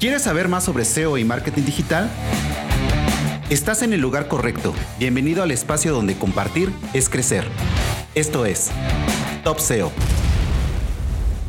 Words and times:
¿Quieres 0.00 0.22
saber 0.22 0.48
más 0.48 0.64
sobre 0.64 0.84
SEO 0.84 1.16
y 1.16 1.24
marketing 1.24 1.62
digital? 1.62 2.10
Estás 3.50 3.82
en 3.82 3.92
el 3.92 4.00
lugar 4.00 4.26
correcto. 4.26 4.74
Bienvenido 4.98 5.42
al 5.42 5.52
espacio 5.52 5.92
donde 5.92 6.16
compartir 6.16 6.72
es 6.94 7.08
crecer. 7.08 7.44
Esto 8.14 8.44
es 8.44 8.70
Top 9.44 9.60
SEO. 9.60 9.92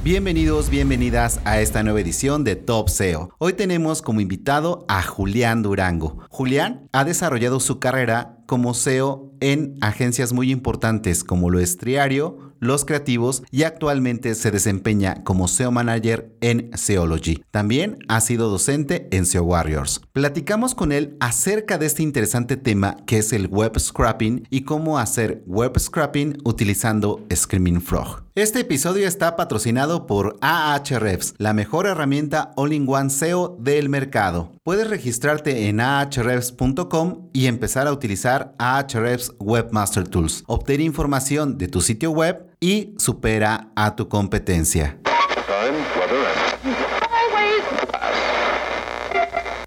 Bienvenidos, 0.04 0.70
bienvenidas 0.70 1.40
a 1.46 1.62
esta 1.62 1.82
nueva 1.82 2.02
edición 2.02 2.44
de 2.44 2.58
Top 2.58 2.90
SEO. 2.90 3.34
Hoy 3.38 3.54
tenemos 3.54 4.02
como 4.02 4.20
invitado 4.20 4.86
a 4.90 5.02
Julián 5.02 5.64
Durango. 5.64 6.20
Julián 6.30 6.90
ha 6.92 7.06
desarrollado 7.06 7.62
su 7.62 7.80
carrera 7.80 8.43
como 8.54 8.76
SEO 8.76 9.32
en 9.40 9.80
agencias 9.82 10.32
muy 10.32 10.52
importantes 10.52 11.24
como 11.24 11.50
lo 11.50 11.60
es 11.60 11.78
Triario, 11.78 12.54
Los 12.60 12.86
Creativos 12.86 13.42
y 13.50 13.64
actualmente 13.64 14.36
se 14.36 14.52
desempeña 14.52 15.24
como 15.24 15.48
SEO 15.48 15.72
Manager 15.72 16.32
en 16.40 16.70
Seology. 16.76 17.44
También 17.50 17.98
ha 18.10 18.22
sido 18.22 18.52
docente 18.52 19.08
en 19.10 19.26
SEO 19.26 19.42
Warriors. 19.46 20.02
Platicamos 20.12 20.76
con 20.76 20.92
él 20.92 21.18
acerca 21.20 21.80
de 21.80 21.88
este 21.88 22.04
interesante 22.04 22.56
tema 22.56 22.98
que 23.08 23.18
es 23.18 23.34
el 23.34 23.48
web 23.48 23.80
scrapping 23.80 24.48
y 24.52 24.62
cómo 24.66 25.00
hacer 25.00 25.42
web 25.48 25.80
scrapping 25.80 26.38
utilizando 26.46 27.26
Screaming 27.34 27.82
Frog. 27.82 28.22
Este 28.36 28.62
episodio 28.62 29.08
está 29.08 29.36
patrocinado 29.36 30.08
por 30.08 30.40
Ahrefs, 30.42 31.36
la 31.38 31.54
mejor 31.54 31.86
herramienta 31.86 32.52
all-in-one 32.56 33.12
SEO 33.12 33.56
del 33.60 33.90
mercado. 33.90 34.52
Puedes 34.64 34.90
registrarte 34.90 35.68
en 35.70 35.80
ahrefs.com 35.80 37.30
y 37.32 37.46
empezar 37.46 37.86
a 37.86 37.92
utilizar 37.92 38.56
Ahrefs 38.58 39.34
Webmaster 39.38 40.08
Tools. 40.08 40.44
Obtener 40.48 40.82
información 40.82 41.60
de 41.60 41.68
tu 41.68 41.80
sitio 41.80 42.10
web 42.10 42.48
y 42.60 42.96
supera 42.98 43.70
a 43.76 43.96
tu 43.96 44.10
competencia. 44.10 44.98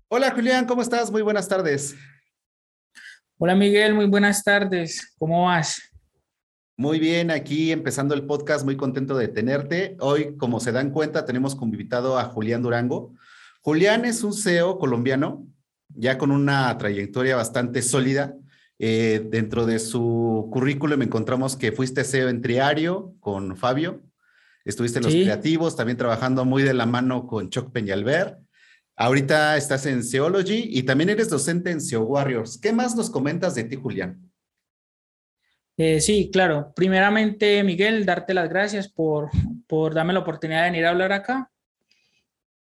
Hola 0.09 0.33
Julián, 0.33 0.65
¿cómo 0.67 0.83
estás? 0.83 1.13
Muy 1.13 1.23
buenas 1.23 1.47
tardes. 1.47 1.95
Hola 3.39 3.55
Miguel, 3.55 3.95
muy 3.95 4.07
buenas 4.07 4.43
tardes. 4.43 5.15
¿Cómo 5.19 5.45
vas? 5.45 5.81
Muy 6.79 6.99
bien, 6.99 7.31
aquí 7.31 7.73
empezando 7.73 8.15
el 8.15 8.27
podcast, 8.27 8.65
muy 8.65 8.77
contento 8.77 9.17
de 9.17 9.29
tenerte. 9.29 9.97
Hoy, 9.99 10.37
como 10.37 10.61
se 10.61 10.73
dan 10.73 10.91
cuenta, 10.91 11.25
tenemos 11.25 11.55
como 11.55 11.73
invitado 11.73 12.19
a 12.19 12.25
Julián 12.25 12.63
Durango. 12.63 13.15
Julián 13.63 14.05
es 14.05 14.23
un 14.23 14.35
CEO 14.35 14.79
colombiano, 14.79 15.47
ya 15.89 16.19
con 16.19 16.31
una 16.31 16.77
trayectoria 16.77 17.35
bastante 17.37 17.81
sólida 17.81 18.37
eh, 18.79 19.27
dentro 19.31 19.65
de 19.65 19.79
su 19.79 20.51
currículum 20.53 21.01
encontramos 21.01 21.57
que 21.57 21.73
fuiste 21.73 22.05
CEO 22.05 22.29
en 22.29 22.43
Triario 22.43 23.15
con 23.21 23.57
Fabio, 23.57 24.03
estuviste 24.67 24.99
en 24.99 25.05
Los 25.05 25.15
Creativos, 25.15 25.77
también 25.77 25.97
trabajando 25.97 26.45
muy 26.45 26.63
de 26.63 26.75
la 26.75 26.85
mano 26.85 27.27
con 27.27 27.49
Choc 27.49 27.73
Peñalver. 27.73 28.37
Ahorita 28.95 29.57
estás 29.57 29.87
en 29.87 30.05
Seology 30.05 30.69
y 30.71 30.83
también 30.83 31.11
eres 31.11 31.31
docente 31.31 31.71
en 31.71 31.81
SEO 31.81 32.03
Warriors. 32.03 32.59
¿Qué 32.59 32.73
más 32.73 32.97
nos 32.97 33.09
comentas 33.09 33.55
de 33.55 33.65
ti, 33.65 33.77
Julián? 33.77 34.26
Eh, 35.77 36.01
sí, 36.01 36.31
claro. 36.33 36.73
Primeramente, 36.75 37.63
Miguel, 37.63 38.07
darte 38.07 38.33
las 38.33 38.49
gracias 38.49 38.89
por, 38.89 39.31
por 39.67 39.95
darme 39.95 40.13
la 40.13 40.21
oportunidad 40.21 40.65
de 40.65 40.71
venir 40.71 40.87
a 40.87 40.91
hablar 40.91 41.13
acá. 41.13 41.51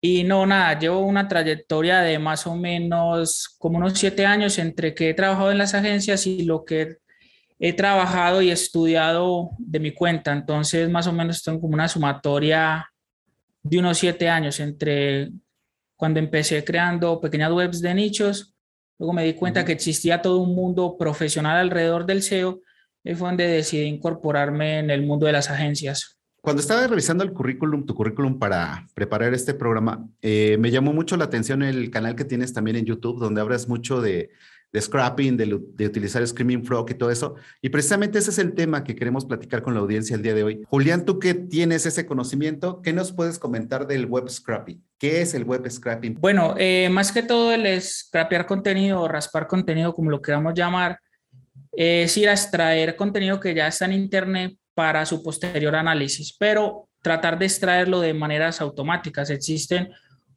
Y 0.01 0.23
no, 0.23 0.45
nada, 0.45 0.77
llevo 0.77 0.99
una 0.99 1.27
trayectoria 1.27 2.01
de 2.01 2.19
más 2.19 2.45
o 2.45 2.55
menos 2.55 3.55
como 3.57 3.77
unos 3.77 3.93
siete 3.93 4.25
años 4.25 4.59
entre 4.59 4.93
que 4.93 5.09
he 5.09 5.13
trabajado 5.13 5.51
en 5.51 5.57
las 5.57 5.73
agencias 5.73 6.27
y 6.27 6.43
lo 6.43 6.63
que 6.65 6.97
he 7.57 7.73
trabajado 7.73 8.41
y 8.41 8.51
estudiado 8.51 9.51
de 9.57 9.79
mi 9.79 9.93
cuenta. 9.93 10.33
Entonces, 10.33 10.89
más 10.89 11.07
o 11.07 11.13
menos 11.13 11.41
tengo 11.41 11.61
como 11.61 11.73
una 11.73 11.87
sumatoria 11.87 12.87
de 13.63 13.79
unos 13.79 13.97
siete 13.97 14.29
años 14.29 14.59
entre 14.59 15.31
cuando 15.95 16.19
empecé 16.19 16.63
creando 16.63 17.19
pequeñas 17.21 17.51
webs 17.51 17.81
de 17.81 17.93
nichos, 17.95 18.53
luego 18.99 19.13
me 19.13 19.23
di 19.23 19.33
cuenta 19.33 19.63
que 19.63 19.71
existía 19.71 20.21
todo 20.21 20.39
un 20.39 20.53
mundo 20.53 20.97
profesional 20.97 21.57
alrededor 21.57 22.05
del 22.05 22.21
SEO 22.21 22.59
y 23.05 23.13
fue 23.13 23.29
donde 23.29 23.47
decidí 23.47 23.85
incorporarme 23.85 24.79
en 24.79 24.89
el 24.89 25.03
mundo 25.03 25.27
de 25.27 25.31
las 25.31 25.49
agencias. 25.49 26.17
Cuando 26.41 26.61
estaba 26.61 26.85
revisando 26.85 27.23
el 27.23 27.33
currículum, 27.33 27.85
tu 27.85 27.95
currículum 27.95 28.38
para 28.38 28.85
preparar 28.93 29.33
este 29.33 29.53
programa, 29.53 30.07
eh, 30.21 30.57
me 30.59 30.69
llamó 30.69 30.93
mucho 30.93 31.17
la 31.17 31.25
atención 31.25 31.63
el 31.63 31.89
canal 31.89 32.16
que 32.16 32.25
tienes 32.25 32.53
también 32.53 32.77
en 32.77 32.85
YouTube, 32.85 33.19
donde 33.19 33.41
hablas 33.41 33.67
mucho 33.67 34.01
de, 34.01 34.29
scrapping, 34.79 35.38
de, 35.38 35.85
utilizar 35.85 36.25
Screaming 36.25 36.63
Frog 36.63 36.91
y 36.91 36.95
todo 36.95 37.09
eso. 37.09 37.35
Y 37.61 37.69
precisamente 37.69 38.19
ese 38.19 38.29
es 38.29 38.39
el 38.39 38.53
tema 38.53 38.83
que 38.83 38.95
queremos 38.95 39.25
platicar 39.25 39.61
con 39.61 39.73
la 39.73 39.79
audiencia 39.79 40.16
el 40.16 40.22
día 40.22 40.35
de 40.35 40.43
hoy. 40.43 40.61
Julián, 40.67 41.05
tú 41.05 41.17
que 41.17 41.33
tienes 41.33 41.85
ese 41.85 42.05
conocimiento, 42.05 42.81
¿qué 42.81 42.93
nos 42.93 43.11
puedes 43.11 43.39
comentar 43.39 43.87
del 43.87 44.05
web 44.05 44.29
scrapping? 44.29 44.83
¿Qué 44.99 45.22
es 45.22 45.33
el 45.33 45.45
web 45.45 45.67
scrapping? 45.69 46.16
Bueno, 46.19 46.55
eh, 46.57 46.89
más 46.91 47.11
que 47.11 47.23
todo 47.23 47.53
el 47.53 47.81
scrapear 47.81 48.45
contenido 48.45 49.01
o 49.01 49.07
raspar 49.07 49.47
contenido, 49.47 49.93
como 49.93 50.11
lo 50.11 50.22
queramos 50.22 50.53
llamar, 50.53 50.99
es 51.75 52.15
ir 52.17 52.29
a 52.29 52.33
extraer 52.33 52.95
contenido 52.95 53.39
que 53.39 53.53
ya 53.53 53.67
está 53.67 53.85
en 53.85 53.93
Internet 53.93 54.57
para 54.73 55.05
su 55.05 55.23
posterior 55.23 55.75
análisis, 55.75 56.35
pero 56.37 56.89
tratar 57.01 57.37
de 57.37 57.45
extraerlo 57.45 58.01
de 58.01 58.13
maneras 58.13 58.61
automáticas. 58.61 59.29
Existen 59.29 59.89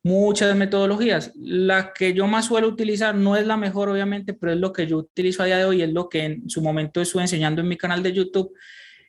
muchas 0.03 0.54
metodologías. 0.56 1.32
La 1.34 1.93
que 1.93 2.12
yo 2.12 2.26
más 2.26 2.47
suelo 2.47 2.69
utilizar 2.69 3.15
no 3.15 3.37
es 3.37 3.47
la 3.47 3.56
mejor, 3.56 3.88
obviamente, 3.88 4.34
pero 4.34 4.53
es 4.53 4.59
lo 4.59 4.72
que 4.72 4.87
yo 4.87 4.99
utilizo 4.99 5.43
a 5.43 5.47
día 5.47 5.59
de 5.59 5.65
hoy, 5.65 5.82
es 5.82 5.93
lo 5.93 6.09
que 6.09 6.25
en 6.25 6.50
su 6.50 6.62
momento 6.62 7.00
estuve 7.00 7.22
enseñando 7.22 7.60
en 7.60 7.69
mi 7.69 7.76
canal 7.76 8.03
de 8.03 8.12
YouTube, 8.12 8.53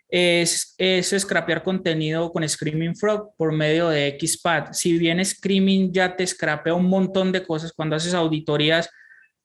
es, 0.10 0.74
es 0.78 1.16
scrapear 1.20 1.62
contenido 1.62 2.32
con 2.32 2.48
Screaming 2.48 2.96
Frog 2.96 3.36
por 3.38 3.52
medio 3.52 3.90
de 3.90 4.18
XPath. 4.20 4.74
Si 4.74 4.98
bien 4.98 5.24
Screaming 5.24 5.94
ya 5.94 6.16
te 6.16 6.26
scrapea 6.26 6.74
un 6.74 6.88
montón 6.88 7.32
de 7.32 7.44
cosas, 7.44 7.72
cuando 7.72 7.96
haces 7.96 8.14
auditorías, 8.14 8.90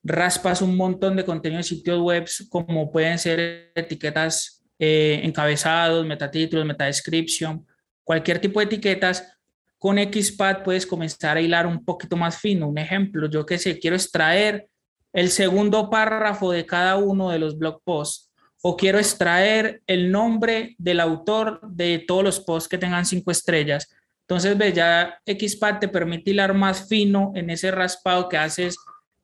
raspas 0.05 0.61
un 0.61 0.77
montón 0.77 1.15
de 1.15 1.25
contenido 1.25 1.57
de 1.57 1.63
sitios 1.63 1.99
web, 1.99 2.25
como 2.49 2.91
pueden 2.91 3.17
ser 3.17 3.71
etiquetas 3.75 4.63
eh, 4.77 5.19
encabezados, 5.23 6.05
metatítulos, 6.05 6.65
metadescription, 6.65 7.65
cualquier 8.03 8.39
tipo 8.39 8.59
de 8.59 8.67
etiquetas, 8.67 9.35
con 9.79 9.97
XPath 9.97 10.63
puedes 10.63 10.85
comenzar 10.85 11.37
a 11.37 11.41
hilar 11.41 11.67
un 11.67 11.83
poquito 11.83 12.15
más 12.15 12.37
fino. 12.39 12.67
Un 12.67 12.77
ejemplo, 12.77 13.29
yo 13.29 13.45
que 13.45 13.57
sé, 13.57 13.79
quiero 13.79 13.95
extraer 13.95 14.67
el 15.11 15.29
segundo 15.29 15.89
párrafo 15.89 16.51
de 16.51 16.65
cada 16.65 16.97
uno 16.97 17.29
de 17.29 17.39
los 17.39 17.57
blog 17.57 17.81
posts 17.83 18.31
o 18.61 18.75
quiero 18.77 18.97
extraer 18.97 19.81
el 19.87 20.11
nombre 20.11 20.75
del 20.77 20.99
autor 20.99 21.59
de 21.61 21.99
todos 21.99 22.23
los 22.23 22.39
posts 22.39 22.67
que 22.67 22.77
tengan 22.77 23.05
cinco 23.05 23.31
estrellas. 23.31 23.93
Entonces, 24.21 24.57
ve, 24.57 24.73
ya 24.73 25.19
XPath 25.25 25.79
te 25.79 25.87
permite 25.87 26.31
hilar 26.31 26.53
más 26.53 26.87
fino 26.87 27.31
en 27.35 27.49
ese 27.49 27.69
raspado 27.69 28.27
que 28.27 28.37
haces 28.37 28.75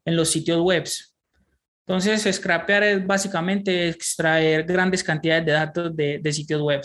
en 0.05 0.15
los 0.15 0.29
sitios 0.29 0.61
webs. 0.61 1.15
Entonces, 1.87 2.35
scrapear 2.35 2.83
es 2.83 3.05
básicamente 3.05 3.89
extraer 3.89 4.63
grandes 4.63 5.03
cantidades 5.03 5.45
de 5.45 5.51
datos 5.51 5.95
de, 5.95 6.31
sitios 6.31 6.61
web. 6.61 6.81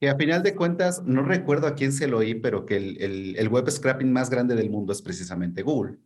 Que 0.00 0.08
a 0.08 0.16
final 0.16 0.42
de 0.42 0.54
cuentas, 0.54 1.02
no 1.04 1.22
recuerdo 1.22 1.66
a 1.66 1.74
quién 1.74 1.92
se 1.92 2.06
lo 2.06 2.18
oí, 2.18 2.34
pero 2.34 2.64
que 2.64 2.76
el, 2.76 3.48
web 3.48 3.68
scrapping 3.70 4.12
más 4.12 4.30
grande 4.30 4.54
del 4.54 4.70
mundo 4.70 4.92
es 4.92 5.02
precisamente 5.02 5.62
Google. 5.62 5.98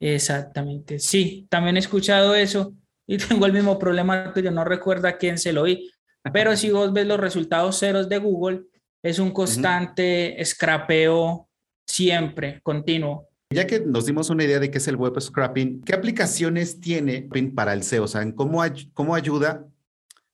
Exactamente, 0.00 0.98
sí, 0.98 1.46
también 1.50 1.76
he 1.76 1.80
escuchado 1.80 2.34
eso 2.34 2.74
y 3.06 3.18
tengo 3.28 3.44
el 3.44 3.52
mismo 3.52 3.78
problema 3.78 4.32
que 4.32 4.42
yo 4.42 4.50
no 4.50 4.64
recuerdo 4.64 5.08
a 5.08 5.18
quién 5.18 5.36
se 5.36 5.52
lo 5.52 5.62
oí, 5.62 5.90
pero 6.32 6.56
si 6.56 6.70
vos 6.70 6.92
ves 6.92 7.06
los 7.06 7.20
resultados 7.20 7.78
ceros 7.78 8.08
de 8.08 8.18
Google, 8.18 8.62
es 9.02 9.18
un 9.18 9.30
constante 9.30 10.38
scrapeo 10.44 11.48
siempre, 11.86 12.60
continuo. 12.62 13.29
Ya 13.52 13.66
que 13.66 13.80
nos 13.80 14.06
dimos 14.06 14.30
una 14.30 14.44
idea 14.44 14.60
de 14.60 14.70
qué 14.70 14.78
es 14.78 14.86
el 14.86 14.94
web 14.94 15.20
scrapping, 15.20 15.82
¿qué 15.82 15.92
aplicaciones 15.92 16.78
tiene 16.78 17.28
para 17.52 17.72
el 17.72 17.82
SEO? 17.82 18.04
O 18.04 18.36
¿cómo, 18.36 18.62
cómo 18.94 19.12
ayuda 19.16 19.66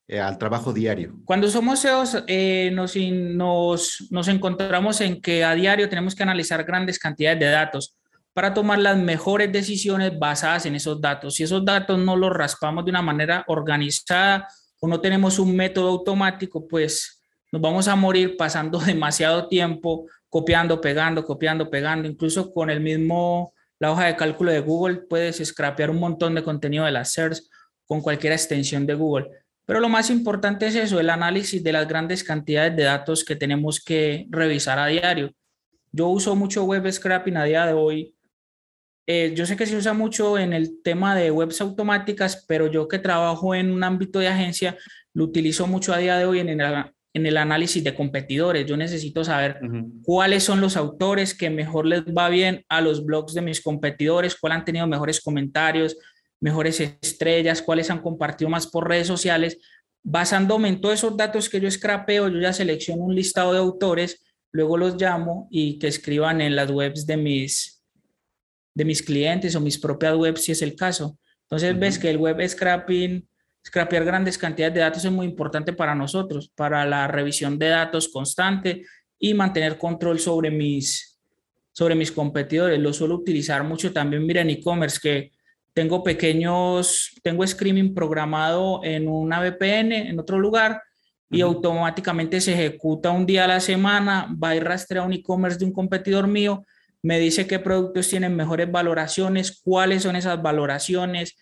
eh, 0.07 0.19
al 0.19 0.37
trabajo 0.37 0.71
diario? 0.71 1.15
Cuando 1.25 1.47
somos 1.47 1.79
SEOs, 1.79 2.25
eh, 2.27 2.69
nos, 2.75 2.95
nos, 2.95 4.07
nos 4.11 4.27
encontramos 4.27 5.01
en 5.01 5.19
que 5.19 5.43
a 5.43 5.55
diario 5.55 5.89
tenemos 5.89 6.13
que 6.13 6.21
analizar 6.21 6.63
grandes 6.63 6.99
cantidades 6.99 7.39
de 7.39 7.47
datos. 7.47 7.97
para 8.33 8.53
tomar 8.53 8.77
las 8.77 8.95
mejores 8.95 9.51
decisiones 9.51 10.11
basadas 10.19 10.67
en 10.67 10.75
esos 10.75 11.01
datos. 11.01 11.33
Si 11.33 11.41
esos 11.41 11.65
datos 11.65 11.97
no 11.97 12.15
los 12.15 12.31
raspamos 12.31 12.85
de 12.85 12.91
una 12.91 13.01
manera 13.01 13.43
organizada 13.47 14.47
o 14.79 14.87
no 14.87 15.01
tenemos 15.01 15.39
un 15.39 15.55
método 15.55 15.89
automático, 15.89 16.67
pues 16.67 17.19
nos 17.51 17.59
vamos 17.63 17.87
a 17.87 17.95
morir 17.95 18.37
pasando 18.37 18.77
demasiado 18.93 19.47
tiempo 19.47 20.05
copiando, 20.37 20.79
pegando, 20.79 21.25
copiando, 21.25 21.67
pegando, 21.67 22.07
incluso 22.07 22.53
con 22.53 22.69
el 22.69 22.79
mismo, 22.79 23.55
la 23.79 23.91
hoja 23.91 24.05
de 24.05 24.15
cálculo 24.15 24.51
de 24.51 24.59
Google, 24.59 24.97
puedes 25.09 25.43
scrapear 25.43 25.89
un 25.89 25.97
montón 25.97 26.35
de 26.35 26.43
contenido 26.43 26.85
de 26.85 26.91
las 26.91 27.11
SERPs 27.11 27.49
con 27.87 28.01
cualquier 28.01 28.33
extensión 28.33 28.85
de 28.85 28.93
Google. 28.93 29.31
Pero 29.65 29.79
lo 29.79 29.89
más 29.89 30.11
importante 30.11 30.67
es 30.67 30.75
eso, 30.75 30.99
el 30.99 31.09
análisis 31.09 31.63
de 31.63 31.71
las 31.71 31.87
grandes 31.87 32.23
cantidades 32.23 32.75
de 32.75 32.83
datos 32.83 33.25
que 33.25 33.35
tenemos 33.35 33.83
que 33.83 34.27
revisar 34.29 34.77
a 34.77 34.85
diario. 34.85 35.31
Yo 35.91 36.07
uso 36.09 36.35
mucho 36.35 36.65
web 36.65 36.87
scrapping 36.91 37.37
a 37.37 37.45
día 37.45 37.65
de 37.65 37.73
hoy. 37.73 38.15
Eh, 39.07 39.33
yo 39.35 39.47
sé 39.47 39.57
que 39.57 39.65
se 39.65 39.75
usa 39.75 39.93
mucho 39.93 40.37
en 40.37 40.53
el 40.53 40.83
tema 40.83 41.15
de 41.15 41.31
webs 41.31 41.61
automáticas, 41.61 42.45
pero 42.47 42.67
yo 42.67 42.87
que 42.87 42.99
trabajo 42.99 43.55
en 43.55 43.71
un 43.71 43.83
ámbito 43.83 44.19
de 44.19 44.27
agencia, 44.27 44.77
lo 45.15 45.23
utilizo 45.23 45.65
mucho 45.65 45.95
a 45.95 45.97
día 45.97 46.15
de 46.19 46.25
hoy 46.25 46.41
en 46.41 46.49
el, 46.49 46.61
en 47.17 47.25
el 47.25 47.37
análisis 47.37 47.83
de 47.83 47.93
competidores. 47.93 48.65
Yo 48.65 48.77
necesito 48.77 49.23
saber 49.23 49.59
cuáles 50.03 50.43
son 50.43 50.61
los 50.61 50.77
autores 50.77 51.33
que 51.35 51.49
mejor 51.49 51.85
les 51.85 52.03
va 52.05 52.29
bien 52.29 52.63
a 52.69 52.79
los 52.79 53.05
blogs 53.05 53.33
de 53.33 53.41
mis 53.41 53.61
competidores, 53.61 54.35
cuáles 54.35 54.59
han 54.59 54.65
tenido 54.65 54.87
mejores 54.87 55.19
comentarios, 55.19 55.97
mejores 56.39 56.79
estrellas, 56.79 57.61
cuáles 57.61 57.89
han 57.89 58.01
compartido 58.01 58.49
más 58.49 58.67
por 58.67 58.87
redes 58.87 59.07
sociales. 59.07 59.57
Basándome 60.03 60.69
en 60.69 60.79
todos 60.79 60.95
esos 60.95 61.17
datos 61.17 61.49
que 61.49 61.59
yo 61.59 61.69
scrapeo, 61.69 62.29
yo 62.29 62.39
ya 62.39 62.53
selecciono 62.53 63.03
un 63.03 63.15
listado 63.15 63.51
de 63.51 63.59
autores, 63.59 64.23
luego 64.51 64.77
los 64.77 64.95
llamo 64.95 65.47
y 65.51 65.79
que 65.79 65.87
escriban 65.87 66.39
en 66.39 66.55
las 66.55 66.71
webs 66.71 67.05
de 67.05 67.17
mis, 67.17 67.83
de 68.73 68.85
mis 68.85 69.01
clientes 69.01 69.55
o 69.55 69.59
mis 69.59 69.77
propias 69.77 70.15
webs, 70.15 70.43
si 70.43 70.51
es 70.51 70.61
el 70.61 70.75
caso. 70.75 71.17
Entonces 71.43 71.77
ves 71.77 71.99
que 71.99 72.09
el 72.09 72.17
web 72.17 72.47
scrapping 72.47 73.27
Scrapear 73.67 74.05
grandes 74.05 74.37
cantidades 74.37 74.75
de 74.75 74.79
datos 74.79 75.03
es 75.03 75.11
muy 75.11 75.25
importante 75.25 75.73
para 75.73 75.93
nosotros, 75.93 76.49
para 76.55 76.85
la 76.85 77.05
revisión 77.05 77.59
de 77.59 77.67
datos 77.67 78.07
constante 78.07 78.85
y 79.19 79.33
mantener 79.33 79.77
control 79.77 80.19
sobre 80.19 80.49
mis, 80.49 81.19
sobre 81.73 81.93
mis 81.93 82.09
competidores. 82.09 82.79
Lo 82.79 82.93
suelo 82.93 83.15
utilizar 83.15 83.65
mucho 83.65 83.91
también, 83.91 84.25
mira, 84.25 84.39
en 84.39 84.51
e-commerce, 84.51 84.99
que 85.01 85.31
tengo 85.73 86.01
pequeños, 86.01 87.11
tengo 87.21 87.45
screaming 87.45 87.93
programado 87.93 88.79
en 88.85 89.09
una 89.09 89.41
VPN, 89.41 90.11
en 90.11 90.17
otro 90.17 90.39
lugar, 90.39 90.81
y 91.29 91.41
automáticamente 91.41 92.39
se 92.39 92.53
ejecuta 92.53 93.11
un 93.11 93.25
día 93.25 93.43
a 93.43 93.47
la 93.47 93.59
semana, 93.59 94.33
va 94.41 94.55
y 94.55 94.61
rastrea 94.61 95.03
un 95.03 95.11
e-commerce 95.11 95.59
de 95.59 95.65
un 95.65 95.73
competidor 95.73 96.25
mío, 96.25 96.63
me 97.03 97.19
dice 97.19 97.45
qué 97.45 97.59
productos 97.59 98.07
tienen 98.07 98.33
mejores 98.33 98.71
valoraciones, 98.71 99.59
cuáles 99.61 100.03
son 100.03 100.15
esas 100.15 100.41
valoraciones, 100.41 101.35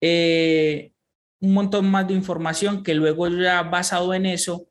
eh, 0.00 0.92
un 1.40 1.54
montón 1.54 1.90
más 1.90 2.06
de 2.08 2.14
información 2.14 2.82
que 2.82 2.94
luego 2.94 3.28
ya 3.28 3.62
basado 3.62 4.12
en 4.14 4.26
eso, 4.26 4.68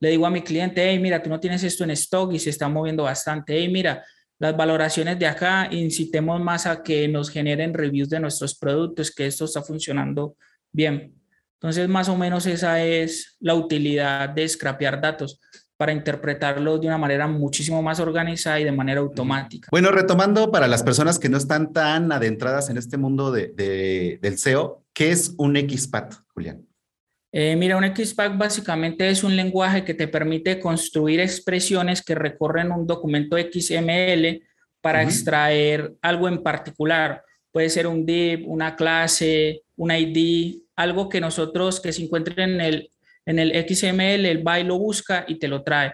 le 0.00 0.10
digo 0.10 0.26
a 0.26 0.30
mi 0.30 0.42
cliente, 0.42 0.88
hey, 0.88 0.98
mira, 0.98 1.22
tú 1.22 1.30
no 1.30 1.40
tienes 1.40 1.62
esto 1.62 1.84
en 1.84 1.90
stock 1.90 2.32
y 2.32 2.38
se 2.38 2.50
está 2.50 2.68
moviendo 2.68 3.04
bastante, 3.04 3.58
hey, 3.58 3.68
mira, 3.68 4.04
las 4.38 4.56
valoraciones 4.56 5.18
de 5.18 5.26
acá, 5.26 5.68
incitemos 5.70 6.40
más 6.40 6.66
a 6.66 6.82
que 6.82 7.08
nos 7.08 7.30
generen 7.30 7.72
reviews 7.72 8.10
de 8.10 8.20
nuestros 8.20 8.54
productos, 8.54 9.10
que 9.10 9.26
esto 9.26 9.46
está 9.46 9.62
funcionando 9.62 10.36
bien. 10.72 11.14
Entonces, 11.54 11.88
más 11.88 12.08
o 12.10 12.16
menos 12.16 12.44
esa 12.46 12.82
es 12.84 13.36
la 13.40 13.54
utilidad 13.54 14.28
de 14.28 14.46
scrapear 14.46 15.00
datos 15.00 15.40
para 15.78 15.92
interpretarlo 15.92 16.78
de 16.78 16.86
una 16.86 16.98
manera 16.98 17.26
muchísimo 17.26 17.82
más 17.82 18.00
organizada 18.00 18.60
y 18.60 18.64
de 18.64 18.72
manera 18.72 19.00
automática. 19.00 19.68
Bueno, 19.70 19.90
retomando 19.90 20.50
para 20.50 20.68
las 20.68 20.82
personas 20.82 21.18
que 21.18 21.28
no 21.28 21.36
están 21.38 21.72
tan 21.72 22.12
adentradas 22.12 22.70
en 22.70 22.78
este 22.78 22.96
mundo 22.96 23.30
de, 23.30 24.18
del 24.20 24.38
SEO, 24.38 24.85
¿qué 24.96 25.10
es 25.10 25.34
un 25.36 25.54
XPath, 25.54 26.14
Julián? 26.32 26.66
Eh, 27.30 27.54
mira, 27.54 27.76
un 27.76 27.84
XPath 27.84 28.38
básicamente 28.38 29.10
es 29.10 29.22
un 29.22 29.36
lenguaje 29.36 29.84
que 29.84 29.92
te 29.92 30.08
permite 30.08 30.58
construir 30.58 31.20
expresiones 31.20 32.02
que 32.02 32.14
recorren 32.14 32.72
un 32.72 32.86
documento 32.86 33.36
XML 33.36 34.42
para 34.80 35.02
extraer 35.02 35.94
algo 36.00 36.28
en 36.28 36.42
particular. 36.42 37.22
Puede 37.52 37.68
ser 37.68 37.86
un 37.86 38.06
div, 38.06 38.48
una 38.48 38.74
clase, 38.74 39.64
un 39.76 39.90
ID, 39.90 40.62
algo 40.76 41.10
que 41.10 41.20
nosotros 41.20 41.78
que 41.78 41.92
se 41.92 42.02
encuentre 42.02 42.42
en 42.42 42.60
el 42.62 42.90
en 43.26 43.40
el 43.40 43.50
XML, 43.68 44.24
el 44.24 44.46
va 44.46 44.60
y 44.60 44.64
lo 44.64 44.78
busca 44.78 45.24
y 45.28 45.38
te 45.38 45.48
lo 45.48 45.62
trae. 45.62 45.92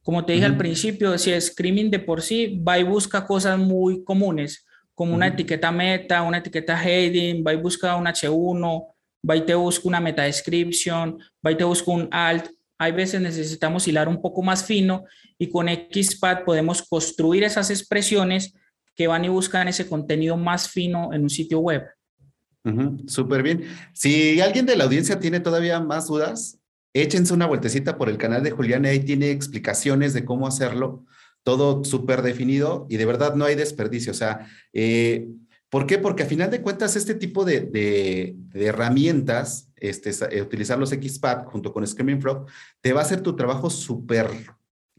Como 0.00 0.24
te 0.24 0.32
dije 0.32 0.46
al 0.46 0.56
principio, 0.56 1.18
si 1.18 1.32
es 1.32 1.48
Screaming 1.48 1.90
de 1.90 1.98
por 1.98 2.22
sí, 2.22 2.62
va 2.66 2.78
y 2.78 2.84
busca 2.84 3.26
cosas 3.26 3.58
muy 3.58 4.04
comunes, 4.04 4.64
como 4.98 5.14
una 5.14 5.28
etiqueta 5.28 5.70
meta, 5.70 6.22
una 6.22 6.38
etiqueta 6.38 6.76
heading, 6.76 7.44
va 7.46 7.52
y 7.52 7.56
busca 7.56 7.94
un 7.94 8.06
H1, 8.06 8.86
va 9.30 9.36
y 9.36 9.46
te 9.46 9.54
busca 9.54 9.86
una 9.86 10.00
meta 10.00 10.24
description, 10.24 11.16
va 11.46 11.52
y 11.52 11.56
te 11.56 11.62
busca 11.62 11.92
un 11.92 12.08
alt. 12.10 12.50
Hay 12.80 12.90
veces 12.90 13.20
necesitamos 13.20 13.86
hilar 13.86 14.08
un 14.08 14.20
poco 14.20 14.42
más 14.42 14.64
fino 14.64 15.04
y 15.38 15.48
con 15.50 15.68
XPath 15.68 16.44
podemos 16.44 16.82
construir 16.82 17.44
esas 17.44 17.70
expresiones 17.70 18.54
que 18.96 19.06
van 19.06 19.24
y 19.24 19.28
buscan 19.28 19.68
ese 19.68 19.86
contenido 19.86 20.36
más 20.36 20.68
fino 20.68 21.12
en 21.12 21.22
un 21.22 21.30
sitio 21.30 21.60
web. 21.60 21.84
Súper 23.06 23.44
bien. 23.44 23.66
Si 23.92 24.40
alguien 24.40 24.66
de 24.66 24.74
la 24.74 24.82
audiencia 24.82 25.20
tiene 25.20 25.38
todavía 25.38 25.78
más 25.78 26.08
dudas, 26.08 26.58
échense 26.92 27.32
una 27.32 27.46
vueltecita 27.46 27.96
por 27.96 28.08
el 28.08 28.18
canal 28.18 28.42
de 28.42 28.50
Julián, 28.50 28.84
ahí 28.84 28.98
tiene 28.98 29.30
explicaciones 29.30 30.12
de 30.12 30.24
cómo 30.24 30.48
hacerlo, 30.48 31.06
todo 31.48 31.82
súper 31.82 32.20
definido 32.20 32.86
y 32.90 32.98
de 32.98 33.06
verdad 33.06 33.34
no 33.34 33.46
hay 33.46 33.54
desperdicio. 33.54 34.12
O 34.12 34.14
sea, 34.14 34.46
eh, 34.74 35.28
¿por 35.70 35.86
qué? 35.86 35.96
Porque 35.96 36.24
a 36.24 36.26
final 36.26 36.50
de 36.50 36.60
cuentas 36.60 36.94
este 36.94 37.14
tipo 37.14 37.46
de, 37.46 38.36
herramientas, 38.52 39.70
este, 39.76 40.10
eh, 40.30 40.42
utilizar 40.42 40.78
los 40.78 40.90
XPath 40.90 41.46
junto 41.46 41.72
con 41.72 41.86
Screaming 41.86 42.20
Frog, 42.20 42.44
te 42.82 42.92
va 42.92 43.00
a 43.00 43.04
hacer 43.04 43.22
tu 43.22 43.34
trabajo 43.34 43.70
súper 43.70 44.28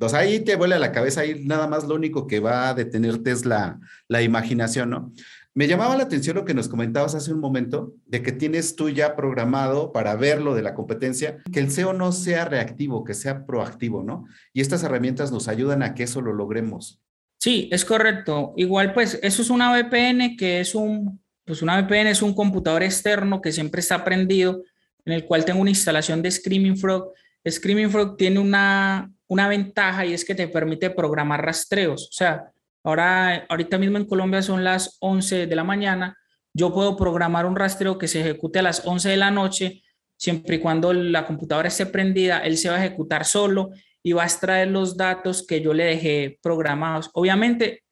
o 0.01 0.07
sea, 0.07 0.19
ahí 0.19 0.39
te 0.39 0.55
vuela 0.55 0.79
la 0.79 0.93
cabeza, 0.93 1.21
ahí 1.21 1.43
nada 1.45 1.67
más 1.67 1.83
lo 1.83 1.95
único 1.95 2.25
que 2.25 2.39
va 2.39 2.69
a 2.69 2.73
detenerte 2.73 3.31
es 3.31 3.45
la, 3.45 3.79
la 4.07 4.21
imaginación, 4.21 4.89
¿no? 4.89 5.11
Me 5.59 5.67
llamaba 5.67 5.97
la 5.97 6.03
atención 6.03 6.37
lo 6.37 6.45
que 6.45 6.53
nos 6.53 6.69
comentabas 6.69 7.15
hace 7.15 7.33
un 7.33 7.41
momento, 7.41 7.93
de 8.05 8.23
que 8.23 8.31
tienes 8.31 8.77
tú 8.77 8.89
ya 8.89 9.17
programado 9.17 9.91
para 9.91 10.15
ver 10.15 10.41
lo 10.41 10.55
de 10.55 10.61
la 10.61 10.73
competencia, 10.73 11.39
que 11.51 11.59
el 11.59 11.69
SEO 11.69 11.91
no 11.91 12.13
sea 12.13 12.45
reactivo, 12.45 13.03
que 13.03 13.13
sea 13.13 13.45
proactivo, 13.45 14.01
¿no? 14.01 14.25
Y 14.53 14.61
estas 14.61 14.83
herramientas 14.83 15.33
nos 15.33 15.49
ayudan 15.49 15.83
a 15.83 15.95
que 15.95 16.03
eso 16.03 16.21
lo 16.21 16.31
logremos. 16.31 17.01
Sí, 17.39 17.67
es 17.73 17.83
correcto. 17.83 18.53
Igual, 18.55 18.93
pues, 18.93 19.19
eso 19.21 19.41
es 19.41 19.49
una 19.49 19.73
VPN 19.73 20.37
que 20.37 20.61
es 20.61 20.75
un, 20.75 21.21
pues 21.43 21.61
una 21.61 21.81
VPN 21.81 22.07
es 22.07 22.21
un 22.21 22.33
computador 22.33 22.81
externo 22.81 23.41
que 23.41 23.51
siempre 23.51 23.81
está 23.81 24.05
prendido, 24.05 24.63
en 25.03 25.11
el 25.11 25.25
cual 25.25 25.43
tengo 25.43 25.59
una 25.59 25.71
instalación 25.71 26.21
de 26.21 26.31
Screaming 26.31 26.77
Frog. 26.77 27.11
Screaming 27.45 27.89
Frog 27.89 28.15
tiene 28.15 28.39
una, 28.39 29.11
una 29.27 29.49
ventaja 29.49 30.05
y 30.05 30.13
es 30.13 30.23
que 30.23 30.35
te 30.35 30.47
permite 30.47 30.89
programar 30.89 31.43
rastreos. 31.45 32.07
O 32.07 32.13
sea, 32.13 32.49
Ahora, 32.89 33.45
ahorita 33.49 33.77
mismo 33.77 33.99
en 33.99 34.05
Colombia 34.05 34.41
son 34.41 34.63
las 34.63 34.97
11 34.99 35.45
de 35.45 35.55
la 35.55 35.63
mañana. 35.63 36.17
Yo 36.55 36.73
puedo 36.73 36.97
programar 36.97 37.45
un 37.45 37.55
rastreo 37.55 37.99
que 37.99 38.07
se 38.07 38.19
ejecute 38.19 38.57
a 38.57 38.63
las 38.63 38.83
11 38.83 39.09
de 39.09 39.17
la 39.17 39.29
noche, 39.29 39.83
siempre 40.17 40.55
y 40.55 40.59
cuando 40.59 40.91
la 40.91 41.27
computadora 41.27 41.67
esté 41.67 41.85
prendida, 41.85 42.39
él 42.39 42.57
se 42.57 42.67
va 42.67 42.77
a 42.77 42.83
ejecutar 42.83 43.25
solo 43.25 43.69
y 44.01 44.13
va 44.13 44.23
a 44.23 44.25
extraer 44.25 44.69
los 44.69 44.97
datos 44.97 45.45
que 45.45 45.61
yo 45.61 45.71
le 45.71 45.83
dejé 45.83 46.39
programados. 46.41 47.11
Obviamente, 47.13 47.83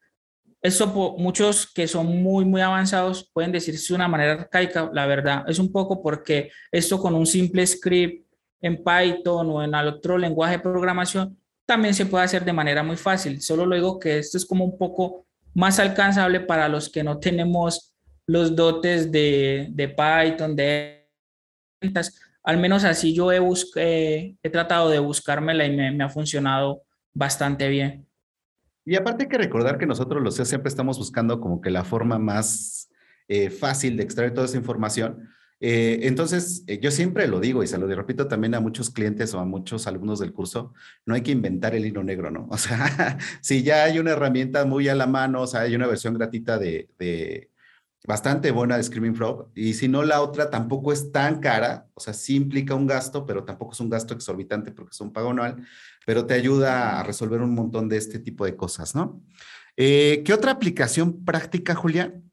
eso 0.64 0.88
muchos 1.20 1.72
que 1.72 1.88
son 1.88 2.08
muy, 2.24 2.44
muy 2.44 2.62
avanzados 2.62 3.30
pueden 3.32 3.52
decirse 3.52 3.90
de 3.90 3.98
una 3.98 4.08
manera 4.08 4.34
arcaica, 4.34 4.90
la 4.92 5.06
verdad, 5.06 5.44
es 5.48 5.60
un 5.60 5.72
poco 5.72 6.02
porque 6.02 6.50
esto 6.72 7.00
con 7.00 7.14
un 7.14 7.28
simple 7.28 7.68
script 7.68 8.26
en 8.62 8.84
Python 8.84 9.48
o 9.52 9.64
en 9.64 9.76
otro 9.76 10.18
lenguaje 10.18 10.54
de 10.54 10.64
programación 10.64 11.38
también 11.68 11.94
se 11.94 12.06
puede 12.06 12.24
hacer 12.24 12.46
de 12.46 12.54
manera 12.54 12.82
muy 12.82 12.96
fácil. 12.96 13.42
Solo 13.42 13.66
lo 13.66 13.76
digo 13.76 14.00
que 14.00 14.18
esto 14.18 14.38
es 14.38 14.46
como 14.46 14.64
un 14.64 14.78
poco 14.78 15.28
más 15.54 15.80
alcanzable 15.80 16.40
para 16.40 16.70
los 16.70 16.90
que 16.90 17.04
no 17.04 17.20
tenemos 17.20 17.94
los 18.26 18.56
dotes 18.56 19.12
de, 19.12 19.68
de 19.72 19.90
Python, 19.90 20.56
de 20.56 21.10
ventas. 21.82 22.20
Al 22.44 22.58
menos 22.58 22.86
así 22.86 23.14
yo 23.14 23.32
he, 23.32 23.42
he 24.42 24.50
tratado 24.50 24.90
de 24.90 25.00
buscármela 25.00 25.66
y 25.66 25.76
me, 25.76 25.92
me, 25.92 26.04
ha 26.06 26.10
funcionado 26.10 26.84
bastante 27.14 27.68
bien. 27.68 28.08
Y 28.86 28.96
aparte 28.96 29.26
hay 29.26 29.30
que 29.30 29.38
recordar 29.38 29.78
que 29.78 29.86
nosotros 29.86 30.24
los 30.24 30.38
CEOs 30.38 30.48
siempre 30.48 30.70
estamos 30.70 30.98
buscando 30.98 31.42
como 31.42 31.60
que 31.60 31.70
la 31.70 31.84
forma 31.84 32.18
más 32.18 32.90
eh, 33.28 33.50
fácil 33.50 33.98
de 33.98 34.04
extraer 34.04 34.34
toda 34.34 34.46
esa 34.46 34.56
información 34.56 35.28
eh, 35.60 36.00
entonces, 36.04 36.64
eh, 36.68 36.80
yo 36.80 36.92
siempre 36.92 37.28
lo 37.28 37.40
digo 37.40 37.64
y 37.64 37.68
se 37.68 37.78
lo 37.78 37.88
repito 37.88 38.28
también 38.28 38.54
a 38.54 38.60
muchos 38.60 38.92
clientes 38.92 39.34
o 39.34 39.40
a 39.40 39.46
muchos 39.46 39.88
alumnos 39.88 40.20
del 40.20 40.32
curso, 40.32 40.74
no 41.06 41.16
hay 41.16 41.22
que 41.22 41.32
inventar 41.32 41.74
el 41.74 41.86
hilo 41.86 42.04
negro, 42.04 42.30
¿no? 42.30 42.48
O 42.52 42.58
sea, 42.58 43.18
si 43.42 43.64
ya 43.64 43.84
hay 43.84 44.00
una 44.00 44.12
herramienta 44.12 44.66
muy 44.66 44.88
a 44.88 44.96
la 44.96 45.08
mano, 45.08 45.42
o 45.42 45.48
sea, 45.48 45.62
hay 45.62 45.76
una 45.76 45.88
versión 45.88 46.14
gratuita 46.14 46.58
de, 46.60 47.50
bastante 48.06 48.52
buena 48.52 48.78
de 48.78 48.84
Screaming 48.84 49.16
Frog, 49.16 49.52
y 49.56 49.74
si 49.74 49.88
no, 49.88 50.04
la 50.04 50.22
otra 50.22 50.50
tampoco 50.50 50.94
es 50.94 51.12
tan 51.12 51.40
cara, 51.40 51.88
o 51.94 52.00
sea, 52.00 52.14
sí 52.14 52.36
implica 52.36 52.76
un 52.76 52.88
gasto, 52.88 53.26
pero 53.26 53.44
tampoco 53.44 53.74
es 53.74 53.80
un 53.80 53.90
gasto 53.90 54.14
exorbitante 54.14 54.72
porque 54.72 54.92
es 54.92 55.02
un 55.02 55.12
pago 55.12 55.32
anual, 55.32 55.58
pero 56.06 56.26
te 56.26 56.36
ayuda 56.36 57.00
a 57.00 57.04
resolver 57.04 57.42
un 57.42 57.54
montón 57.54 57.90
de 57.90 57.98
este 57.98 58.20
tipo 58.20 58.46
de 58.46 58.56
cosas, 58.56 58.96
¿no? 58.96 59.22
Eh, 59.76 60.24
¿Qué 60.26 60.34
otra 60.34 60.52
aplicación 60.52 61.24
práctica, 61.26 61.76
Julián, 61.76 62.27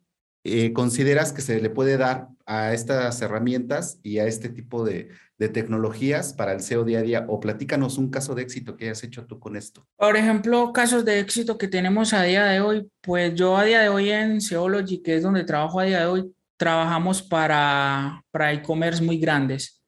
eh, 0.44 0.72
consideras 0.72 1.32
que 1.32 1.40
se 1.40 1.60
le 1.60 1.70
puede 1.70 1.96
dar 1.96 2.28
a 2.46 2.74
estas 2.74 3.20
herramientas 3.22 3.98
y 4.02 4.18
a 4.18 4.26
este 4.26 4.48
tipo 4.50 4.84
de, 4.84 5.08
tecnologías 5.52 6.32
para 6.32 6.54
el 6.54 6.60
SEO 6.60 6.84
día 6.84 7.00
a 7.00 7.02
día? 7.02 7.26
O 7.28 7.40
platícanos 7.40 7.98
un 7.98 8.10
caso 8.10 8.34
de 8.34 8.42
éxito 8.42 8.76
que 8.76 8.86
hayas 8.86 9.02
hecho 9.04 9.26
tú 9.26 9.38
con 9.38 9.56
esto. 9.56 9.86
Por 9.96 10.16
ejemplo, 10.16 10.72
casos 10.72 11.04
de 11.04 11.18
éxito 11.20 11.58
que 11.58 11.68
tenemos 11.68 12.14
a 12.14 12.22
día 12.22 12.44
de 12.46 12.60
hoy, 12.60 12.88
pues 13.02 13.34
yo 13.34 13.56
a 13.56 13.64
día 13.64 13.80
de 13.80 13.88
hoy 13.88 14.10
en 14.10 14.40
Seology, 14.40 15.02
que 15.02 15.16
es 15.16 15.22
donde 15.22 15.44
trabajo 15.44 15.80
a 15.80 15.84
día 15.84 16.00
de 16.00 16.06
hoy, 16.06 16.34
trabajamos 16.56 17.22
para, 17.22 18.22
para 18.30 18.52
e-commerce 18.52 19.02
muy 19.02 19.18
grandes. 19.18 19.82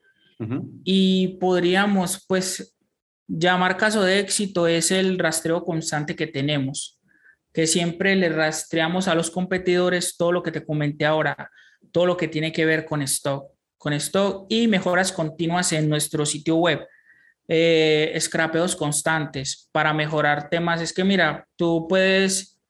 Y 0.84 1.38
podríamos, 1.40 2.25
pues, 2.28 2.76
llamar 3.26 3.76
caso 3.76 4.02
de 4.02 4.18
éxito 4.18 4.66
es 4.66 4.90
el 4.90 5.18
rastreo 5.18 5.64
constante 5.64 6.14
que 6.14 6.26
tenemos, 6.26 6.96
que 7.56 7.66
siempre 7.66 8.14
le 8.16 8.28
rastreamos 8.28 9.08
a 9.08 9.14
los 9.14 9.30
competidores 9.30 10.18
todo 10.18 10.30
lo 10.30 10.42
que 10.42 10.52
te 10.52 10.62
comenté 10.62 11.06
ahora, 11.06 11.50
todo 11.90 12.04
lo 12.04 12.14
que 12.14 12.28
tiene 12.28 12.52
que 12.52 12.66
ver 12.66 12.84
con 12.84 13.00
stock, 13.00 13.50
con 13.78 13.94
stock 13.94 14.44
y 14.50 14.68
mejoras 14.68 15.10
continuas 15.10 15.72
en 15.72 15.88
nuestro 15.88 16.26
sitio 16.26 16.56
web. 16.56 16.86
Eh, 17.48 18.14
scrapeos 18.20 18.76
constantes 18.76 19.70
para 19.72 19.94
mejorar 19.94 20.50
temas. 20.50 20.82
Es 20.82 20.92
que 20.92 21.02
mira, 21.02 21.48
tú 21.56 21.86
puedes 21.88 22.60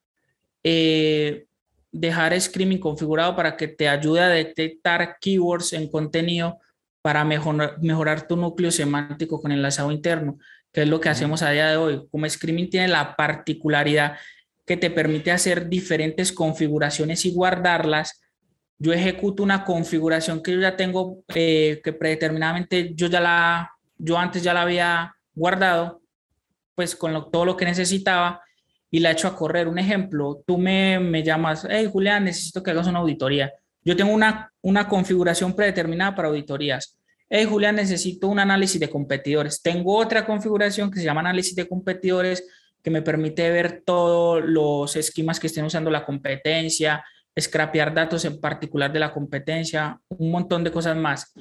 eh, 0.63 1.47
dejar 1.91 2.41
Screaming 2.41 2.79
configurado 2.79 3.35
para 3.35 3.57
que 3.57 3.67
te 3.67 3.89
ayude 3.89 4.21
a 4.21 4.29
detectar 4.29 5.17
keywords 5.21 5.73
en 5.73 5.91
contenido 5.91 6.61
para 7.03 7.25
mejorar, 7.25 7.83
mejorar 7.83 8.29
tu 8.29 8.37
núcleo 8.37 8.71
semántico 8.71 9.43
con 9.43 9.51
enlazado 9.51 9.91
interno, 9.91 10.39
que 10.73 10.83
es 10.83 10.89
lo 10.89 11.01
que 11.01 11.09
hacemos 11.09 11.43
a 11.43 11.51
día 11.51 11.71
de 11.71 11.77
hoy. 11.77 12.07
Como 12.09 12.29
Screaming 12.29 12.71
tiene 12.71 12.87
la 12.87 13.17
particularidad 13.17 14.17
que 14.67 14.77
te 14.77 14.91
permite 14.91 15.31
hacer 15.31 15.69
diferentes 15.69 16.33
configuraciones 16.33 17.25
y 17.25 17.33
guardarlas, 17.33 18.21
yo 18.79 18.93
ejecuto 18.93 19.43
una 19.43 19.65
configuración 19.65 20.43
que 20.43 20.53
yo 20.53 20.61
ya 20.61 20.77
tengo, 20.77 21.23
eh, 21.35 21.81
que 21.83 21.93
predeterminadamente 21.93 22.93
yo 22.95 23.07
ya 23.07 23.21
la, 23.21 23.71
yo 23.97 24.19
antes 24.19 24.43
ya 24.43 24.53
la 24.53 24.63
había 24.63 25.17
guardado, 25.35 26.03
pues 26.75 26.95
con 26.95 27.31
todo 27.31 27.45
lo 27.45 27.57
que 27.57 27.65
necesitaba 27.65 28.43
y 28.91 29.01
la 29.01 29.11
he 29.11 29.13
hecho 29.13 29.29
a 29.29 29.37
correr. 29.37 29.69
Un 29.69 29.79
ejemplo, 29.79 30.43
tú 30.47 30.59
me, 30.59 30.99
me 30.99 31.23
llamas, 31.23 31.67
hey 31.71 31.89
Julián, 31.91 32.25
necesito 32.25 32.63
que 32.63 32.73
hagas 32.73 32.89
una 32.89 32.99
auditoría. 32.99 33.53
Yo 33.83 33.97
tengo 33.97 34.13
una, 34.13 34.53
una 34.63 34.89
configuración 34.89 35.55
predeterminada 35.55 36.15
para 36.15 36.29
auditorías. 36.29 36.99
Hey 37.29 37.47
Julián, 37.49 37.77
necesito 37.77 38.29
un 38.29 38.41
análisis 38.41 38.81
de 38.81 38.91
competidores. 38.91 39.63
Tengo 39.63 39.97
otra 39.97 40.27
configuración 40.27 40.91
que 40.91 40.99
se 40.99 41.05
llama 41.05 41.21
análisis 41.21 41.55
de 41.55 41.67
competidores 41.67 42.45
que 42.87 42.91
me 42.93 43.03
permite 43.03 43.51
ver 43.51 43.83
todos 43.85 44.45
los 44.45 44.95
esquemas 44.95 45.41
que 45.41 45.49
estén 45.49 45.65
usando 45.65 45.91
la 45.91 46.07
competencia, 46.07 47.05
scrapear 47.37 47.93
datos 47.93 48.25
en 48.25 48.41
particular 48.41 48.93
de 48.93 49.01
la 49.01 49.13
competencia, 49.13 50.01
un 50.07 50.31
montón 50.31 50.63
de 50.63 50.71
cosas 50.71 50.97
más. 50.97 51.35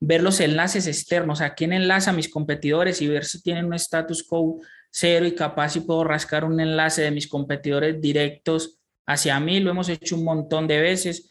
Ver 0.00 0.24
los 0.24 0.40
enlaces 0.40 0.88
externos, 0.88 1.40
a 1.40 1.54
quién 1.54 1.72
enlaza 1.72 2.10
a 2.10 2.14
mis 2.14 2.28
competidores 2.28 3.00
y 3.00 3.06
ver 3.06 3.24
si 3.24 3.40
tienen 3.44 3.66
un 3.66 3.74
status 3.74 4.24
quo 4.24 4.60
cero 4.90 5.24
y 5.24 5.36
capaz 5.36 5.68
si 5.68 5.82
puedo 5.82 6.02
rascar 6.02 6.44
un 6.44 6.58
enlace 6.58 7.02
de 7.02 7.12
mis 7.12 7.28
competidores 7.28 8.00
directos 8.00 8.80
hacia 9.06 9.38
mí. 9.38 9.60
Lo 9.60 9.70
hemos 9.70 9.88
hecho 9.88 10.16
un 10.16 10.24
montón 10.24 10.66
de 10.66 10.80
veces. 10.80 11.30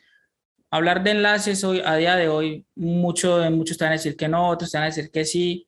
Hablar 0.72 1.04
de 1.04 1.12
enlaces 1.12 1.62
hoy, 1.66 1.82
a 1.84 1.98
día 1.98 2.16
de 2.16 2.30
hoy, 2.30 2.66
mucho, 2.74 3.52
muchos 3.52 3.78
van 3.80 3.90
a 3.90 3.96
decir 3.96 4.16
que 4.16 4.30
no, 4.30 4.48
otros 4.48 4.72
van 4.72 4.84
a 4.84 4.86
decir 4.86 5.12
que 5.12 5.26
sí. 5.26 5.68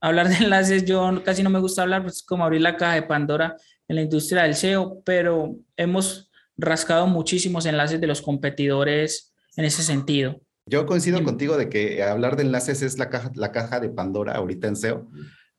Hablar 0.00 0.28
de 0.28 0.36
enlaces, 0.36 0.84
yo 0.84 1.22
casi 1.24 1.42
no 1.42 1.50
me 1.50 1.58
gusta 1.58 1.82
hablar, 1.82 2.02
pues 2.02 2.16
es 2.16 2.22
como 2.22 2.44
abrir 2.44 2.60
la 2.60 2.76
caja 2.76 2.94
de 2.94 3.02
Pandora 3.02 3.56
en 3.88 3.96
la 3.96 4.02
industria 4.02 4.42
del 4.42 4.54
SEO, 4.54 5.02
pero 5.04 5.56
hemos 5.76 6.30
rascado 6.56 7.06
muchísimos 7.06 7.66
enlaces 7.66 8.00
de 8.00 8.06
los 8.06 8.22
competidores 8.22 9.34
en 9.56 9.64
ese 9.64 9.82
sentido. 9.82 10.40
Yo 10.66 10.84
coincido 10.86 11.22
contigo 11.24 11.56
de 11.56 11.68
que 11.68 12.02
hablar 12.02 12.36
de 12.36 12.42
enlaces 12.42 12.82
es 12.82 12.98
la 12.98 13.08
caja, 13.08 13.32
la 13.34 13.52
caja 13.52 13.80
de 13.80 13.88
Pandora 13.88 14.34
ahorita 14.34 14.68
en 14.68 14.76
SEO, 14.76 15.08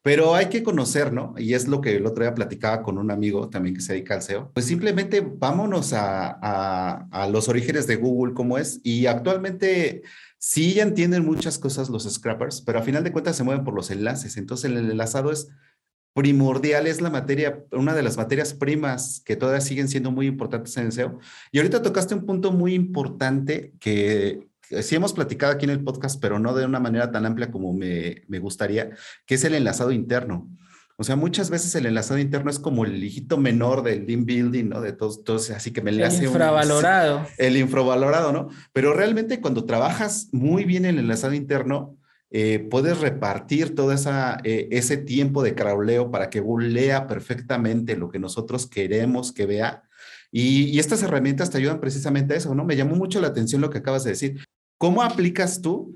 pero 0.01 0.35
hay 0.35 0.45
que 0.45 0.63
conocer, 0.63 1.11
¿no? 1.11 1.33
Y 1.37 1.55
es 1.55 1.67
lo 1.67 1.81
que 1.81 1.95
el 1.95 2.05
otro 2.05 2.23
día 2.23 2.33
platicaba 2.33 2.83
con 2.83 2.97
un 2.97 3.11
amigo 3.11 3.49
también 3.49 3.75
que 3.75 3.81
se 3.81 3.93
dedica 3.93 4.13
al 4.13 4.21
SEO. 4.21 4.51
Pues 4.53 4.65
simplemente 4.65 5.21
vámonos 5.21 5.93
a, 5.93 6.37
a, 6.41 7.07
a 7.11 7.27
los 7.27 7.49
orígenes 7.49 7.87
de 7.87 7.97
Google, 7.97 8.33
cómo 8.33 8.57
es. 8.57 8.79
Y 8.83 9.07
actualmente 9.07 10.03
sí 10.39 10.73
ya 10.73 10.83
entienden 10.83 11.25
muchas 11.25 11.59
cosas 11.59 11.89
los 11.89 12.11
scrappers, 12.11 12.61
pero 12.61 12.79
a 12.79 12.81
final 12.81 13.03
de 13.03 13.11
cuentas 13.11 13.35
se 13.35 13.43
mueven 13.43 13.63
por 13.63 13.75
los 13.75 13.91
enlaces. 13.91 14.37
Entonces 14.37 14.71
el 14.71 14.77
enlazado 14.77 15.31
es 15.31 15.49
primordial, 16.13 16.87
es 16.87 17.01
la 17.01 17.09
materia, 17.09 17.63
una 17.71 17.93
de 17.93 18.01
las 18.01 18.17
materias 18.17 18.53
primas 18.53 19.21
que 19.23 19.35
todavía 19.35 19.61
siguen 19.61 19.87
siendo 19.87 20.11
muy 20.11 20.27
importantes 20.27 20.75
en 20.77 20.87
el 20.87 20.91
SEO. 20.91 21.19
Y 21.51 21.59
ahorita 21.59 21.81
tocaste 21.81 22.15
un 22.15 22.25
punto 22.25 22.51
muy 22.51 22.73
importante 22.73 23.73
que 23.79 24.47
sí 24.81 24.95
hemos 24.95 25.13
platicado 25.13 25.53
aquí 25.53 25.65
en 25.65 25.71
el 25.71 25.83
podcast, 25.83 26.19
pero 26.21 26.39
no 26.39 26.55
de 26.55 26.65
una 26.65 26.79
manera 26.79 27.11
tan 27.11 27.25
amplia 27.25 27.51
como 27.51 27.73
me, 27.73 28.23
me 28.27 28.39
gustaría, 28.39 28.91
que 29.25 29.35
es 29.35 29.43
el 29.43 29.55
enlazado 29.55 29.91
interno. 29.91 30.49
O 31.01 31.05
sea, 31.05 31.15
muchas 31.15 31.49
veces 31.49 31.73
el 31.75 31.85
enlazado 31.85 32.19
interno 32.19 32.51
es 32.51 32.59
como 32.59 32.83
el 32.83 33.01
hijito 33.01 33.37
menor 33.37 33.83
del 33.83 34.05
link 34.05 34.25
building, 34.25 34.65
¿no? 34.65 34.81
De 34.81 34.91
todos, 34.91 35.23
todos 35.23 35.49
así 35.51 35.71
que 35.71 35.81
me 35.81 35.93
le 35.93 36.03
hace 36.03 36.25
infravalorado. 36.25 37.25
el 37.37 37.55
infravalorado, 37.55 38.33
¿no? 38.33 38.49
Pero 38.73 38.93
realmente 38.93 39.39
cuando 39.39 39.63
trabajas 39.63 40.27
muy 40.33 40.65
bien 40.65 40.83
el 40.83 40.99
enlazado 40.99 41.33
interno, 41.33 41.95
eh, 42.31 42.67
puedes 42.69 42.99
repartir 42.99 43.75
todo 43.75 43.93
esa, 43.93 44.41
eh, 44.43 44.67
ese 44.71 44.97
tiempo 44.97 45.41
de 45.41 45.55
crawleo 45.55 46.11
para 46.11 46.29
que 46.29 46.41
Google 46.41 46.67
lea 46.67 47.07
perfectamente 47.07 47.95
lo 47.95 48.09
que 48.09 48.19
nosotros 48.19 48.67
queremos 48.67 49.31
que 49.31 49.45
vea. 49.45 49.83
Y, 50.33 50.65
y, 50.65 50.79
estas 50.79 51.01
herramientas 51.01 51.49
te 51.49 51.59
ayudan 51.59 51.79
precisamente 51.79 52.33
a 52.33 52.37
eso, 52.37 52.53
¿no? 52.53 52.65
Me 52.65 52.75
llamó 52.75 52.97
mucho 52.97 53.21
la 53.21 53.29
atención 53.29 53.61
lo 53.61 53.69
que 53.69 53.77
acabas 53.77 54.03
de 54.03 54.09
decir. 54.09 54.41
¿Cómo 54.77 55.01
aplicas 55.01 55.61
tú 55.61 55.95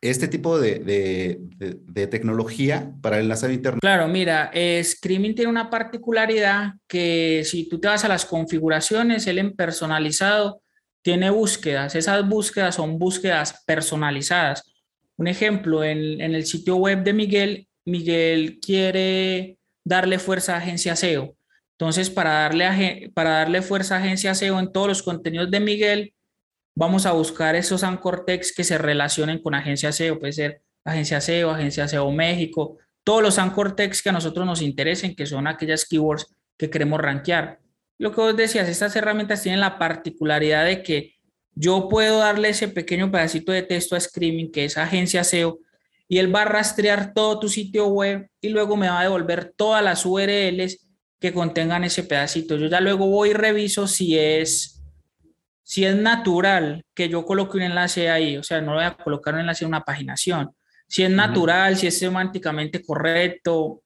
este 0.00 0.28
tipo 0.28 0.58
de, 0.58 0.78
de, 0.78 1.38
de, 1.58 2.06
tecnología 2.06 2.92
para 3.02 3.18
el 3.18 3.24
enlazado 3.24 3.52
interno? 3.52 3.80
Claro, 3.80 4.08
mira, 4.08 4.50
eh, 4.54 4.82
Screaming 4.82 5.34
tiene 5.34 5.50
una 5.50 5.68
particularidad 5.68 6.74
que 6.88 7.42
si 7.44 7.68
tú 7.68 7.78
te 7.78 7.88
vas 7.88 8.04
a 8.04 8.08
las 8.08 8.24
configuraciones, 8.24 9.26
él 9.26 9.38
en 9.38 9.54
personalizado 9.54 10.62
tiene 11.02 11.30
búsquedas. 11.30 11.94
Esas 11.94 12.26
búsquedas 12.26 12.74
son 12.76 12.98
búsquedas 12.98 13.62
personalizadas. 13.66 14.62
Un 15.16 15.28
ejemplo, 15.28 15.84
en, 15.84 16.20
en 16.20 16.34
el 16.34 16.46
sitio 16.46 16.76
web 16.76 17.02
de 17.02 17.12
Miguel, 17.12 17.68
Miguel 17.84 18.58
quiere 18.60 19.58
darle 19.84 20.18
fuerza 20.18 20.54
a 20.54 20.58
agencia 20.58 20.96
SEO. 20.96 21.36
Entonces, 21.78 22.10
para 22.10 22.30
darle, 22.30 23.10
para 23.14 23.30
darle 23.30 23.62
fuerza 23.62 23.96
a 23.96 23.98
agencia 23.98 24.34
SEO 24.34 24.58
en 24.58 24.72
todos 24.72 24.88
los 24.88 25.02
contenidos 25.02 25.50
de 25.50 25.60
Miguel, 25.60 26.14
vamos 26.74 27.06
a 27.06 27.12
buscar 27.12 27.56
esos 27.56 27.84
anchor 27.84 28.24
text 28.24 28.56
que 28.56 28.64
se 28.64 28.78
relacionen 28.78 29.42
con 29.42 29.54
agencia 29.54 29.92
SEO, 29.92 30.18
puede 30.18 30.32
ser 30.32 30.62
agencia 30.84 31.20
SEO, 31.20 31.50
agencia 31.50 31.88
SEO 31.88 32.10
México, 32.10 32.78
todos 33.04 33.22
los 33.22 33.38
anchor 33.38 33.76
text 33.76 34.02
que 34.02 34.10
a 34.10 34.12
nosotros 34.12 34.46
nos 34.46 34.62
interesen, 34.62 35.14
que 35.14 35.26
son 35.26 35.46
aquellas 35.46 35.84
keywords 35.84 36.26
que 36.56 36.70
queremos 36.70 37.00
rankear. 37.00 37.60
Lo 37.98 38.12
que 38.12 38.20
vos 38.20 38.36
decías, 38.36 38.68
estas 38.68 38.96
herramientas 38.96 39.42
tienen 39.42 39.60
la 39.60 39.78
particularidad 39.78 40.64
de 40.64 40.82
que 40.82 41.14
yo 41.54 41.88
puedo 41.88 42.18
darle 42.18 42.50
ese 42.50 42.68
pequeño 42.68 43.10
pedacito 43.10 43.52
de 43.52 43.62
texto 43.62 43.96
a 43.96 44.00
Screaming, 44.00 44.50
que 44.50 44.64
es 44.64 44.78
agencia 44.78 45.24
SEO, 45.24 45.58
y 46.08 46.18
él 46.18 46.34
va 46.34 46.42
a 46.42 46.46
rastrear 46.46 47.12
todo 47.14 47.38
tu 47.38 47.48
sitio 47.48 47.86
web 47.88 48.28
y 48.40 48.48
luego 48.48 48.76
me 48.76 48.88
va 48.88 49.00
a 49.00 49.04
devolver 49.04 49.52
todas 49.56 49.82
las 49.84 50.04
URLs 50.04 50.88
que 51.20 51.32
contengan 51.32 51.84
ese 51.84 52.02
pedacito. 52.02 52.56
Yo 52.56 52.66
ya 52.66 52.80
luego 52.80 53.06
voy 53.06 53.30
y 53.30 53.34
reviso 53.34 53.86
si 53.86 54.18
es, 54.18 54.79
si 55.70 55.84
es 55.84 55.94
natural 55.94 56.84
que 56.92 57.08
yo 57.08 57.24
coloque 57.24 57.56
un 57.56 57.62
enlace 57.62 58.10
ahí, 58.10 58.36
o 58.36 58.42
sea, 58.42 58.60
no 58.60 58.74
voy 58.74 58.82
a 58.82 58.96
colocar 58.96 59.34
un 59.34 59.40
enlace 59.42 59.64
en 59.64 59.68
una 59.68 59.84
paginación. 59.84 60.50
Si 60.88 61.04
es 61.04 61.10
natural, 61.10 61.76
si 61.76 61.86
es 61.86 61.96
semánticamente 61.96 62.82
correcto, 62.82 63.80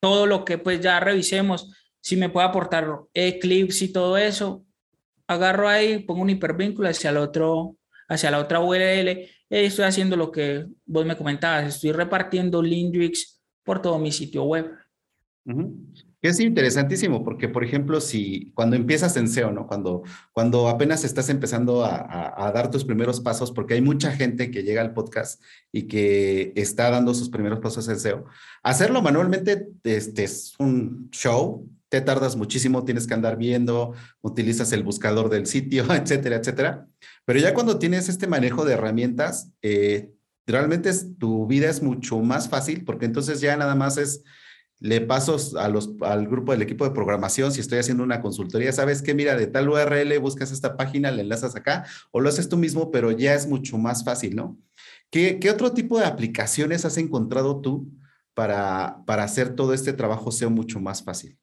todo 0.00 0.26
lo 0.26 0.44
que 0.44 0.58
pues 0.58 0.80
ya 0.80 0.98
revisemos, 0.98 1.70
si 2.00 2.16
me 2.16 2.28
puede 2.28 2.48
aportar 2.48 2.88
Eclipse 3.14 3.84
y 3.84 3.92
todo 3.92 4.16
eso, 4.16 4.64
agarro 5.28 5.68
ahí, 5.68 6.00
pongo 6.00 6.22
un 6.22 6.30
hipervínculo 6.30 6.88
hacia 6.88 7.10
el 7.10 7.18
otro, 7.18 7.76
hacia 8.08 8.32
la 8.32 8.40
otra 8.40 8.58
URL 8.58 9.10
y 9.10 9.28
estoy 9.48 9.84
haciendo 9.84 10.16
lo 10.16 10.32
que 10.32 10.66
vos 10.84 11.06
me 11.06 11.16
comentabas, 11.16 11.76
estoy 11.76 11.92
repartiendo 11.92 12.60
Lindrix 12.60 13.40
por 13.62 13.80
todo 13.80 13.96
mi 14.00 14.10
sitio 14.10 14.42
web. 14.42 14.72
Es 16.22 16.38
interesantísimo 16.38 17.24
porque, 17.24 17.48
por 17.48 17.64
ejemplo, 17.64 18.00
si 18.00 18.52
cuando 18.54 18.76
empiezas 18.76 19.16
en 19.16 19.28
SEO, 19.28 19.50
¿no? 19.50 19.66
Cuando, 19.66 20.04
cuando 20.32 20.68
apenas 20.68 21.02
estás 21.02 21.28
empezando 21.28 21.84
a, 21.84 22.46
a, 22.46 22.52
dar 22.52 22.70
tus 22.70 22.84
primeros 22.84 23.20
pasos, 23.20 23.50
porque 23.50 23.74
hay 23.74 23.82
mucha 23.82 24.12
gente 24.12 24.52
que 24.52 24.62
llega 24.62 24.82
al 24.82 24.94
podcast 24.94 25.42
y 25.72 25.88
que 25.88 26.52
está 26.54 26.90
dando 26.90 27.12
sus 27.12 27.28
primeros 27.28 27.58
pasos 27.58 27.88
en 27.88 27.98
SEO, 27.98 28.26
hacerlo 28.62 29.02
manualmente 29.02 29.66
este, 29.82 30.22
es 30.22 30.54
un 30.60 31.10
show, 31.10 31.68
te 31.88 32.00
tardas 32.00 32.36
muchísimo, 32.36 32.84
tienes 32.84 33.08
que 33.08 33.14
andar 33.14 33.36
viendo, 33.36 33.92
utilizas 34.20 34.72
el 34.72 34.84
buscador 34.84 35.28
del 35.28 35.46
sitio, 35.46 35.84
etcétera, 35.92 36.36
etcétera. 36.36 36.86
Pero 37.24 37.40
ya 37.40 37.52
cuando 37.52 37.80
tienes 37.80 38.08
este 38.08 38.28
manejo 38.28 38.64
de 38.64 38.74
herramientas, 38.74 39.50
eh, 39.60 40.12
realmente 40.46 40.92
tu 41.18 41.48
vida 41.48 41.68
es 41.68 41.82
mucho 41.82 42.20
más 42.20 42.48
fácil 42.48 42.84
porque 42.84 43.06
entonces 43.06 43.40
ya 43.40 43.56
nada 43.56 43.74
más 43.74 43.98
es 43.98 44.22
le 44.82 45.00
paso 45.00 45.36
a 45.58 45.68
los, 45.68 45.90
al 46.00 46.26
grupo 46.26 46.50
del 46.50 46.62
equipo 46.62 46.84
de 46.84 46.90
programación 46.90 47.52
si 47.52 47.60
estoy 47.60 47.78
haciendo 47.78 48.02
una 48.02 48.20
consultoría, 48.20 48.72
sabes 48.72 49.00
que 49.00 49.14
mira, 49.14 49.36
de 49.36 49.46
tal 49.46 49.68
URL 49.68 50.18
buscas 50.18 50.50
esta 50.50 50.76
página, 50.76 51.12
le 51.12 51.22
enlazas 51.22 51.54
acá, 51.54 51.86
o 52.10 52.20
lo 52.20 52.28
haces 52.28 52.48
tú 52.48 52.56
mismo, 52.56 52.90
pero 52.90 53.12
ya 53.12 53.32
es 53.32 53.46
mucho 53.46 53.78
más 53.78 54.04
fácil, 54.04 54.34
¿no? 54.34 54.58
¿Qué, 55.08 55.38
qué 55.38 55.50
otro 55.50 55.72
tipo 55.72 56.00
de 56.00 56.06
aplicaciones 56.06 56.84
has 56.84 56.98
encontrado 56.98 57.60
tú 57.60 57.92
para, 58.34 58.98
para 59.06 59.22
hacer 59.22 59.54
todo 59.54 59.72
este 59.72 59.92
trabajo 59.92 60.32
sea 60.32 60.48
mucho 60.48 60.80
más 60.80 61.04
fácil? 61.04 61.38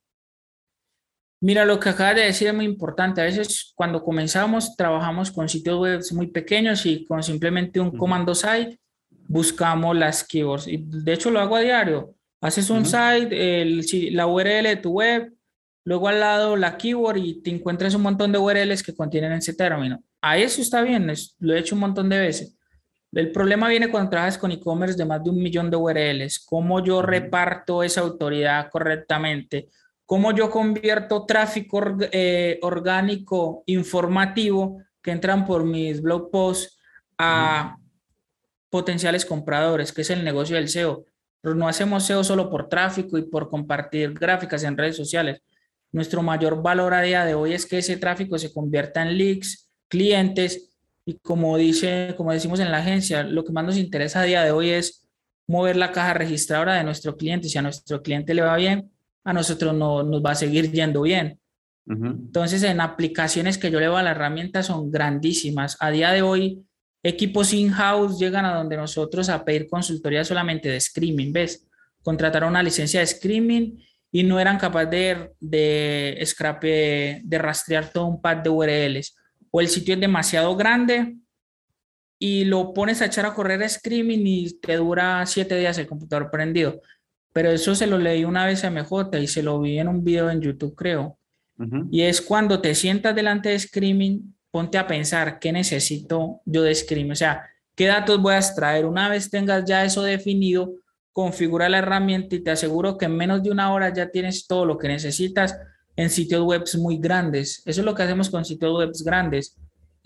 Mira, 1.42 1.64
lo 1.64 1.80
que 1.80 1.88
acabas 1.88 2.16
de 2.16 2.24
decir 2.24 2.50
es 2.50 2.54
muy 2.54 2.66
importante. 2.66 3.22
A 3.22 3.24
veces 3.24 3.72
cuando 3.74 4.04
comenzamos 4.04 4.76
trabajamos 4.76 5.32
con 5.32 5.48
sitios 5.48 5.80
web 5.80 6.02
muy 6.12 6.28
pequeños 6.28 6.86
y 6.86 7.06
con 7.06 7.24
simplemente 7.24 7.80
un 7.80 7.98
comando 7.98 8.36
site 8.36 8.78
buscamos 9.30 9.96
las 9.96 10.26
keywords. 10.26 10.68
Y 10.68 10.84
de 10.86 11.14
hecho 11.14 11.32
lo 11.32 11.40
hago 11.40 11.56
a 11.56 11.62
diario. 11.62 12.16
Haces 12.42 12.70
un 12.70 12.86
site, 12.86 13.62
el, 13.62 13.86
la 14.12 14.28
URL 14.28 14.64
de 14.64 14.78
tu 14.78 14.92
web, 14.92 15.34
luego 15.84 16.08
al 16.08 16.20
lado 16.20 16.56
la 16.56 16.78
keyword 16.78 17.18
y 17.18 17.42
te 17.42 17.50
encuentras 17.50 17.94
un 17.96 18.02
montón 18.02 18.32
de 18.32 18.38
URLs 18.38 18.84
que 18.84 18.96
contienen 18.96 19.34
ese 19.34 19.54
término. 19.54 20.02
A 20.22 20.38
eso 20.38 20.62
está 20.62 20.82
bien, 20.82 21.12
lo 21.40 21.54
he 21.54 21.60
hecho 21.60 21.76
un 21.76 21.82
montón 21.82 22.10
de 22.10 22.20
veces. 22.20 22.56
El 23.12 23.32
problema 23.32 23.68
viene 23.68 23.90
cuando 23.90 24.12
trabajas 24.12 24.38
con 24.38 24.52
e-commerce 24.52 24.98
de 24.98 25.06
más 25.06 25.24
de 25.24 25.32
un 25.32 25.42
millón 25.42 25.72
de 25.72 25.78
URLs. 25.78 26.40
¿Cómo 26.46 26.84
yo 26.84 27.02
reparto 27.02 27.82
esa 27.82 28.02
autoridad 28.02 28.70
correctamente? 28.70 29.70
¿Cómo 30.06 30.32
yo 30.32 30.50
convierto 30.50 31.26
tráfico 31.26 31.82
eh, 32.12 32.60
orgánico 32.62 33.64
informativo 33.66 34.82
que 35.02 35.12
entran 35.12 35.46
por 35.46 35.64
mis 35.64 36.02
blog 36.02 36.30
posts 36.30 36.78
a 37.18 37.78
potenciales 38.70 39.26
compradores, 39.26 39.92
que 39.92 40.02
es 40.02 40.10
el 40.12 40.24
negocio 40.24 40.56
del 40.56 40.70
SEO? 40.70 41.06
Pero 41.42 41.56
no 41.56 41.68
hacemos 41.68 42.06
SEO 42.06 42.24
solo 42.24 42.50
por 42.50 42.68
tráfico 42.68 43.18
y 43.18 43.24
por 43.24 43.50
compartir 43.50 44.14
gráficas 44.14 44.64
en 44.64 44.78
redes 44.78 44.98
sociales. 44.98 45.42
Nuestro 45.92 46.22
mayor 46.22 46.62
valor 46.62 46.94
a 46.94 47.02
día 47.02 47.26
de 47.26 47.34
hoy 47.34 47.54
es 47.54 47.66
que 47.66 47.80
ese 47.80 47.98
tráfico 47.98 48.38
se 48.38 48.54
convierta 48.54 49.02
en 49.02 49.18
leads, 49.18 49.70
clientes 49.88 50.70
y 51.06 51.18
como 51.20 51.58
dice, 51.58 52.14
como 52.16 52.32
decimos 52.32 52.60
en 52.60 52.72
la 52.72 52.78
agencia, 52.78 53.24
lo 53.24 53.44
que 53.44 53.52
más 53.52 53.66
nos 53.66 53.78
interesa 53.78 54.22
a 54.22 54.26
día 54.26 54.44
de 54.44 54.52
hoy 54.52 54.70
es 54.70 55.08
mover 55.48 55.76
la 55.76 55.92
caja 55.92 56.14
registradora 56.14 56.76
de 56.76 56.84
nuestro 56.84 57.18
cliente. 57.18 57.50
Si 57.50 57.58
a 57.58 57.64
nuestro 57.64 58.04
cliente 58.04 58.36
le 58.36 58.44
va 58.44 58.56
bien, 58.56 58.92
a 59.24 59.34
nosotros 59.34 59.74
no, 59.74 60.04
nos 60.04 60.24
va 60.24 60.32
a 60.32 60.36
seguir 60.36 60.72
yendo 60.72 61.02
bien. 61.02 61.40
Entonces, 61.88 62.62
en 62.62 62.82
aplicaciones 62.82 63.58
que 63.58 63.72
yo 63.72 63.80
le 63.80 63.88
a 63.88 64.04
la 64.04 64.12
herramienta 64.12 64.62
son 64.62 64.92
grandísimas. 64.92 65.76
A 65.80 65.90
día 65.90 66.12
de 66.12 66.22
hoy, 66.22 66.64
Equipos 67.02 67.54
in-house 67.54 68.20
llegan 68.20 68.46
a 68.46 68.56
donde 68.56 68.76
nosotros 68.76 69.30
a 69.30 69.44
pedir 69.46 69.68
consultoría 69.68 70.26
solamente 70.26 70.70
de 70.70 70.80
screaming, 70.80 71.32
¿ves? 71.32 71.68
Contrataron 72.04 72.50
una 72.50 72.64
licencia 72.64 73.00
de 73.00 73.08
screaming 73.08 73.82
y 74.12 74.24
no 74.24 74.40
eran 74.40 74.58
capaces 74.58 74.90
de, 74.90 75.32
de, 75.40 76.26
scrape, 76.26 77.22
de 77.24 77.38
rastrear 77.38 77.92
todo 77.92 78.06
un 78.06 78.22
pad 78.22 78.38
de 78.38 78.50
URLs. 78.50 79.16
O 79.52 79.62
el 79.62 79.68
sitio 79.68 79.94
es 79.94 80.00
demasiado 80.00 80.56
grande 80.56 81.16
y 82.20 82.44
lo 82.46 82.74
pones 82.74 83.02
a 83.02 83.06
echar 83.06 83.26
a 83.26 83.34
correr 83.34 83.64
a 83.64 83.70
screaming 83.70 84.28
y 84.28 84.60
te 84.60 84.76
dura 84.76 85.26
siete 85.26 85.58
días 85.58 85.78
el 85.78 85.88
computador 85.88 86.30
prendido. 86.30 86.82
Pero 87.32 87.52
eso 87.52 87.76
se 87.76 87.88
lo 87.88 87.98
leí 87.98 88.26
una 88.26 88.46
vez 88.46 88.64
a 88.64 88.72
MJ 88.72 89.20
y 89.20 89.28
se 89.28 89.44
lo 89.44 89.62
vi 89.62 89.80
en 89.80 89.88
un 89.88 90.04
video 90.04 90.30
en 90.30 90.42
YouTube, 90.42 90.76
creo. 90.76 91.18
Y 91.92 92.04
es 92.04 92.22
cuando 92.22 92.62
te 92.62 92.74
sientas 92.74 93.14
delante 93.14 93.50
de 93.50 93.60
Screaming 93.60 94.34
ponte 94.52 94.78
a 94.78 94.88
pensar 94.88 95.40
qué 95.40 95.52
necesito 95.52 96.42
yo 96.46 96.64
de 96.64 96.74
Scream, 96.74 97.12
o 97.12 97.16
sea, 97.16 97.50
qué 97.76 97.86
datos 97.86 98.22
voy 98.22 98.34
a 98.34 98.38
extraer. 98.38 98.86
Una 98.86 99.10
vez 99.10 99.30
tengas 99.30 99.66
ya 99.66 99.86
eso 99.86 100.04
definido, 100.04 100.74
configura 101.14 101.70
la 101.70 101.80
herramienta 101.80 102.36
y 102.36 102.44
te 102.44 102.52
aseguro 102.52 102.98
que 102.98 103.06
en 103.06 103.16
menos 103.16 103.44
de 103.44 103.52
una 103.52 103.72
hora 103.74 103.94
ya 103.94 104.10
tienes 104.10 104.48
todo 104.48 104.66
lo 104.66 104.78
que 104.78 104.88
necesitas 104.88 105.58
en 105.96 106.10
sitios 106.10 106.44
web 106.44 106.64
muy 106.78 106.98
grandes. 106.98 107.62
Eso 107.66 107.82
es 107.82 107.86
lo 107.86 107.94
que 107.94 108.04
hacemos 108.04 108.30
con 108.30 108.46
sitios 108.46 108.78
web 108.78 108.92
grandes. 109.04 109.58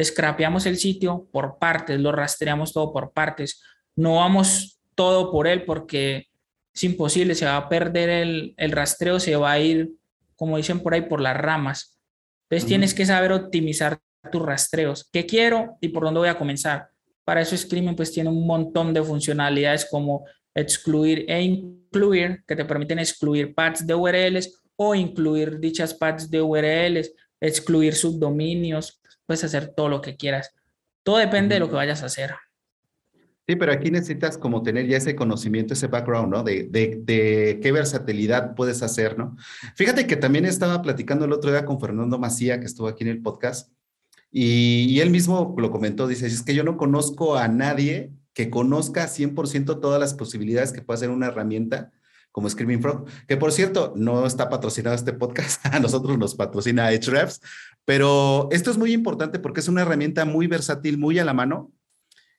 Scrapeamos 0.02 0.66
el 0.66 0.78
sitio 0.78 1.28
por 1.32 1.60
partes, 1.60 2.00
lo 2.00 2.12
rastreamos 2.12 2.74
todo 2.74 2.92
por 2.92 3.12
partes. 3.12 3.62
No 3.96 4.16
vamos 4.16 4.80
todo 4.96 5.32
por 5.32 5.48
él 5.48 5.66
porque 5.66 6.28
es 6.74 6.84
imposible, 6.84 7.36
se 7.36 7.46
va 7.46 7.58
a 7.58 7.70
perder 7.70 8.10
el, 8.10 8.54
el 8.58 8.72
rastreo, 8.72 9.20
se 9.20 9.36
va 9.36 9.52
a 9.52 9.60
ir, 9.60 9.92
como 10.36 10.58
dicen 10.58 10.80
por 10.80 10.94
ahí, 10.94 11.02
por 11.02 11.22
las 11.22 11.38
ramas. 11.38 12.00
Entonces 12.50 12.68
tienes 12.68 12.94
que 12.94 13.06
saber 13.06 13.32
optimizar 13.32 14.00
tus 14.32 14.42
rastreos. 14.42 15.10
¿Qué 15.12 15.26
quiero 15.26 15.78
y 15.82 15.90
por 15.90 16.04
dónde 16.04 16.20
voy 16.20 16.30
a 16.30 16.38
comenzar? 16.38 16.90
Para 17.24 17.42
eso 17.42 17.56
Screaming 17.56 17.96
pues 17.96 18.12
tiene 18.12 18.30
un 18.30 18.46
montón 18.46 18.94
de 18.94 19.04
funcionalidades 19.04 19.88
como 19.90 20.26
excluir 20.54 21.26
e 21.28 21.42
incluir, 21.42 22.44
que 22.46 22.56
te 22.56 22.66
permiten 22.66 23.00
excluir 23.00 23.54
pads 23.54 23.86
de 23.86 23.96
URLs 23.96 24.62
o 24.76 24.96
incluir 24.96 25.60
dichas 25.60 25.94
pads 25.94 26.30
de 26.30 26.42
URLs, 26.42 27.14
excluir 27.40 27.96
subdominios, 27.96 29.02
puedes 29.26 29.44
hacer 29.44 29.74
todo 29.76 29.90
lo 29.90 30.02
que 30.02 30.16
quieras. 30.16 30.54
Todo 31.04 31.18
depende 31.18 31.56
de 31.56 31.60
lo 31.60 31.70
que 31.70 31.76
vayas 31.76 32.04
a 32.04 32.08
hacer. 32.08 32.34
Sí, 33.46 33.58
pero 33.58 33.74
aquí 33.74 33.92
necesitas 33.92 34.38
como 34.38 34.64
tener 34.64 34.88
ya 34.88 34.96
ese 34.96 35.18
conocimiento, 35.18 35.74
ese 35.74 35.88
background, 35.88 36.32
¿no? 36.32 36.44
De, 36.44 36.64
de, 36.64 37.02
de, 37.04 37.60
qué 37.62 37.74
versatilidad 37.74 38.56
puedes 38.56 38.82
hacer, 38.82 39.18
¿no? 39.18 39.36
Fíjate 39.76 40.08
que 40.08 40.16
también 40.16 40.46
estaba 40.46 40.82
platicando 40.82 41.26
el 41.26 41.34
otro 41.34 41.52
día 41.52 41.66
con 41.66 41.78
Fernando 41.78 42.18
Macía, 42.18 42.62
que 42.62 42.68
estuvo 42.68 42.88
aquí 42.88 43.04
en 43.04 43.10
el 43.10 43.22
podcast, 43.22 43.70
y, 44.36 45.00
él 45.00 45.12
mismo 45.12 45.54
lo 45.60 45.70
comentó, 45.70 46.08
dice, 46.08 46.26
es 46.26 46.42
que 46.42 46.56
yo 46.56 46.64
no 46.64 46.76
conozco 46.76 47.38
a 47.38 47.48
nadie 47.48 48.12
que 48.34 48.50
conozca 48.50 49.08
100% 49.08 49.80
todas 49.80 50.00
las 50.00 50.16
posibilidades 50.16 50.72
que 50.72 50.82
puede 50.82 50.98
hacer 50.98 51.12
una 51.12 51.28
herramienta 51.28 51.92
como 52.32 52.50
Screaming 52.50 52.82
Frog, 52.82 53.06
que 53.28 53.38
por 53.38 53.52
cierto, 53.52 53.94
no 53.96 54.26
está 54.26 54.50
patrocinado 54.50 54.96
este 54.96 55.14
podcast, 55.14 55.64
a 55.72 55.80
nosotros 55.80 56.18
nos 56.18 56.34
patrocina 56.34 56.90
Hrefs, 56.90 57.42
pero 57.86 58.50
esto 58.52 58.72
es 58.72 58.78
muy 58.80 58.92
importante 58.92 59.38
porque 59.38 59.60
es 59.60 59.68
una 59.68 59.84
herramienta 59.84 60.26
muy 60.26 60.48
versátil, 60.48 60.98
muy 60.98 61.20
a 61.20 61.26
la 61.26 61.36
mano, 61.36 61.72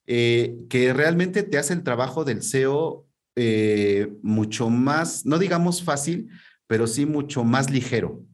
eh, 0.09 0.57
que 0.68 0.92
realmente 0.92 1.44
te 1.44 1.59
hace 1.59 1.74
el 1.74 1.85
trabajo 1.85 2.24
del 2.24 2.42
SEO 2.42 3.07
eh, 3.37 4.12
mucho 4.20 4.68
más, 4.68 5.24
no 5.26 5.38
digamos 5.38 5.85
fácil, 5.85 6.28
pero 6.66 6.88
sí 6.88 7.07
mucho 7.07 7.44
más 7.44 7.70
ligero 7.70 8.24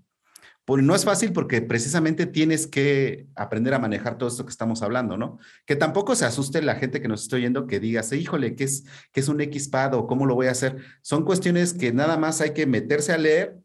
no 0.78 0.94
es 0.94 1.04
fácil 1.04 1.32
porque 1.32 1.62
precisamente 1.62 2.26
tienes 2.26 2.66
que 2.66 3.26
aprender 3.34 3.74
a 3.74 3.78
manejar 3.78 4.18
todo 4.18 4.28
esto 4.28 4.44
que 4.44 4.50
estamos 4.50 4.82
hablando, 4.82 5.16
¿no? 5.16 5.38
Que 5.66 5.76
tampoco 5.76 6.14
se 6.14 6.24
asuste 6.24 6.62
la 6.62 6.76
gente 6.76 7.00
que 7.00 7.08
nos 7.08 7.22
está 7.22 7.36
oyendo 7.36 7.66
que 7.66 7.80
diga, 7.80 8.02
híjole, 8.12 8.54
¿qué 8.56 8.64
es, 8.64 8.84
qué 9.12 9.20
es 9.20 9.28
un 9.28 9.40
XPAD 9.40 9.94
o 9.94 10.06
cómo 10.06 10.26
lo 10.26 10.34
voy 10.34 10.48
a 10.48 10.52
hacer? 10.52 10.76
Son 11.02 11.24
cuestiones 11.24 11.74
que 11.74 11.92
nada 11.92 12.16
más 12.16 12.40
hay 12.40 12.50
que 12.50 12.66
meterse 12.66 13.12
a 13.12 13.18
leer, 13.18 13.58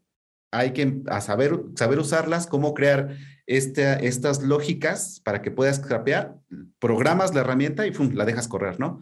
hay 0.50 0.72
que 0.72 1.02
a 1.06 1.20
saber, 1.20 1.60
saber 1.74 1.98
usarlas, 1.98 2.46
cómo 2.46 2.74
crear 2.74 3.16
estas 3.46 4.42
lógicas 4.42 5.20
para 5.22 5.42
que 5.42 5.50
puedas 5.50 5.76
scrapear, 5.76 6.36
programas 6.78 7.34
la 7.34 7.42
herramienta 7.42 7.86
y 7.86 7.92
la 8.14 8.24
dejas 8.24 8.48
correr, 8.48 8.80
¿no? 8.80 9.00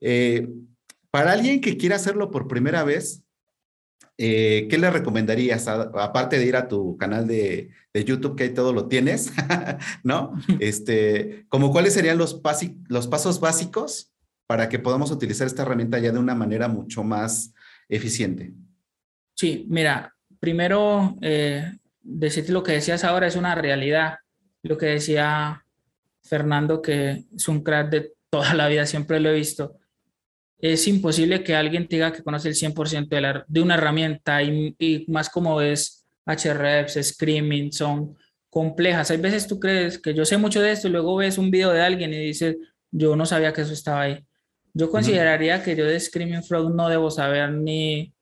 Eh, 0.00 0.48
para 1.10 1.32
alguien 1.32 1.60
que 1.60 1.78
quiera 1.78 1.96
hacerlo 1.96 2.30
por 2.30 2.48
primera 2.48 2.84
vez, 2.84 3.22
eh, 4.18 4.66
¿qué 4.70 4.78
le 4.78 4.90
recomendarías? 4.90 5.68
aparte 5.68 6.38
de 6.38 6.46
ir 6.46 6.56
a 6.56 6.68
tu 6.68 6.96
canal 6.96 7.26
de, 7.26 7.70
YouTube, 7.94 8.36
que 8.36 8.44
ahí 8.44 8.50
todo 8.50 8.74
lo 8.74 8.88
tienes, 8.88 9.32
¿no? 10.02 10.38
Este, 10.60 11.46
como 11.48 11.70
cuáles 11.70 11.94
serían 11.94 12.18
los, 12.18 12.42
los 12.88 13.06
pasos 13.06 13.40
básicos 13.40 14.12
para 14.46 14.68
que 14.68 14.78
podamos 14.78 15.10
utilizar 15.10 15.46
esta 15.46 15.62
herramienta 15.62 15.98
ya 15.98 16.12
de 16.12 16.18
una 16.18 16.34
manera 16.34 16.68
mucho 16.68 17.02
más 17.02 17.54
eficiente? 17.88 18.52
Sí, 19.34 19.66
mira, 19.68 20.14
primero, 20.38 21.16
eh, 21.20 21.72
decirte 22.02 22.52
lo 22.52 22.62
que 22.62 22.72
decías 22.72 23.04
ahora 23.04 23.26
es 23.26 23.36
una 23.36 23.54
realidad. 23.54 24.18
Lo 24.62 24.76
que 24.78 24.86
decía 24.86 25.64
Fernando, 26.22 26.82
que 26.82 27.24
es 27.34 27.48
un 27.48 27.62
crack 27.62 27.90
de 27.90 28.12
toda 28.30 28.54
la 28.54 28.68
vida, 28.68 28.86
siempre 28.86 29.20
lo 29.20 29.30
he 29.30 29.34
visto 29.34 29.78
es 30.58 30.86
imposible 30.88 31.42
que 31.42 31.54
alguien 31.54 31.86
diga 31.88 32.12
que 32.12 32.22
conoce 32.22 32.48
el 32.48 32.54
100% 32.54 33.08
de, 33.08 33.20
la, 33.20 33.44
de 33.46 33.60
una 33.60 33.74
herramienta 33.74 34.42
y, 34.42 34.74
y, 34.78 35.04
más 35.08 35.28
como 35.28 35.56
ves 35.56 36.06
HREPs, 36.26 36.98
Screaming, 37.02 37.72
son 37.72 38.16
complejas. 38.48 39.10
Hay 39.10 39.18
veces 39.18 39.46
tú 39.46 39.60
crees 39.60 39.98
que 39.98 40.14
yo 40.14 40.24
sé 40.24 40.38
mucho 40.38 40.62
de 40.62 40.72
esto 40.72 40.88
y 40.88 40.90
luego 40.90 41.16
ves 41.16 41.38
un 41.38 41.50
video 41.50 41.72
de 41.72 41.82
alguien 41.82 42.12
y 42.14 42.18
dices, 42.18 42.56
yo 42.90 43.16
no 43.16 43.26
sabía 43.26 43.52
que 43.52 43.62
eso 43.62 43.72
estaba 43.72 44.02
ahí. 44.02 44.24
Yo 44.72 44.90
consideraría 44.90 45.62
que 45.62 45.76
yo 45.76 45.86
de 45.86 45.98
Screaming 45.98 46.42
Frog 46.42 46.74
no 46.74 46.88
debo 46.88 47.10
saber 47.10 47.50
ni, 47.52 48.12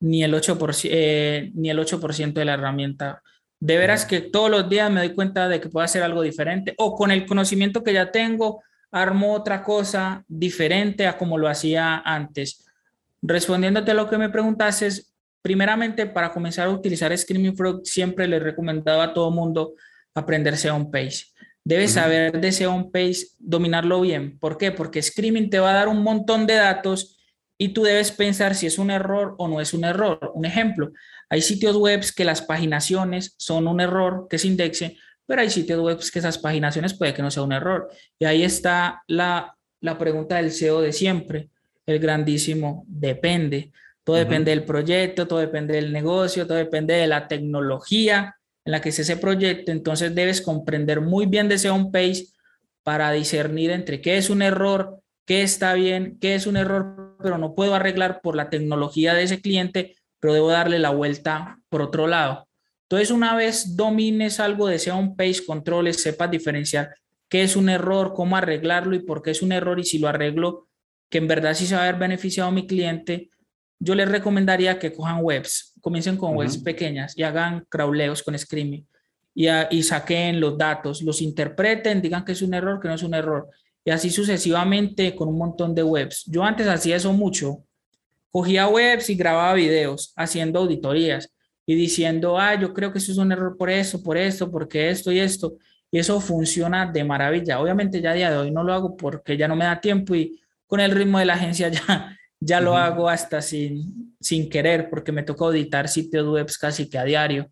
ni, 0.00 0.22
el 0.22 0.32
8%, 0.34 0.88
eh, 0.90 1.50
ni 1.54 1.70
el 1.70 1.78
8 1.78 2.00
de 2.32 2.44
la 2.44 2.54
herramienta. 2.54 3.22
De 3.58 3.78
veras 3.78 4.04
que 4.04 4.20
todos 4.20 4.50
los 4.50 4.68
días 4.68 4.90
me 4.90 5.00
doy 5.00 5.14
cuenta 5.14 5.48
de 5.48 5.60
que 5.60 5.68
puedo 5.68 5.84
hacer 5.84 6.02
algo 6.02 6.22
diferente 6.22 6.74
o 6.78 6.94
con 6.94 7.10
el 7.10 7.26
conocimiento 7.26 7.82
que 7.82 7.92
ya 7.92 8.12
tengo 8.12 8.62
armo 9.02 9.34
otra 9.34 9.62
cosa 9.62 10.24
diferente 10.26 11.06
a 11.06 11.18
como 11.18 11.38
lo 11.38 11.48
hacía 11.48 11.98
antes. 11.98 12.64
Respondiéndote 13.22 13.90
a 13.90 13.94
lo 13.94 14.08
que 14.08 14.18
me 14.18 14.30
preguntaste, 14.30 14.88
primeramente 15.42 16.06
para 16.06 16.32
comenzar 16.32 16.68
a 16.68 16.70
utilizar 16.70 17.16
Screaming 17.16 17.56
Frog, 17.56 17.82
siempre 17.84 18.26
le 18.26 18.38
recomendaba 18.38 19.04
a 19.04 19.14
todo 19.14 19.30
mundo 19.30 19.74
aprender 20.14 20.56
SEO 20.56 20.90
Page. 20.90 21.24
Debes 21.64 21.92
saber 21.92 22.40
de 22.40 22.52
SEO 22.52 22.90
Page, 22.90 23.26
dominarlo 23.38 24.00
bien. 24.00 24.38
¿Por 24.38 24.56
qué? 24.56 24.72
Porque 24.72 25.02
Screaming 25.02 25.50
te 25.50 25.58
va 25.58 25.70
a 25.70 25.74
dar 25.74 25.88
un 25.88 26.02
montón 26.02 26.46
de 26.46 26.54
datos 26.54 27.18
y 27.58 27.70
tú 27.70 27.82
debes 27.82 28.12
pensar 28.12 28.54
si 28.54 28.66
es 28.66 28.78
un 28.78 28.90
error 28.90 29.34
o 29.38 29.48
no 29.48 29.60
es 29.60 29.74
un 29.74 29.84
error. 29.84 30.32
Un 30.34 30.44
ejemplo, 30.44 30.92
hay 31.28 31.42
sitios 31.42 31.76
web 31.76 32.04
que 32.14 32.24
las 32.24 32.42
paginaciones 32.42 33.34
son 33.38 33.66
un 33.66 33.80
error 33.80 34.26
que 34.30 34.38
se 34.38 34.46
indexe, 34.46 34.96
pero 35.26 35.42
hay 35.42 35.50
sitios 35.50 35.80
web 35.80 35.98
que 35.98 36.18
esas 36.18 36.38
paginaciones 36.38 36.94
puede 36.94 37.12
que 37.12 37.22
no 37.22 37.30
sea 37.30 37.42
un 37.42 37.52
error. 37.52 37.88
Y 38.18 38.24
ahí 38.24 38.44
está 38.44 39.02
la, 39.08 39.56
la 39.80 39.98
pregunta 39.98 40.36
del 40.36 40.52
SEO 40.52 40.80
de 40.80 40.92
siempre, 40.92 41.50
el 41.84 41.98
grandísimo 41.98 42.84
depende. 42.86 43.72
Todo 44.04 44.16
depende 44.16 44.52
del 44.52 44.64
proyecto, 44.64 45.26
todo 45.26 45.40
depende 45.40 45.74
del 45.74 45.92
negocio, 45.92 46.46
todo 46.46 46.58
depende 46.58 46.94
de 46.94 47.08
la 47.08 47.26
tecnología 47.26 48.36
en 48.64 48.72
la 48.72 48.80
que 48.80 48.90
es 48.90 48.98
ese 49.00 49.16
proyecto. 49.16 49.72
Entonces 49.72 50.14
debes 50.14 50.40
comprender 50.40 51.00
muy 51.00 51.26
bien 51.26 51.48
de 51.48 51.56
ese 51.56 51.70
home 51.70 51.90
page 51.92 52.26
para 52.84 53.10
discernir 53.10 53.72
entre 53.72 54.00
qué 54.00 54.16
es 54.16 54.30
un 54.30 54.42
error, 54.42 55.00
qué 55.24 55.42
está 55.42 55.74
bien, 55.74 56.18
qué 56.20 56.36
es 56.36 56.46
un 56.46 56.56
error, 56.56 57.16
pero 57.20 57.36
no 57.36 57.54
puedo 57.54 57.74
arreglar 57.74 58.20
por 58.20 58.36
la 58.36 58.48
tecnología 58.48 59.12
de 59.12 59.24
ese 59.24 59.40
cliente, 59.40 59.96
pero 60.20 60.34
debo 60.34 60.50
darle 60.50 60.78
la 60.78 60.90
vuelta 60.90 61.58
por 61.68 61.82
otro 61.82 62.06
lado. 62.06 62.46
Entonces, 62.88 63.10
una 63.10 63.34
vez 63.34 63.76
domines 63.76 64.38
algo 64.38 64.68
de 64.68 64.76
ese 64.76 64.92
home 64.92 65.14
page, 65.16 65.44
controles, 65.44 66.02
sepas 66.02 66.30
diferenciar 66.30 66.94
qué 67.28 67.42
es 67.42 67.56
un 67.56 67.68
error, 67.68 68.12
cómo 68.14 68.36
arreglarlo 68.36 68.94
y 68.94 69.00
por 69.00 69.22
qué 69.22 69.32
es 69.32 69.42
un 69.42 69.52
error 69.52 69.78
y 69.80 69.84
si 69.84 69.98
lo 69.98 70.08
arreglo, 70.08 70.68
que 71.08 71.18
en 71.18 71.26
verdad 71.26 71.54
sí 71.54 71.66
se 71.66 71.74
va 71.74 71.82
a 71.82 71.88
haber 71.88 72.00
beneficiado 72.00 72.48
a 72.48 72.52
mi 72.52 72.66
cliente, 72.66 73.30
yo 73.78 73.94
les 73.94 74.08
recomendaría 74.08 74.78
que 74.78 74.92
cojan 74.92 75.18
webs, 75.20 75.74
comiencen 75.80 76.16
con 76.16 76.36
webs 76.36 76.58
pequeñas 76.58 77.16
y 77.18 77.24
hagan 77.24 77.66
crawleos 77.68 78.22
con 78.22 78.38
Screaming 78.38 78.86
y, 79.34 79.48
y 79.70 79.82
saquen 79.82 80.40
los 80.40 80.56
datos, 80.56 81.02
los 81.02 81.20
interpreten, 81.20 82.00
digan 82.00 82.24
que 82.24 82.32
es 82.32 82.42
un 82.42 82.54
error, 82.54 82.80
que 82.80 82.88
no 82.88 82.94
es 82.94 83.02
un 83.02 83.14
error 83.14 83.48
y 83.86 83.90
así 83.92 84.10
sucesivamente 84.10 85.14
con 85.14 85.28
un 85.28 85.38
montón 85.38 85.72
de 85.72 85.84
webs. 85.84 86.24
Yo 86.26 86.42
antes 86.42 86.66
hacía 86.66 86.96
eso 86.96 87.12
mucho. 87.12 87.62
Cogía 88.32 88.66
webs 88.66 89.08
y 89.10 89.14
grababa 89.14 89.54
videos 89.54 90.12
haciendo 90.16 90.58
auditorías 90.58 91.32
y 91.66 91.74
diciendo, 91.74 92.38
ah, 92.38 92.54
yo 92.54 92.72
creo 92.72 92.92
que 92.92 92.98
eso 92.98 93.12
es 93.12 93.18
un 93.18 93.32
error 93.32 93.56
por 93.56 93.68
eso, 93.68 94.02
por 94.02 94.16
esto, 94.16 94.50
porque 94.50 94.88
esto 94.90 95.10
y 95.12 95.18
esto. 95.18 95.56
Y 95.90 95.98
eso 95.98 96.20
funciona 96.20 96.90
de 96.90 97.04
maravilla. 97.04 97.60
Obviamente 97.60 98.00
ya 98.00 98.12
a 98.12 98.14
día 98.14 98.30
de 98.30 98.38
hoy 98.38 98.50
no 98.50 98.62
lo 98.62 98.72
hago 98.72 98.96
porque 98.96 99.36
ya 99.36 99.48
no 99.48 99.56
me 99.56 99.64
da 99.64 99.80
tiempo 99.80 100.14
y 100.14 100.40
con 100.66 100.80
el 100.80 100.92
ritmo 100.92 101.18
de 101.18 101.26
la 101.26 101.34
agencia 101.34 101.68
ya 101.70 102.16
ya 102.40 102.60
lo 102.60 102.76
hago 102.76 103.08
hasta 103.08 103.40
sin, 103.40 104.16
sin 104.20 104.48
querer 104.48 104.90
porque 104.90 105.12
me 105.12 105.22
toca 105.22 105.44
auditar 105.44 105.88
sitios 105.88 106.26
web 106.26 106.46
casi 106.60 106.88
que 106.88 106.98
a 106.98 107.04
diario 107.04 107.50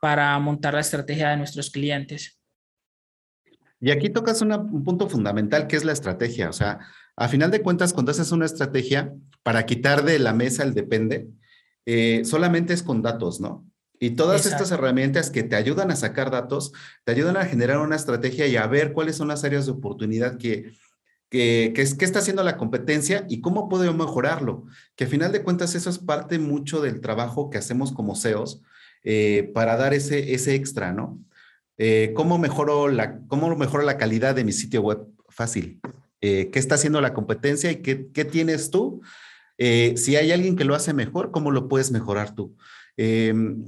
para 0.00 0.38
montar 0.38 0.74
la 0.74 0.80
estrategia 0.80 1.30
de 1.30 1.36
nuestros 1.36 1.70
clientes. 1.70 2.38
Y 3.80 3.90
aquí 3.90 4.10
tocas 4.10 4.40
un 4.42 4.84
punto 4.84 5.08
fundamental 5.08 5.66
que 5.66 5.76
es 5.76 5.84
la 5.84 5.92
estrategia. 5.92 6.48
O 6.48 6.52
sea, 6.52 6.80
a 7.16 7.28
final 7.28 7.50
de 7.50 7.62
cuentas, 7.62 7.92
cuando 7.92 8.12
haces 8.12 8.30
una 8.30 8.46
estrategia 8.46 9.12
para 9.42 9.66
quitar 9.66 10.04
de 10.04 10.18
la 10.18 10.32
mesa 10.32 10.62
el 10.62 10.74
depende, 10.74 11.28
eh, 11.86 12.22
solamente 12.24 12.72
es 12.72 12.82
con 12.82 13.02
datos, 13.02 13.40
¿no? 13.40 13.64
Y 13.98 14.10
todas 14.10 14.46
estas 14.46 14.72
herramientas 14.72 15.30
que 15.30 15.44
te 15.44 15.54
ayudan 15.54 15.92
a 15.92 15.96
sacar 15.96 16.32
datos, 16.32 16.72
te 17.04 17.12
ayudan 17.12 17.36
a 17.36 17.44
generar 17.44 17.78
una 17.78 17.94
estrategia 17.94 18.48
y 18.48 18.56
a 18.56 18.66
ver 18.66 18.92
cuáles 18.92 19.14
son 19.14 19.28
las 19.28 19.44
áreas 19.44 19.66
de 19.66 19.72
oportunidad 19.72 20.38
que, 20.38 20.72
que, 21.32 21.72
está 21.76 22.18
haciendo 22.18 22.42
la 22.42 22.56
competencia 22.56 23.24
y 23.28 23.40
cómo 23.40 23.68
puedo 23.68 23.94
mejorarlo. 23.94 24.64
Que 24.96 25.04
a 25.04 25.06
final 25.06 25.30
de 25.30 25.44
cuentas 25.44 25.76
eso 25.76 25.88
es 25.88 25.98
parte 25.98 26.40
mucho 26.40 26.80
del 26.80 27.00
trabajo 27.00 27.48
que 27.48 27.58
hacemos 27.58 27.92
como 27.92 28.16
CEOs 28.16 28.62
eh, 29.04 29.50
para 29.54 29.76
dar 29.76 29.94
ese, 29.94 30.34
ese 30.34 30.56
extra, 30.56 30.92
¿no? 30.92 31.18
Eh, 31.78 32.12
¿cómo, 32.14 32.38
mejoro 32.38 32.88
la, 32.88 33.20
¿Cómo 33.28 33.56
mejoro 33.56 33.82
la 33.82 33.98
calidad 33.98 34.34
de 34.34 34.44
mi 34.44 34.52
sitio 34.52 34.82
web? 34.82 35.06
Fácil. 35.28 35.80
Eh, 36.20 36.50
¿Qué 36.52 36.58
está 36.58 36.74
haciendo 36.74 37.00
la 37.00 37.14
competencia 37.14 37.70
y 37.70 37.76
qué, 37.76 38.08
qué 38.12 38.24
tienes 38.24 38.70
tú? 38.70 39.00
Si 39.58 40.16
hay 40.16 40.32
alguien 40.32 40.56
que 40.56 40.64
lo 40.64 40.74
hace 40.74 40.92
mejor, 40.92 41.30
¿cómo 41.30 41.50
lo 41.50 41.68
puedes 41.68 41.90
mejorar 41.90 42.34
tú? 42.34 42.56
Em, 42.96 43.64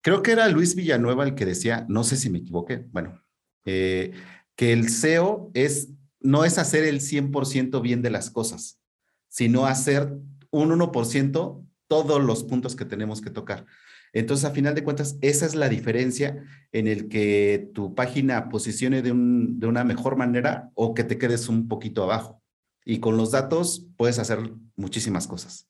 creo 0.00 0.22
que 0.22 0.32
era 0.32 0.48
Luis 0.48 0.74
Villanueva 0.74 1.24
el 1.24 1.34
que 1.34 1.46
decía, 1.46 1.86
no 1.88 2.04
sé 2.04 2.16
si 2.16 2.30
me 2.30 2.38
equivoqué, 2.38 2.84
bueno, 2.90 3.22
que 3.64 4.12
el 4.58 4.88
SEO 4.88 5.50
es 5.54 5.88
no 6.24 6.44
es 6.44 6.58
hacer 6.58 6.84
el 6.84 7.00
100% 7.00 7.82
bien 7.82 8.00
de 8.00 8.10
las 8.10 8.30
cosas, 8.30 8.80
sino 9.28 9.66
hacer 9.66 10.16
un 10.50 10.70
1% 10.70 11.66
todos 11.86 12.24
los 12.24 12.44
puntos 12.44 12.74
que 12.74 12.86
tenemos 12.86 13.20
que 13.20 13.30
tocar. 13.30 13.66
Entonces, 14.14 14.46
a 14.46 14.50
final 14.50 14.74
de 14.74 14.82
cuentas, 14.82 15.18
esa 15.20 15.44
es 15.44 15.54
la 15.54 15.68
diferencia 15.68 16.42
en 16.72 16.88
el 16.88 17.08
que 17.08 17.68
tu 17.74 17.94
página 17.94 18.48
posicione 18.48 19.02
de, 19.02 19.12
una 19.12 19.84
mejor 19.84 20.16
manera 20.16 20.70
o 20.74 20.94
que 20.94 21.04
te 21.04 21.18
quedes 21.18 21.48
un 21.48 21.68
poquito 21.68 22.02
abajo. 22.02 22.42
Y 22.84 23.00
con 23.00 23.16
los 23.16 23.30
datos 23.30 23.86
puedes 23.96 24.18
hacer 24.18 24.38
muchísimas 24.76 25.26
cosas. 25.26 25.68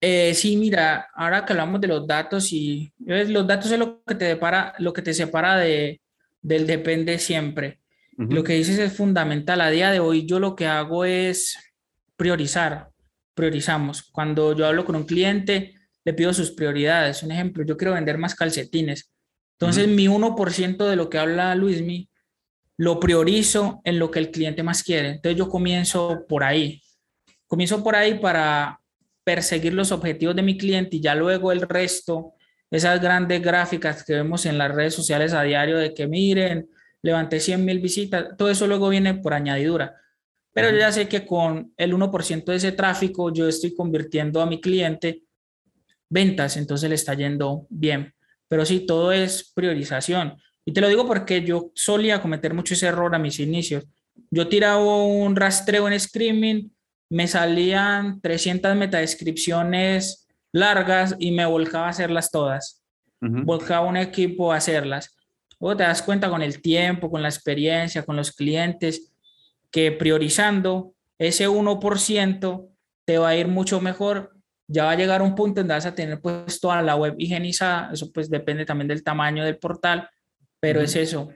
Eh, 0.00 0.34
sí, 0.34 0.56
mira, 0.56 1.08
ahora 1.14 1.44
que 1.44 1.52
hablamos 1.52 1.80
de 1.80 1.88
los 1.88 2.06
datos 2.06 2.52
y 2.52 2.92
los 2.98 3.46
datos 3.46 3.70
es 3.70 3.78
lo 3.78 4.02
que 4.04 4.14
te 4.14 4.26
separa, 4.26 4.74
lo 4.78 4.92
que 4.92 5.02
te 5.02 5.14
separa 5.14 5.56
de, 5.56 6.00
del 6.42 6.66
depende 6.66 7.18
siempre. 7.18 7.80
Lo 8.16 8.44
que 8.44 8.52
dices 8.52 8.78
es 8.78 8.92
fundamental. 8.92 9.60
A 9.60 9.70
día 9.70 9.90
de 9.90 9.98
hoy 9.98 10.24
yo 10.24 10.38
lo 10.38 10.54
que 10.54 10.66
hago 10.66 11.04
es 11.04 11.56
priorizar, 12.16 12.90
priorizamos. 13.34 14.02
Cuando 14.02 14.54
yo 14.54 14.66
hablo 14.66 14.84
con 14.84 14.94
un 14.94 15.04
cliente, 15.04 15.74
le 16.04 16.12
pido 16.12 16.32
sus 16.32 16.52
prioridades. 16.52 17.22
Un 17.22 17.32
ejemplo, 17.32 17.64
yo 17.64 17.76
quiero 17.76 17.94
vender 17.94 18.18
más 18.18 18.34
calcetines. 18.34 19.10
Entonces 19.58 19.88
mi 19.88 20.06
1% 20.06 20.88
de 20.88 20.96
lo 20.96 21.08
que 21.08 21.18
habla 21.18 21.54
Luismi 21.54 22.08
lo 22.76 22.98
priorizo 22.98 23.80
en 23.84 23.98
lo 23.98 24.10
que 24.10 24.18
el 24.18 24.30
cliente 24.30 24.62
más 24.62 24.82
quiere. 24.82 25.10
Entonces 25.10 25.38
yo 25.38 25.48
comienzo 25.48 26.24
por 26.28 26.44
ahí. 26.44 26.82
Comienzo 27.46 27.82
por 27.82 27.94
ahí 27.94 28.18
para 28.18 28.80
perseguir 29.22 29.72
los 29.74 29.92
objetivos 29.92 30.36
de 30.36 30.42
mi 30.42 30.58
cliente 30.58 30.96
y 30.96 31.00
ya 31.00 31.14
luego 31.14 31.52
el 31.52 31.62
resto, 31.62 32.34
esas 32.70 33.00
grandes 33.00 33.40
gráficas 33.40 34.04
que 34.04 34.14
vemos 34.14 34.44
en 34.46 34.58
las 34.58 34.74
redes 34.74 34.94
sociales 34.94 35.32
a 35.32 35.42
diario 35.42 35.78
de 35.78 35.94
que 35.94 36.06
miren, 36.06 36.68
levanté 37.02 37.40
100 37.40 37.64
mil 37.64 37.80
visitas, 37.80 38.36
todo 38.36 38.50
eso 38.50 38.66
luego 38.66 38.88
viene 38.88 39.14
por 39.14 39.34
añadidura. 39.34 39.94
Pero 40.52 40.70
yo 40.70 40.78
ya 40.78 40.92
sé 40.92 41.08
que 41.08 41.26
con 41.26 41.72
el 41.76 41.94
1% 41.94 42.44
de 42.44 42.56
ese 42.56 42.72
tráfico 42.72 43.32
yo 43.32 43.48
estoy 43.48 43.74
convirtiendo 43.74 44.40
a 44.40 44.46
mi 44.46 44.60
cliente 44.60 45.22
ventas, 46.08 46.56
entonces 46.56 46.88
le 46.88 46.94
está 46.94 47.14
yendo 47.14 47.66
bien. 47.70 48.14
Pero 48.48 48.64
sí, 48.64 48.86
todo 48.86 49.10
es 49.10 49.52
priorización. 49.54 50.36
Y 50.64 50.72
te 50.72 50.80
lo 50.80 50.88
digo 50.88 51.06
porque 51.06 51.44
yo 51.44 51.70
solía 51.74 52.22
cometer 52.22 52.54
mucho 52.54 52.74
ese 52.74 52.86
error 52.86 53.14
a 53.14 53.18
mis 53.18 53.38
inicios. 53.38 53.84
Yo 54.30 54.48
tiraba 54.48 54.84
un 54.84 55.36
rastreo 55.36 55.88
en 55.88 55.98
Screaming, 55.98 56.72
me 57.10 57.28
salían 57.28 58.20
300 58.20 58.74
metadescripciones 58.76 60.26
largas 60.52 61.14
y 61.18 61.32
me 61.32 61.46
volcaba 61.46 61.86
a 61.86 61.90
hacerlas 61.90 62.30
todas. 62.30 62.82
Volcaba 63.20 63.86
un 63.86 63.96
equipo 63.96 64.52
a 64.52 64.56
hacerlas 64.56 65.14
te 65.74 65.84
das 65.84 66.02
cuenta 66.02 66.28
con 66.28 66.42
el 66.42 66.60
tiempo, 66.60 67.10
con 67.10 67.22
la 67.22 67.28
experiencia, 67.28 68.04
con 68.04 68.16
los 68.16 68.32
clientes, 68.32 69.14
que 69.70 69.90
priorizando 69.92 70.92
ese 71.18 71.48
1% 71.48 72.68
te 73.06 73.18
va 73.18 73.28
a 73.30 73.36
ir 73.36 73.48
mucho 73.48 73.80
mejor. 73.80 74.32
Ya 74.66 74.84
va 74.84 74.90
a 74.92 74.96
llegar 74.96 75.22
un 75.22 75.34
punto 75.34 75.60
en 75.60 75.66
donde 75.66 75.74
vas 75.74 75.86
a 75.86 75.94
tener 75.94 76.20
pues 76.20 76.60
toda 76.60 76.82
la 76.82 76.96
web 76.96 77.14
higienizada. 77.18 77.90
Eso 77.92 78.12
pues 78.12 78.28
depende 78.28 78.66
también 78.66 78.88
del 78.88 79.02
tamaño 79.02 79.44
del 79.44 79.58
portal, 79.58 80.08
pero 80.64 80.80
es 80.80 80.96
eso. 80.96 81.28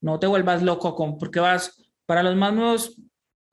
No 0.00 0.18
te 0.18 0.26
vuelvas 0.26 0.60
loco 0.60 0.96
con, 0.96 1.16
porque 1.16 1.38
vas, 1.38 1.80
para 2.04 2.24
los 2.24 2.34
más 2.34 2.52
nuevos, 2.52 3.00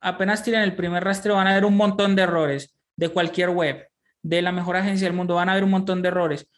apenas 0.00 0.42
tienen 0.42 0.62
el 0.62 0.74
primer 0.74 1.04
rastreo, 1.04 1.36
van 1.36 1.46
a 1.46 1.52
haber 1.52 1.64
un 1.64 1.76
montón 1.76 2.16
de 2.16 2.22
errores 2.22 2.76
de 2.96 3.10
cualquier 3.10 3.50
web, 3.50 3.86
de 4.22 4.42
la 4.42 4.50
mejor 4.50 4.74
agencia 4.74 5.06
del 5.06 5.16
mundo, 5.16 5.36
van 5.36 5.48
a 5.48 5.52
haber 5.52 5.62
un 5.62 5.70
montón 5.70 6.02
de 6.02 6.08
errores 6.08 6.48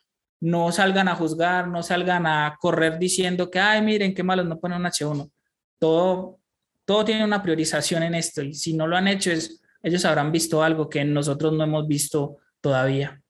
no 0.41 0.73
salgan 0.73 1.07
a 1.07 1.15
juzgar, 1.15 1.69
no 1.69 1.83
salgan 1.85 2.27
a 2.27 2.57
correr 2.59 2.99
diciendo 2.99 3.49
que, 3.51 3.61
ay, 3.61 3.83
miren 3.83 4.15
qué 4.15 4.25
malos 4.25 4.47
no 4.47 4.59
ponen 4.59 4.81
un 4.81 4.87
H1. 4.87 5.31
Todo, 5.79 6.41
todo 6.87 7.05
tiene 7.05 7.25
una 7.25 7.43
priorización 7.43 8.03
en 8.03 8.15
esto 8.17 8.43
y 8.43 8.55
si 8.55 8.75
no 8.75 8.89
lo 8.89 8.97
han 8.97 9.07
hecho, 9.07 9.31
es, 9.31 9.63
ellos 9.83 10.05
habrán 10.07 10.33
visto 10.33 10.63
algo 10.63 10.89
que 10.89 11.05
nosotros 11.05 11.53
no 11.53 11.63
hemos 11.63 11.87
visto 11.87 12.39
todavía. 12.61 13.23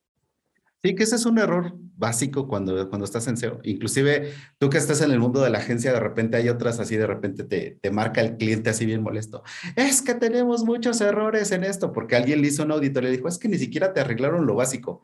Sí, 0.83 0.95
que 0.95 1.03
ese 1.03 1.17
es 1.17 1.27
un 1.27 1.39
error 1.39 1.75
básico 1.97 2.49
cuando, 2.49 2.89
cuando 2.89 3.05
estás 3.05 3.27
en 3.29 3.37
SEO. 3.37 3.61
Inclusive 3.63 4.33
tú 4.59 4.71
que 4.71 4.79
estás 4.79 5.01
en 5.03 5.11
el 5.11 5.19
mundo 5.19 5.43
de 5.43 5.51
la 5.51 5.59
agencia, 5.59 5.93
de 5.93 6.01
repente 6.01 6.37
hay 6.37 6.49
otras 6.49 6.81
así, 6.81 6.97
de 6.97 7.07
repente 7.07 7.45
te, 7.45 7.79
te 7.81 7.91
marca 7.91 8.21
el 8.21 8.37
cliente 8.37 8.71
así 8.71 8.87
bien 8.87 9.03
molesto. 9.03 9.43
Es 9.77 10.03
que 10.03 10.15
tenemos 10.15 10.65
muchos 10.65 11.01
errores 11.01 11.53
en 11.53 11.65
esto, 11.65 11.93
porque 11.93 12.17
alguien 12.17 12.43
le 12.43 12.49
hizo 12.49 12.63
un 12.63 12.73
auditorio 12.73 13.11
y 13.11 13.17
dijo, 13.17 13.29
es 13.29 13.39
que 13.39 13.49
ni 13.49 13.59
siquiera 13.59 13.93
te 13.93 14.01
arreglaron 14.01 14.47
lo 14.47 14.55
básico. 14.55 15.03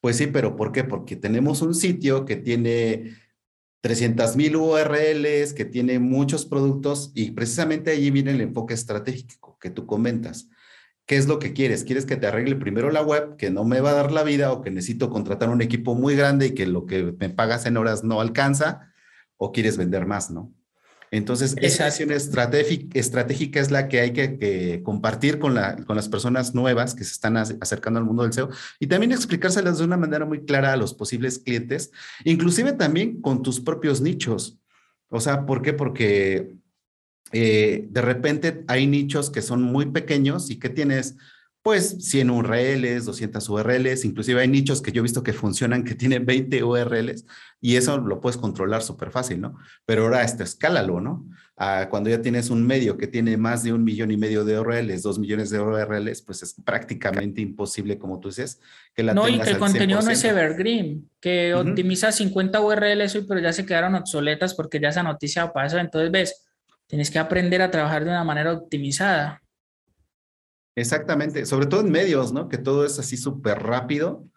Pues 0.00 0.16
sí, 0.16 0.26
pero 0.26 0.56
¿por 0.56 0.72
qué? 0.72 0.84
Porque 0.84 1.16
tenemos 1.16 1.62
un 1.62 1.74
sitio 1.74 2.24
que 2.24 2.36
tiene 2.36 3.16
300 3.80 4.36
mil 4.36 4.56
URLs, 4.56 5.52
que 5.52 5.64
tiene 5.64 5.98
muchos 5.98 6.44
productos 6.44 7.12
y 7.14 7.30
precisamente 7.30 7.92
allí 7.92 8.10
viene 8.10 8.32
el 8.32 8.40
enfoque 8.40 8.74
estratégico 8.74 9.58
que 9.60 9.70
tú 9.70 9.86
comentas. 9.86 10.48
¿Qué 11.06 11.16
es 11.16 11.28
lo 11.28 11.38
que 11.38 11.52
quieres? 11.52 11.84
¿Quieres 11.84 12.04
que 12.04 12.16
te 12.16 12.26
arregle 12.26 12.56
primero 12.56 12.90
la 12.90 13.00
web, 13.00 13.36
que 13.36 13.50
no 13.50 13.64
me 13.64 13.80
va 13.80 13.90
a 13.90 13.94
dar 13.94 14.10
la 14.10 14.24
vida 14.24 14.52
o 14.52 14.60
que 14.60 14.72
necesito 14.72 15.08
contratar 15.08 15.48
un 15.50 15.62
equipo 15.62 15.94
muy 15.94 16.16
grande 16.16 16.46
y 16.46 16.54
que 16.54 16.66
lo 16.66 16.84
que 16.84 17.14
me 17.18 17.30
pagas 17.30 17.64
en 17.66 17.76
horas 17.76 18.02
no 18.02 18.20
alcanza? 18.20 18.92
¿O 19.36 19.52
quieres 19.52 19.76
vender 19.76 20.06
más, 20.06 20.30
no? 20.30 20.52
Entonces, 21.12 21.54
esa 21.60 21.86
visión 21.86 22.10
estratégica, 22.10 23.60
es 23.60 23.70
la 23.70 23.88
que 23.88 24.00
hay 24.00 24.12
que, 24.12 24.80
compartir 24.82 25.38
con, 25.38 25.56
con, 25.86 25.94
las 25.94 26.08
personas 26.08 26.54
nuevas 26.54 26.94
que 26.94 27.04
se 27.04 27.12
están 27.12 27.36
acercando 27.36 28.00
al 28.00 28.04
mundo 28.04 28.24
del 28.24 28.32
SEO 28.32 28.48
y 28.80 28.88
también 28.88 29.12
explicárselas 29.12 29.78
de 29.78 29.84
una 29.84 29.96
manera 29.96 30.26
muy 30.26 30.44
clara 30.44 30.72
a 30.72 30.76
los 30.76 30.94
posibles 30.94 31.38
clientes, 31.38 31.92
inclusive 32.24 32.72
también 32.72 33.20
con 33.20 33.42
tus 33.42 33.60
propios 33.60 34.00
nichos. 34.00 34.58
O 35.08 35.20
sea, 35.20 35.46
¿por 35.46 35.62
qué? 35.62 35.72
Porque 35.72 36.56
eh, 37.32 37.86
de 37.90 38.00
repente 38.00 38.64
hay 38.68 38.86
nichos 38.86 39.30
que 39.30 39.42
son 39.42 39.62
muy 39.62 39.86
pequeños 39.86 40.50
y 40.50 40.58
que 40.58 40.68
tienes 40.68 41.16
pues 41.66 41.96
100 41.98 42.30
URLs, 42.30 43.06
200 43.06 43.48
URLs, 43.48 44.04
inclusive 44.04 44.40
hay 44.40 44.46
nichos 44.46 44.80
que 44.80 44.92
yo 44.92 45.00
he 45.00 45.02
visto 45.02 45.24
que 45.24 45.32
funcionan 45.32 45.82
que 45.82 45.96
tienen 45.96 46.24
20 46.24 46.62
URLs 46.62 47.26
y 47.60 47.74
eso 47.74 47.98
lo 47.98 48.20
puedes 48.20 48.36
controlar 48.36 48.84
súper 48.84 49.10
fácil, 49.10 49.40
¿no? 49.40 49.58
Pero 49.84 50.04
ahora 50.04 50.22
esto 50.22 50.44
escálalo, 50.44 51.00
¿no? 51.00 51.26
Ah, 51.56 51.88
cuando 51.90 52.08
ya 52.08 52.22
tienes 52.22 52.50
un 52.50 52.64
medio 52.64 52.96
que 52.96 53.08
tiene 53.08 53.36
más 53.36 53.64
de 53.64 53.72
un 53.72 53.82
millón 53.82 54.12
y 54.12 54.16
medio 54.16 54.44
de 54.44 54.60
URLs, 54.60 55.02
dos 55.02 55.18
millones 55.18 55.50
de 55.50 55.58
URLs, 55.58 56.22
pues 56.22 56.44
es 56.44 56.54
prácticamente 56.54 57.40
imposible, 57.40 57.98
como 57.98 58.20
tú 58.20 58.28
dices, 58.28 58.60
que 58.94 59.02
la 59.02 59.12
No, 59.12 59.28
y 59.28 59.40
que 59.40 59.50
el 59.50 59.58
contenido 59.58 60.00
no 60.02 60.10
es 60.12 60.22
evergreen, 60.22 61.10
que 61.20 61.52
optimiza 61.52 62.12
50 62.12 62.60
URLs 62.60 63.24
pero 63.26 63.40
ya 63.40 63.52
se 63.52 63.66
quedaron 63.66 63.96
obsoletas 63.96 64.54
porque 64.54 64.78
ya 64.78 64.90
esa 64.90 65.02
noticia 65.02 65.52
pasó, 65.52 65.78
entonces 65.78 66.12
ves, 66.12 66.45
tienes 66.86 67.10
que 67.10 67.18
aprender 67.18 67.62
a 67.62 67.70
trabajar 67.70 68.04
de 68.04 68.10
una 68.10 68.24
manera 68.24 68.52
optimizada. 68.52 69.42
Exactamente, 70.76 71.46
sobre 71.46 71.66
todo 71.66 71.80
en 71.80 71.90
medios, 71.90 72.32
¿no? 72.32 72.48
Que 72.48 72.58
todo 72.58 72.84
es 72.84 72.98
así 72.98 73.16
súper 73.16 73.62
rápido 73.62 74.28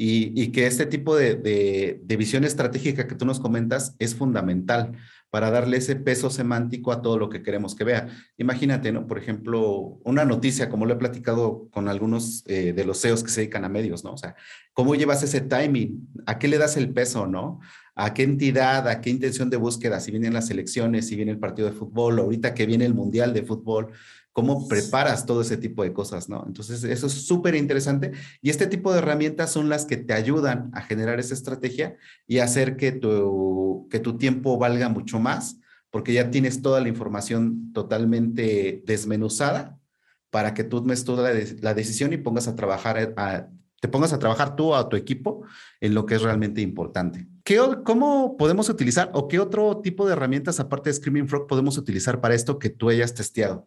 y, 0.00 0.52
que 0.52 0.66
este 0.66 0.86
tipo 0.86 1.16
de, 1.16 1.34
de, 1.34 2.16
visión 2.16 2.44
estratégica 2.44 3.08
que 3.08 3.16
tú 3.16 3.24
nos 3.24 3.40
comentas 3.40 3.96
es 3.98 4.14
fundamental 4.14 4.92
para 5.30 5.50
darle 5.50 5.78
ese 5.78 5.96
peso 5.96 6.30
semántico 6.30 6.92
a 6.92 7.02
todo 7.02 7.18
lo 7.18 7.28
que 7.28 7.42
queremos 7.42 7.74
que 7.74 7.84
vea. 7.84 8.08
Imagínate, 8.36 8.92
¿no? 8.92 9.06
Por 9.08 9.18
ejemplo, 9.18 9.98
una 10.04 10.24
noticia, 10.24 10.68
como 10.68 10.86
lo 10.86 10.94
he 10.94 10.98
platicado 10.98 11.68
con 11.70 11.88
algunos 11.88 12.44
eh, 12.46 12.72
de 12.72 12.84
los 12.84 13.00
CEOs 13.00 13.24
que 13.24 13.30
se 13.30 13.40
dedican 13.40 13.64
a 13.64 13.68
medios, 13.68 14.04
¿no? 14.04 14.12
O 14.12 14.16
sea, 14.16 14.36
¿cómo 14.72 14.94
llevas 14.94 15.22
ese 15.24 15.40
timing? 15.40 16.08
¿A 16.26 16.38
qué 16.38 16.46
le 16.46 16.58
das 16.58 16.76
el 16.76 16.92
peso, 16.92 17.26
¿no? 17.26 17.60
¿A 18.00 18.14
qué 18.14 18.22
entidad, 18.22 18.86
a 18.86 19.00
qué 19.00 19.10
intención 19.10 19.50
de 19.50 19.56
búsqueda? 19.56 19.98
Si 19.98 20.12
vienen 20.12 20.32
las 20.32 20.50
elecciones, 20.50 21.08
si 21.08 21.16
viene 21.16 21.32
el 21.32 21.40
partido 21.40 21.68
de 21.68 21.74
fútbol, 21.74 22.20
ahorita 22.20 22.54
que 22.54 22.64
viene 22.64 22.84
el 22.84 22.94
Mundial 22.94 23.34
de 23.34 23.42
Fútbol, 23.42 23.88
cómo 24.32 24.68
preparas 24.68 25.26
todo 25.26 25.40
ese 25.40 25.56
tipo 25.56 25.82
de 25.82 25.92
cosas, 25.92 26.28
¿no? 26.28 26.44
Entonces, 26.46 26.84
eso 26.84 27.08
es 27.08 27.12
súper 27.12 27.56
interesante 27.56 28.12
y 28.40 28.50
este 28.50 28.68
tipo 28.68 28.92
de 28.92 28.98
herramientas 28.98 29.50
son 29.50 29.68
las 29.68 29.84
que 29.84 29.96
te 29.96 30.12
ayudan 30.12 30.70
a 30.74 30.82
generar 30.82 31.18
esa 31.18 31.34
estrategia 31.34 31.96
y 32.24 32.38
hacer 32.38 32.76
que 32.76 32.92
tu, 32.92 33.88
que 33.90 33.98
tu 33.98 34.16
tiempo 34.16 34.58
valga 34.58 34.88
mucho 34.88 35.18
más, 35.18 35.58
porque 35.90 36.12
ya 36.12 36.30
tienes 36.30 36.62
toda 36.62 36.80
la 36.80 36.88
información 36.88 37.72
totalmente 37.72 38.80
desmenuzada 38.86 39.76
para 40.30 40.54
que 40.54 40.62
tú 40.62 40.82
tomes 40.82 41.04
toda 41.04 41.32
la, 41.32 41.74
decisión 41.74 42.12
y 42.12 42.18
pongas 42.18 42.46
a 42.46 42.54
trabajar, 42.54 43.16
te 43.80 43.88
pongas 43.88 44.12
a 44.12 44.20
trabajar 44.20 44.54
tú 44.54 44.72
a 44.72 44.88
tu 44.88 44.94
equipo 44.94 45.42
en 45.80 45.94
lo 45.94 46.06
que 46.06 46.14
es 46.14 46.22
realmente 46.22 46.60
importante. 46.60 47.26
¿Qué, 47.48 47.58
¿Cómo 47.82 48.36
podemos 48.36 48.68
utilizar 48.68 49.10
o 49.14 49.26
qué 49.26 49.40
otro 49.40 49.80
tipo 49.80 50.04
de 50.04 50.12
herramientas 50.12 50.60
aparte 50.60 50.90
de 50.90 50.94
Screaming 50.96 51.26
Frog 51.26 51.46
podemos 51.46 51.78
utilizar 51.78 52.20
para 52.20 52.34
esto 52.34 52.58
que 52.58 52.68
tú 52.68 52.90
hayas 52.90 53.14
testeado? 53.14 53.66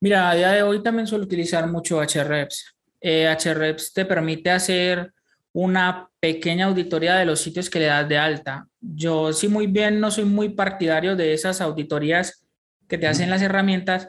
Mira, 0.00 0.30
a 0.30 0.34
día 0.34 0.52
de 0.52 0.62
hoy 0.62 0.82
también 0.82 1.06
suelo 1.06 1.24
utilizar 1.24 1.70
mucho 1.70 2.00
HREPS. 2.00 2.74
Eh, 3.02 3.36
HREPS 3.38 3.92
te 3.92 4.06
permite 4.06 4.50
hacer 4.50 5.12
una 5.52 6.08
pequeña 6.20 6.68
auditoría 6.68 7.16
de 7.16 7.26
los 7.26 7.42
sitios 7.42 7.68
que 7.68 7.80
le 7.80 7.84
das 7.84 8.08
de 8.08 8.16
alta. 8.16 8.66
Yo 8.80 9.34
sí 9.34 9.46
muy 9.46 9.66
bien 9.66 10.00
no 10.00 10.10
soy 10.10 10.24
muy 10.24 10.48
partidario 10.48 11.16
de 11.16 11.34
esas 11.34 11.60
auditorías 11.60 12.46
que 12.88 12.96
te 12.96 13.06
hacen 13.06 13.28
las 13.28 13.42
herramientas. 13.42 14.08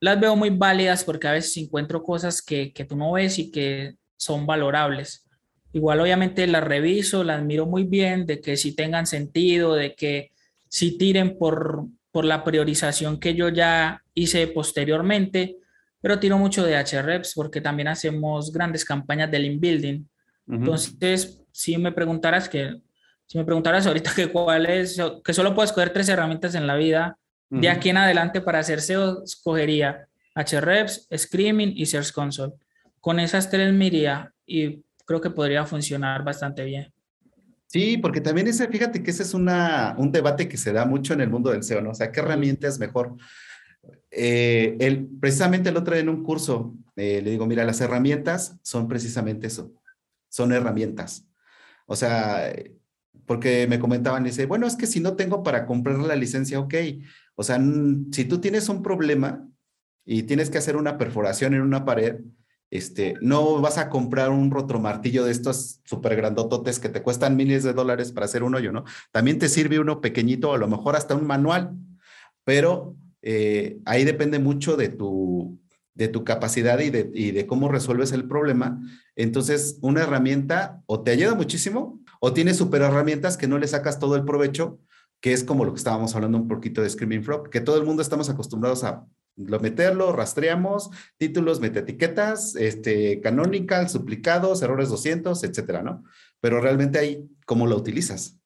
Las 0.00 0.18
veo 0.18 0.34
muy 0.34 0.50
válidas 0.50 1.04
porque 1.04 1.28
a 1.28 1.32
veces 1.34 1.56
encuentro 1.56 2.02
cosas 2.02 2.42
que, 2.42 2.72
que 2.72 2.84
tú 2.84 2.96
no 2.96 3.12
ves 3.12 3.38
y 3.38 3.52
que 3.52 3.94
son 4.16 4.44
valorables. 4.44 5.27
Igual 5.72 6.00
obviamente 6.00 6.46
las 6.46 6.64
reviso, 6.64 7.24
las 7.24 7.42
miro 7.42 7.66
muy 7.66 7.84
bien, 7.84 8.26
de 8.26 8.40
que 8.40 8.56
sí 8.56 8.74
tengan 8.74 9.06
sentido, 9.06 9.74
de 9.74 9.94
que 9.94 10.32
sí 10.68 10.96
tiren 10.96 11.36
por, 11.38 11.86
por 12.10 12.24
la 12.24 12.42
priorización 12.44 13.20
que 13.20 13.34
yo 13.34 13.48
ya 13.48 14.02
hice 14.14 14.46
posteriormente, 14.48 15.56
pero 16.00 16.18
tiro 16.18 16.38
mucho 16.38 16.64
de 16.64 16.76
HREPS 16.76 17.34
porque 17.34 17.60
también 17.60 17.88
hacemos 17.88 18.52
grandes 18.52 18.84
campañas 18.84 19.30
de 19.30 19.38
link 19.38 19.60
building. 19.60 20.04
Entonces, 20.50 21.42
si 21.52 21.76
me 21.76 21.92
preguntaras 21.92 22.48
que, 22.48 22.80
si 23.26 23.36
me 23.36 23.44
preguntaras 23.44 23.86
ahorita 23.86 24.12
que 24.14 24.28
cuál 24.28 24.66
es, 24.66 24.96
que 25.22 25.34
solo 25.34 25.54
puedo 25.54 25.66
escoger 25.66 25.90
tres 25.90 26.08
herramientas 26.08 26.54
en 26.54 26.66
la 26.66 26.76
vida, 26.76 27.18
de 27.50 27.68
aquí 27.68 27.88
en 27.88 27.96
adelante 27.96 28.40
para 28.40 28.58
hacer 28.58 28.80
SEO, 28.80 29.24
escogería 29.24 30.06
HREPS, 30.34 31.08
Screaming 31.16 31.72
y 31.76 31.86
Search 31.86 32.12
Console. 32.12 32.52
Con 33.00 33.20
esas 33.20 33.50
tres 33.50 33.72
me 33.72 33.86
iría 33.86 34.32
y 34.46 34.82
creo 35.08 35.22
que 35.22 35.30
podría 35.30 35.64
funcionar 35.64 36.22
bastante 36.22 36.62
bien. 36.64 36.92
Sí, 37.66 37.96
porque 37.96 38.20
también 38.20 38.46
ese, 38.46 38.68
fíjate 38.68 39.02
que 39.02 39.10
ese 39.10 39.22
es 39.22 39.32
una, 39.32 39.94
un 39.96 40.12
debate 40.12 40.48
que 40.48 40.58
se 40.58 40.70
da 40.70 40.84
mucho 40.84 41.14
en 41.14 41.22
el 41.22 41.30
mundo 41.30 41.50
del 41.50 41.62
SEO, 41.62 41.80
¿no? 41.80 41.90
O 41.90 41.94
sea, 41.94 42.12
¿qué 42.12 42.20
herramienta 42.20 42.68
es 42.68 42.78
mejor? 42.78 43.16
Eh, 44.10 44.76
el, 44.80 45.08
precisamente 45.18 45.70
el 45.70 45.78
otro 45.78 45.94
día 45.94 46.02
en 46.02 46.10
un 46.10 46.22
curso 46.22 46.74
eh, 46.94 47.22
le 47.22 47.30
digo, 47.30 47.46
mira, 47.46 47.64
las 47.64 47.80
herramientas 47.80 48.58
son 48.62 48.86
precisamente 48.86 49.46
eso, 49.46 49.72
son 50.28 50.52
herramientas. 50.52 51.26
O 51.86 51.96
sea, 51.96 52.52
porque 53.24 53.66
me 53.66 53.78
comentaban, 53.78 54.24
dice, 54.24 54.44
bueno, 54.44 54.66
es 54.66 54.76
que 54.76 54.86
si 54.86 55.00
no 55.00 55.16
tengo 55.16 55.42
para 55.42 55.64
comprar 55.64 55.98
la 56.00 56.16
licencia, 56.16 56.60
ok. 56.60 56.74
O 57.34 57.42
sea, 57.42 57.58
si 58.12 58.26
tú 58.26 58.42
tienes 58.42 58.68
un 58.68 58.82
problema 58.82 59.48
y 60.04 60.24
tienes 60.24 60.50
que 60.50 60.58
hacer 60.58 60.76
una 60.76 60.98
perforación 60.98 61.54
en 61.54 61.62
una 61.62 61.86
pared, 61.86 62.20
este, 62.70 63.14
no 63.20 63.60
vas 63.60 63.78
a 63.78 63.88
comprar 63.88 64.30
un 64.30 64.50
rotromartillo 64.50 65.24
de 65.24 65.32
estos 65.32 65.80
súper 65.84 66.16
grandototes 66.16 66.78
que 66.78 66.88
te 66.88 67.02
cuestan 67.02 67.36
miles 67.36 67.62
de 67.64 67.72
dólares 67.72 68.12
para 68.12 68.26
hacer 68.26 68.42
un 68.42 68.54
hoyo, 68.54 68.72
¿no? 68.72 68.84
También 69.10 69.38
te 69.38 69.48
sirve 69.48 69.78
uno 69.78 70.00
pequeñito, 70.00 70.52
a 70.52 70.58
lo 70.58 70.68
mejor 70.68 70.96
hasta 70.96 71.14
un 71.14 71.26
manual, 71.26 71.72
pero 72.44 72.94
eh, 73.22 73.78
ahí 73.84 74.04
depende 74.04 74.38
mucho 74.38 74.76
de 74.76 74.88
tu, 74.88 75.58
de 75.94 76.08
tu 76.08 76.24
capacidad 76.24 76.78
y 76.80 76.90
de, 76.90 77.10
y 77.14 77.30
de 77.30 77.46
cómo 77.46 77.68
resuelves 77.68 78.12
el 78.12 78.28
problema. 78.28 78.80
Entonces, 79.16 79.78
una 79.80 80.02
herramienta 80.02 80.82
o 80.86 81.02
te 81.02 81.10
ayuda 81.10 81.34
muchísimo 81.34 82.00
o 82.20 82.32
tienes 82.32 82.56
super 82.56 82.82
herramientas 82.82 83.36
que 83.36 83.48
no 83.48 83.58
le 83.58 83.66
sacas 83.66 83.98
todo 83.98 84.14
el 84.16 84.24
provecho, 84.24 84.78
que 85.20 85.32
es 85.32 85.42
como 85.42 85.64
lo 85.64 85.72
que 85.72 85.78
estábamos 85.78 86.14
hablando 86.14 86.38
un 86.38 86.48
poquito 86.48 86.82
de 86.82 86.90
Screaming 86.90 87.24
Frog, 87.24 87.50
que 87.50 87.60
todo 87.60 87.78
el 87.78 87.84
mundo 87.84 88.02
estamos 88.02 88.28
acostumbrados 88.28 88.84
a 88.84 89.06
lo 89.38 89.60
meterlo, 89.60 90.12
rastreamos, 90.12 90.90
títulos, 91.16 91.62
etiquetas, 91.62 92.56
este, 92.56 93.20
canonical, 93.20 93.88
suplicados, 93.88 94.62
errores 94.62 94.88
200, 94.88 95.44
etcétera, 95.44 95.82
¿no? 95.82 96.04
Pero 96.40 96.60
realmente 96.60 96.98
ahí, 96.98 97.24
¿cómo 97.46 97.66
lo 97.66 97.76
utilizas? 97.76 98.38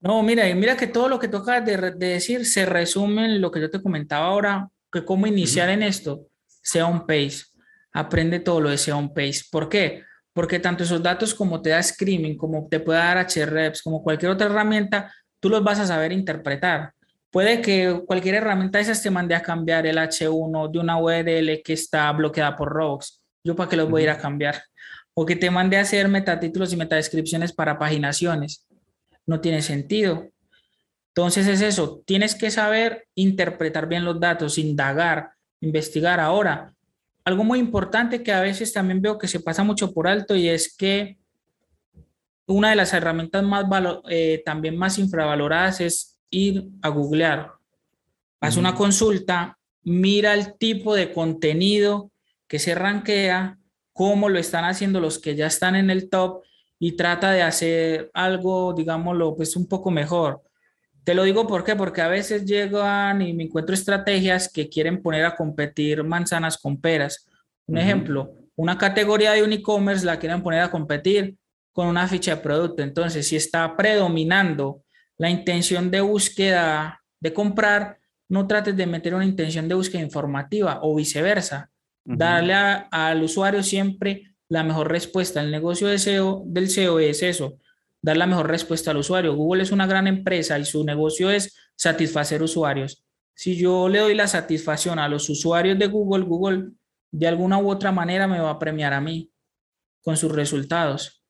No, 0.00 0.22
mira, 0.22 0.52
mira 0.54 0.76
que 0.76 0.88
todo 0.88 1.08
lo 1.08 1.18
que 1.18 1.28
toca 1.28 1.60
de, 1.60 1.76
de, 1.92 2.06
decir 2.06 2.44
se 2.44 2.66
resume 2.66 3.26
en 3.26 3.40
lo 3.40 3.52
que 3.52 3.60
yo 3.60 3.70
te 3.70 3.80
comentaba 3.80 4.26
ahora, 4.26 4.68
que 4.90 5.04
cómo 5.04 5.26
iniciar 5.26 5.68
en 5.68 5.82
esto, 5.82 6.26
sea 6.46 6.86
un 6.86 7.06
pace, 7.06 7.44
aprende 7.92 8.40
todo 8.40 8.60
lo 8.60 8.70
de 8.70 8.78
sea 8.78 8.96
un 8.96 9.14
pace. 9.14 9.42
¿Por 9.50 9.68
qué? 9.68 10.02
Porque 10.32 10.58
tanto 10.58 10.82
esos 10.82 11.02
datos 11.02 11.34
como 11.34 11.62
te 11.62 11.70
da 11.70 11.82
Screaming, 11.82 12.36
como 12.36 12.66
te 12.68 12.80
puede 12.80 12.98
dar 12.98 13.18
HREPS, 13.18 13.82
como 13.82 14.02
cualquier 14.02 14.32
otra 14.32 14.46
herramienta, 14.46 15.12
tú 15.38 15.48
los 15.48 15.62
vas 15.62 15.78
a 15.78 15.86
saber 15.86 16.10
interpretar. 16.12 16.92
Puede 17.32 17.62
que 17.62 18.02
cualquier 18.06 18.34
herramienta 18.34 18.76
de 18.76 18.82
esas 18.82 19.02
te 19.02 19.10
mande 19.10 19.34
a 19.34 19.40
cambiar 19.40 19.86
el 19.86 19.96
H1 19.96 20.70
de 20.70 20.78
una 20.78 20.98
URL 20.98 21.62
que 21.64 21.72
está 21.72 22.12
bloqueada 22.12 22.54
por 22.54 22.68
rogues. 22.68 23.24
Yo 23.42 23.56
para 23.56 23.70
qué 23.70 23.76
los 23.76 23.88
voy 23.88 24.02
a 24.02 24.04
ir 24.04 24.10
a 24.10 24.18
cambiar. 24.18 24.62
O 25.14 25.24
que 25.24 25.34
te 25.34 25.50
mande 25.50 25.78
a 25.78 25.80
hacer 25.80 26.08
metatítulos 26.08 26.74
y 26.74 26.76
metadescripciones 26.76 27.54
para 27.54 27.78
paginaciones. 27.78 28.66
No 29.24 29.40
tiene 29.40 29.62
sentido. 29.62 30.28
Entonces 31.14 31.46
es 31.46 31.62
eso, 31.62 32.02
tienes 32.06 32.34
que 32.34 32.50
saber 32.50 33.06
interpretar 33.14 33.88
bien 33.88 34.04
los 34.04 34.20
datos, 34.20 34.58
indagar, 34.58 35.30
investigar. 35.60 36.20
Ahora, 36.20 36.74
algo 37.24 37.44
muy 37.44 37.58
importante 37.58 38.22
que 38.22 38.32
a 38.32 38.42
veces 38.42 38.74
también 38.74 39.00
veo 39.00 39.16
que 39.16 39.28
se 39.28 39.40
pasa 39.40 39.64
mucho 39.64 39.94
por 39.94 40.06
alto 40.06 40.36
y 40.36 40.50
es 40.50 40.76
que 40.76 41.16
una 42.46 42.70
de 42.70 42.76
las 42.76 42.92
herramientas 42.92 43.42
más 43.42 43.64
eh, 44.10 44.42
también 44.44 44.76
más 44.76 44.98
infravaloradas 44.98 45.80
es 45.80 46.11
ir 46.32 46.68
a 46.82 46.88
googlear, 46.88 47.52
haz 48.40 48.56
una 48.56 48.74
consulta, 48.74 49.56
mira 49.84 50.34
el 50.34 50.58
tipo 50.58 50.96
de 50.96 51.12
contenido 51.12 52.10
que 52.48 52.58
se 52.58 52.74
rankea, 52.74 53.58
cómo 53.92 54.28
lo 54.28 54.38
están 54.38 54.64
haciendo 54.64 54.98
los 54.98 55.18
que 55.18 55.36
ya 55.36 55.46
están 55.46 55.76
en 55.76 55.90
el 55.90 56.08
top 56.10 56.42
y 56.78 56.92
trata 56.92 57.30
de 57.30 57.42
hacer 57.42 58.10
algo, 58.14 58.74
digámoslo, 58.74 59.36
pues 59.36 59.54
un 59.54 59.68
poco 59.68 59.90
mejor. 59.90 60.42
Te 61.04 61.14
lo 61.14 61.24
digo 61.24 61.46
¿por 61.46 61.64
qué? 61.64 61.76
porque 61.76 62.00
a 62.00 62.08
veces 62.08 62.44
llegan 62.44 63.22
y 63.22 63.32
me 63.34 63.44
encuentro 63.44 63.74
estrategias 63.74 64.50
que 64.50 64.68
quieren 64.68 65.02
poner 65.02 65.24
a 65.24 65.36
competir 65.36 66.02
manzanas 66.04 66.58
con 66.58 66.80
peras. 66.80 67.26
Un 67.66 67.78
ejemplo, 67.78 68.34
una 68.56 68.78
categoría 68.78 69.32
de 69.32 69.42
un 69.42 69.52
e-commerce 69.52 70.04
la 70.04 70.18
quieren 70.18 70.42
poner 70.42 70.60
a 70.60 70.70
competir 70.70 71.36
con 71.72 71.86
una 71.86 72.06
ficha 72.06 72.36
de 72.36 72.42
producto. 72.42 72.82
Entonces, 72.82 73.26
si 73.28 73.36
está 73.36 73.76
predominando 73.76 74.82
la 75.22 75.30
intención 75.30 75.88
de 75.88 76.00
búsqueda 76.00 77.00
de 77.20 77.32
comprar, 77.32 78.00
no 78.28 78.48
trates 78.48 78.76
de 78.76 78.86
meter 78.86 79.14
una 79.14 79.24
intención 79.24 79.68
de 79.68 79.76
búsqueda 79.76 80.02
informativa 80.02 80.80
o 80.82 80.96
viceversa. 80.96 81.70
Darle 82.04 82.54
al 82.90 83.22
usuario 83.22 83.62
siempre 83.62 84.34
la 84.48 84.64
mejor 84.64 84.90
respuesta. 84.90 85.40
El 85.40 85.52
negocio 85.52 85.86
de 85.86 86.00
SEO, 86.00 86.42
del 86.44 86.68
SEO 86.68 86.98
es 86.98 87.22
eso, 87.22 87.56
dar 88.00 88.16
la 88.16 88.26
mejor 88.26 88.48
respuesta 88.48 88.90
al 88.90 88.96
usuario. 88.96 89.36
Google 89.36 89.62
es 89.62 89.70
una 89.70 89.86
gran 89.86 90.08
empresa 90.08 90.58
y 90.58 90.64
su 90.64 90.82
negocio 90.82 91.30
es 91.30 91.56
satisfacer 91.76 92.42
usuarios. 92.42 93.04
Si 93.32 93.56
yo 93.56 93.88
le 93.88 94.00
doy 94.00 94.16
la 94.16 94.26
satisfacción 94.26 94.98
a 94.98 95.06
los 95.06 95.30
usuarios 95.30 95.78
de 95.78 95.86
Google, 95.86 96.24
Google 96.24 96.70
de 97.12 97.28
alguna 97.28 97.58
u 97.58 97.70
otra 97.70 97.92
manera 97.92 98.26
me 98.26 98.40
va 98.40 98.50
a 98.50 98.58
premiar 98.58 98.92
a 98.92 99.00
mí 99.00 99.30
con 100.02 100.16
sus 100.16 100.32
resultados. 100.32 101.22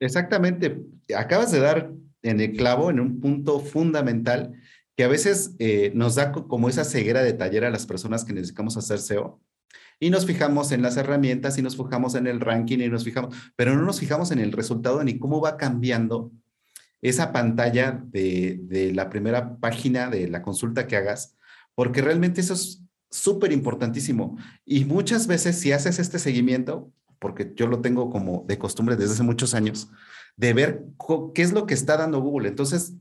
Exactamente. 0.00 0.76
Acabas 1.16 1.52
de 1.52 1.60
dar 1.60 1.92
en 2.26 2.40
el 2.40 2.56
clavo, 2.56 2.90
en 2.90 3.00
un 3.00 3.20
punto 3.20 3.60
fundamental, 3.60 4.52
que 4.96 5.04
a 5.04 5.08
veces 5.08 5.54
eh, 5.58 5.92
nos 5.94 6.14
da 6.14 6.32
como 6.32 6.68
esa 6.68 6.84
ceguera 6.84 7.22
de 7.22 7.34
taller 7.34 7.64
a 7.64 7.70
las 7.70 7.86
personas 7.86 8.24
que 8.24 8.32
necesitamos 8.32 8.76
hacer 8.76 8.98
SEO. 8.98 9.40
Y 10.00 10.10
nos 10.10 10.26
fijamos 10.26 10.72
en 10.72 10.82
las 10.82 10.96
herramientas 10.96 11.56
y 11.58 11.62
nos 11.62 11.76
fijamos 11.76 12.14
en 12.14 12.26
el 12.26 12.40
ranking 12.40 12.78
y 12.78 12.88
nos 12.88 13.04
fijamos, 13.04 13.34
pero 13.56 13.74
no 13.74 13.82
nos 13.82 14.00
fijamos 14.00 14.30
en 14.30 14.40
el 14.40 14.52
resultado 14.52 15.02
ni 15.04 15.18
cómo 15.18 15.40
va 15.40 15.56
cambiando 15.56 16.32
esa 17.00 17.32
pantalla 17.32 18.02
de, 18.04 18.58
de 18.62 18.92
la 18.92 19.08
primera 19.08 19.56
página 19.58 20.10
de 20.10 20.28
la 20.28 20.42
consulta 20.42 20.86
que 20.86 20.96
hagas, 20.96 21.36
porque 21.74 22.02
realmente 22.02 22.40
eso 22.40 22.54
es 22.54 22.82
súper 23.10 23.52
importantísimo. 23.52 24.36
Y 24.64 24.84
muchas 24.84 25.26
veces 25.26 25.58
si 25.58 25.72
haces 25.72 25.98
este 25.98 26.18
seguimiento, 26.18 26.90
porque 27.18 27.52
yo 27.54 27.66
lo 27.66 27.80
tengo 27.80 28.10
como 28.10 28.44
de 28.46 28.58
costumbre 28.58 28.96
desde 28.96 29.14
hace 29.14 29.22
muchos 29.22 29.54
años, 29.54 29.88
de 30.36 30.52
ver 30.52 30.84
qué 31.34 31.42
es 31.42 31.52
lo 31.52 31.66
que 31.66 31.74
está 31.74 31.96
dando 31.96 32.20
Google. 32.20 32.48
Entonces, 32.48 32.94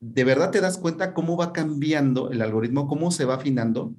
de 0.00 0.24
verdad 0.24 0.50
te 0.50 0.60
das 0.60 0.78
cuenta 0.78 1.14
cómo 1.14 1.36
va 1.36 1.52
cambiando 1.52 2.30
el 2.30 2.42
algoritmo, 2.42 2.88
cómo 2.88 3.10
se 3.10 3.24
va 3.24 3.34
afinando, 3.34 3.94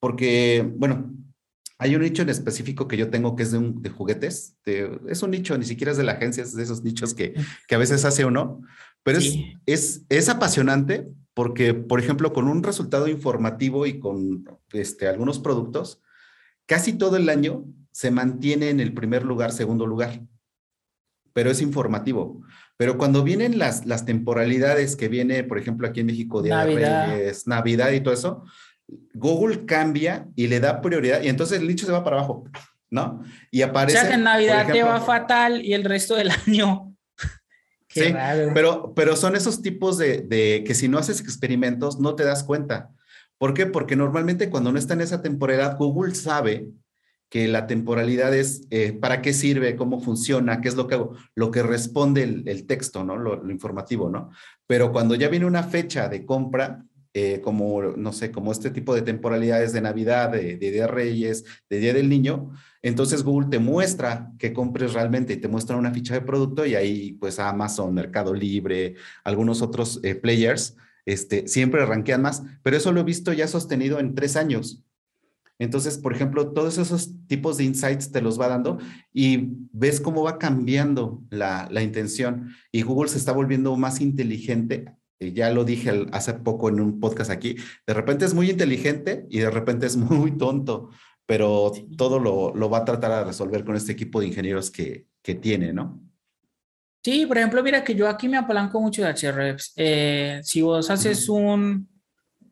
porque, 0.00 0.70
bueno, 0.76 1.14
hay 1.78 1.96
un 1.96 2.02
nicho 2.02 2.22
en 2.22 2.28
específico 2.28 2.86
que 2.86 2.96
yo 2.96 3.10
tengo 3.10 3.34
que 3.36 3.42
es 3.42 3.52
de, 3.52 3.90
juguetes. 3.90 4.56
es 4.64 5.22
un 5.22 5.30
nicho, 5.30 5.56
ni 5.58 5.64
siquiera 5.64 5.92
es 5.92 5.98
de 5.98 6.04
la 6.04 6.12
agencia, 6.12 6.42
es 6.42 6.54
de 6.54 6.62
esos 6.62 6.82
nichos 6.82 7.14
que, 7.14 7.34
que 7.66 7.74
a 7.74 7.78
veces 7.78 8.04
hace 8.04 8.24
o 8.24 8.30
no. 8.30 8.60
Pero 9.02 9.18
es, 9.18 9.36
es, 9.66 10.04
es, 10.08 10.28
apasionante 10.28 11.06
porque, 11.34 11.74
por 11.74 12.00
ejemplo, 12.00 12.32
con 12.32 12.48
un 12.48 12.62
resultado 12.62 13.08
informativo 13.08 13.86
y 13.86 13.98
con 13.98 14.44
este, 14.72 15.08
algunos 15.08 15.38
productos, 15.40 16.00
casi 16.66 16.94
todo 16.94 17.16
el 17.16 17.28
año 17.28 17.64
se 17.92 18.10
mantiene 18.10 18.70
en 18.70 18.80
el 18.80 18.94
primer 18.94 19.24
lugar, 19.24 19.52
segundo 19.52 19.86
lugar, 19.86 20.22
pero 21.34 21.50
es 21.50 21.60
informativo. 21.60 22.40
Pero 22.78 22.96
cuando 22.96 23.22
vienen 23.22 23.58
las, 23.58 23.84
las 23.84 24.06
temporalidades 24.06 24.96
que 24.96 25.08
viene, 25.08 25.44
por 25.44 25.58
ejemplo, 25.58 25.86
aquí 25.86 26.00
en 26.00 26.06
México, 26.06 26.40
de 26.40 26.50
Navidad. 26.50 27.12
Navidad 27.44 27.90
y 27.90 28.00
todo 28.00 28.14
eso, 28.14 28.44
Google 29.12 29.66
cambia 29.66 30.26
y 30.34 30.46
le 30.46 30.60
da 30.60 30.80
prioridad 30.80 31.22
y 31.22 31.28
entonces 31.28 31.60
el 31.60 31.66
nicho 31.66 31.86
se 31.86 31.92
va 31.92 32.04
para 32.04 32.18
abajo, 32.18 32.44
¿no? 32.90 33.22
Y 33.50 33.62
aparece... 33.62 33.98
O 33.98 34.00
sea 34.00 34.08
que 34.08 34.14
en 34.14 34.24
Navidad 34.24 34.66
te 34.70 34.82
va 34.82 35.00
fatal 35.00 35.64
y 35.64 35.74
el 35.74 35.84
resto 35.84 36.14
del 36.14 36.30
año... 36.46 36.94
sí, 37.88 38.14
pero, 38.54 38.92
pero 38.94 39.16
son 39.16 39.36
esos 39.36 39.60
tipos 39.60 39.98
de, 39.98 40.22
de 40.22 40.64
que 40.66 40.74
si 40.74 40.88
no 40.88 40.98
haces 40.98 41.20
experimentos 41.20 41.98
no 41.98 42.14
te 42.14 42.24
das 42.24 42.44
cuenta. 42.44 42.90
¿Por 43.38 43.54
qué? 43.54 43.66
Porque 43.66 43.96
normalmente 43.96 44.50
cuando 44.50 44.70
no 44.70 44.78
está 44.78 44.94
en 44.94 45.00
esa 45.00 45.20
temporalidad, 45.20 45.76
Google 45.76 46.14
sabe 46.14 46.68
que 47.34 47.48
la 47.48 47.66
temporalidad 47.66 48.32
es 48.32 48.62
eh, 48.70 48.92
para 48.92 49.20
qué 49.20 49.32
sirve, 49.32 49.74
cómo 49.74 50.00
funciona, 50.00 50.60
qué 50.60 50.68
es 50.68 50.76
lo 50.76 50.86
que 50.86 51.04
lo 51.34 51.50
que 51.50 51.64
responde 51.64 52.22
el, 52.22 52.66
texto, 52.68 53.02
¿no? 53.02 53.16
Lo, 53.16 53.50
informativo, 53.50 54.08
¿no? 54.08 54.30
Pero 54.68 54.92
cuando 54.92 55.16
ya 55.16 55.28
viene 55.28 55.44
una 55.44 55.64
fecha 55.64 56.08
de 56.08 56.24
compra, 56.24 56.84
eh, 57.12 57.40
como, 57.40 57.82
no 57.82 58.12
sé, 58.12 58.30
como 58.30 58.52
este 58.52 58.70
tipo 58.70 58.94
de 58.94 59.02
temporalidades 59.02 59.72
de 59.72 59.80
Navidad, 59.80 60.30
de, 60.30 60.58
Día 60.58 60.82
de 60.82 60.86
Reyes, 60.86 61.44
de 61.68 61.80
Día 61.80 61.92
del 61.92 62.08
Niño, 62.08 62.52
entonces 62.82 63.24
Google 63.24 63.48
te 63.50 63.58
muestra 63.58 64.30
que 64.38 64.52
compres 64.52 64.92
realmente 64.92 65.32
y 65.32 65.38
te 65.38 65.48
muestra 65.48 65.74
una 65.74 65.90
ficha 65.90 66.14
de 66.14 66.20
producto 66.20 66.64
y 66.64 66.76
ahí 66.76 67.14
pues 67.14 67.40
Amazon, 67.40 67.92
Mercado 67.94 68.32
Libre, 68.32 68.94
algunos 69.24 69.60
otros 69.60 69.98
eh, 70.04 70.14
players, 70.14 70.76
este, 71.04 71.48
siempre 71.48 71.84
rankean 71.84 72.22
más, 72.22 72.44
pero 72.62 72.76
eso 72.76 72.92
lo 72.92 73.00
he 73.00 73.04
visto 73.04 73.32
ya 73.32 73.48
sostenido 73.48 73.98
en 73.98 74.14
tres 74.14 74.36
años. 74.36 74.84
Entonces, 75.58 75.98
por 75.98 76.12
ejemplo, 76.12 76.52
todos 76.52 76.78
esos 76.78 77.12
tipos 77.26 77.56
de 77.56 77.64
insights 77.64 78.10
te 78.10 78.20
los 78.20 78.40
va 78.40 78.48
dando 78.48 78.78
y 79.12 79.50
ves 79.72 80.00
cómo 80.00 80.22
va 80.22 80.38
cambiando 80.38 81.22
la, 81.30 81.68
intención 81.82 82.50
y 82.72 82.82
Google 82.82 83.08
se 83.08 83.18
está 83.18 83.32
volviendo 83.32 83.76
más 83.76 84.00
inteligente. 84.00 84.96
ya 85.20 85.50
lo 85.50 85.64
dije 85.64 86.06
hace 86.12 86.34
poco 86.34 86.68
en 86.68 86.80
un 86.80 87.00
podcast 87.00 87.30
aquí, 87.30 87.56
de 87.86 87.94
repente 87.94 88.24
es 88.24 88.34
muy 88.34 88.50
inteligente 88.50 89.26
y 89.30 89.38
de 89.38 89.50
repente 89.50 89.86
es 89.86 89.96
muy 89.96 90.36
tonto, 90.36 90.90
pero 91.24 91.72
todo 91.96 92.18
lo, 92.18 92.70
va 92.70 92.78
a 92.78 92.84
tratar 92.84 93.18
de 93.18 93.24
resolver 93.24 93.64
con 93.64 93.76
este 93.76 93.92
equipo 93.92 94.20
de 94.20 94.26
ingenieros 94.26 94.70
que, 94.70 95.06
tiene, 95.40 95.72
¿no? 95.72 96.02
Sí, 97.02 97.24
por 97.24 97.38
ejemplo, 97.38 97.62
mira 97.62 97.82
que 97.82 97.94
yo 97.94 98.06
aquí 98.08 98.28
me 98.28 98.36
apalanco 98.36 98.78
mucho 98.78 99.02
de 99.02 99.14
HREPS. 99.14 99.72
Eh, 99.76 100.40
si 100.42 100.60
vos 100.60 100.90
haces 100.90 101.28
un, 101.30 101.88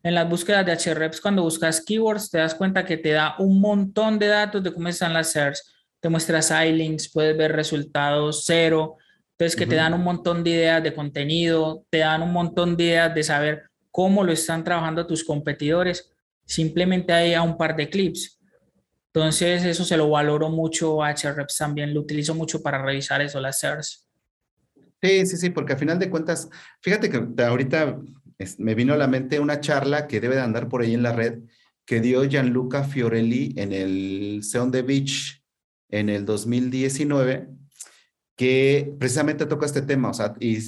en 0.03 0.15
las 0.15 0.29
búsquedas 0.29 0.67
de 0.67 0.73
HREPS, 0.73 1.21
cuando 1.21 1.43
buscas 1.43 1.81
keywords, 1.81 2.31
te 2.31 2.39
das 2.39 2.55
cuenta 2.55 2.85
que 2.85 2.97
te 2.97 3.11
da 3.11 3.37
un 3.39 3.61
montón 3.61 4.19
de 4.19 4.27
datos 4.27 4.63
de 4.63 4.73
cómo 4.73 4.89
están 4.89 5.13
las 5.13 5.31
search. 5.31 5.59
Te 6.01 6.09
muestras 6.09 6.51
iLinks, 6.51 7.11
puedes 7.13 7.37
ver 7.37 7.53
resultados 7.53 8.43
cero. 8.45 8.97
Entonces, 9.33 9.57
que 9.57 9.67
te 9.67 9.77
dan 9.77 9.95
un 9.95 10.03
montón 10.03 10.43
de 10.43 10.51
ideas 10.51 10.83
de 10.83 10.93
contenido, 10.93 11.85
te 11.91 11.99
dan 11.99 12.23
un 12.23 12.33
montón 12.33 12.77
de 12.77 12.85
ideas 12.85 13.15
de 13.15 13.23
saber 13.23 13.63
cómo 13.91 14.25
lo 14.25 14.33
están 14.33 14.65
trabajando 14.65 15.07
tus 15.07 15.25
competidores. 15.25 16.11
Simplemente 16.45 17.13
hay 17.13 17.35
a 17.35 17.43
un 17.43 17.57
par 17.57 17.77
de 17.77 17.89
clips. 17.89 18.41
Entonces, 19.15 19.65
eso 19.65 19.85
se 19.85 19.97
lo 19.97 20.11
valoro 20.11 20.49
mucho 20.49 21.03
a 21.03 21.11
HREPS 21.11 21.57
también. 21.57 21.95
Lo 21.95 22.01
utilizo 22.01 22.35
mucho 22.35 22.63
para 22.63 22.83
revisar 22.83 23.21
eso, 23.21 23.41
las 23.41 23.61
search. 23.61 24.01
Sí, 25.01 25.27
sí, 25.27 25.37
sí, 25.37 25.51
porque 25.51 25.75
al 25.75 25.79
final 25.79 25.99
de 25.99 26.11
cuentas, 26.11 26.49
fíjate 26.81 27.11
que 27.11 27.43
ahorita 27.43 27.99
me 28.59 28.75
vino 28.75 28.95
a 28.95 28.97
la 28.97 29.09
mente 29.09 29.41
una 29.41 29.61
charla 29.61 30.07
que 30.07 30.21
debe 30.21 30.37
de 30.37 30.43
andar 30.43 30.69
por 30.69 30.83
ahí 30.83 30.95
en 30.95 31.03
la 31.03 31.13
red 31.13 31.41
que 31.85 32.01
dio 32.01 32.25
Gianluca 32.25 32.85
Fiorelli 32.85 33.55
en 33.57 33.73
el 33.73 34.41
Seon 34.43 34.71
the 34.71 34.83
Beach 34.83 35.43
en 35.89 36.09
el 36.09 36.25
2019, 36.25 37.49
que 38.37 38.95
precisamente 38.99 39.47
toca 39.47 39.67
este 39.67 39.83
tema, 39.83 40.11
o 40.11 40.15
sea, 40.15 40.35
y 40.41 40.59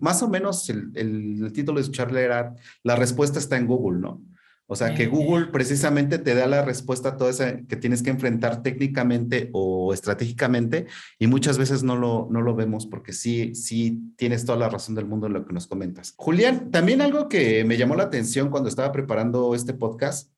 más 0.00 0.22
o 0.22 0.28
menos 0.28 0.68
el, 0.68 0.90
el 0.94 1.52
título 1.52 1.78
de 1.78 1.84
su 1.84 1.92
charla 1.92 2.20
era 2.20 2.54
La 2.82 2.96
respuesta 2.96 3.38
está 3.38 3.56
en 3.56 3.66
Google, 3.66 4.00
¿no? 4.00 4.22
O 4.72 4.76
sea, 4.76 4.94
que 4.94 5.08
Google 5.08 5.46
precisamente 5.46 6.16
te 6.18 6.32
da 6.32 6.46
la 6.46 6.64
respuesta 6.64 7.08
a 7.08 7.16
todo 7.16 7.28
eso 7.28 7.42
que 7.68 7.74
tienes 7.74 8.04
que 8.04 8.10
enfrentar 8.10 8.62
técnicamente 8.62 9.50
o 9.52 9.92
estratégicamente 9.92 10.86
y 11.18 11.26
muchas 11.26 11.58
veces 11.58 11.82
no 11.82 11.96
lo, 11.96 12.28
no 12.30 12.40
lo 12.40 12.54
vemos 12.54 12.86
porque 12.86 13.12
sí, 13.12 13.52
sí 13.56 13.98
tienes 14.14 14.44
toda 14.44 14.58
la 14.58 14.68
razón 14.68 14.94
del 14.94 15.06
mundo 15.06 15.26
en 15.26 15.32
lo 15.32 15.44
que 15.44 15.52
nos 15.52 15.66
comentas. 15.66 16.14
Julián, 16.16 16.70
también 16.70 17.00
algo 17.00 17.28
que 17.28 17.64
me 17.64 17.78
llamó 17.78 17.96
la 17.96 18.04
atención 18.04 18.48
cuando 18.48 18.68
estaba 18.68 18.92
preparando 18.92 19.56
este 19.56 19.74
podcast 19.74 20.30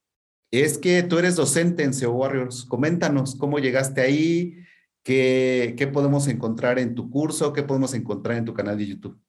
es 0.50 0.78
que 0.78 1.02
tú 1.02 1.18
eres 1.18 1.36
docente 1.36 1.82
en 1.82 1.92
SEO 1.92 2.12
Warriors. 2.12 2.64
Coméntanos 2.64 3.34
cómo 3.34 3.58
llegaste 3.58 4.00
ahí, 4.00 4.56
qué, 5.02 5.74
qué 5.76 5.88
podemos 5.88 6.26
encontrar 6.26 6.78
en 6.78 6.94
tu 6.94 7.10
curso, 7.10 7.52
qué 7.52 7.64
podemos 7.64 7.92
encontrar 7.92 8.38
en 8.38 8.46
tu 8.46 8.54
canal 8.54 8.78
de 8.78 8.86
YouTube. 8.86 9.20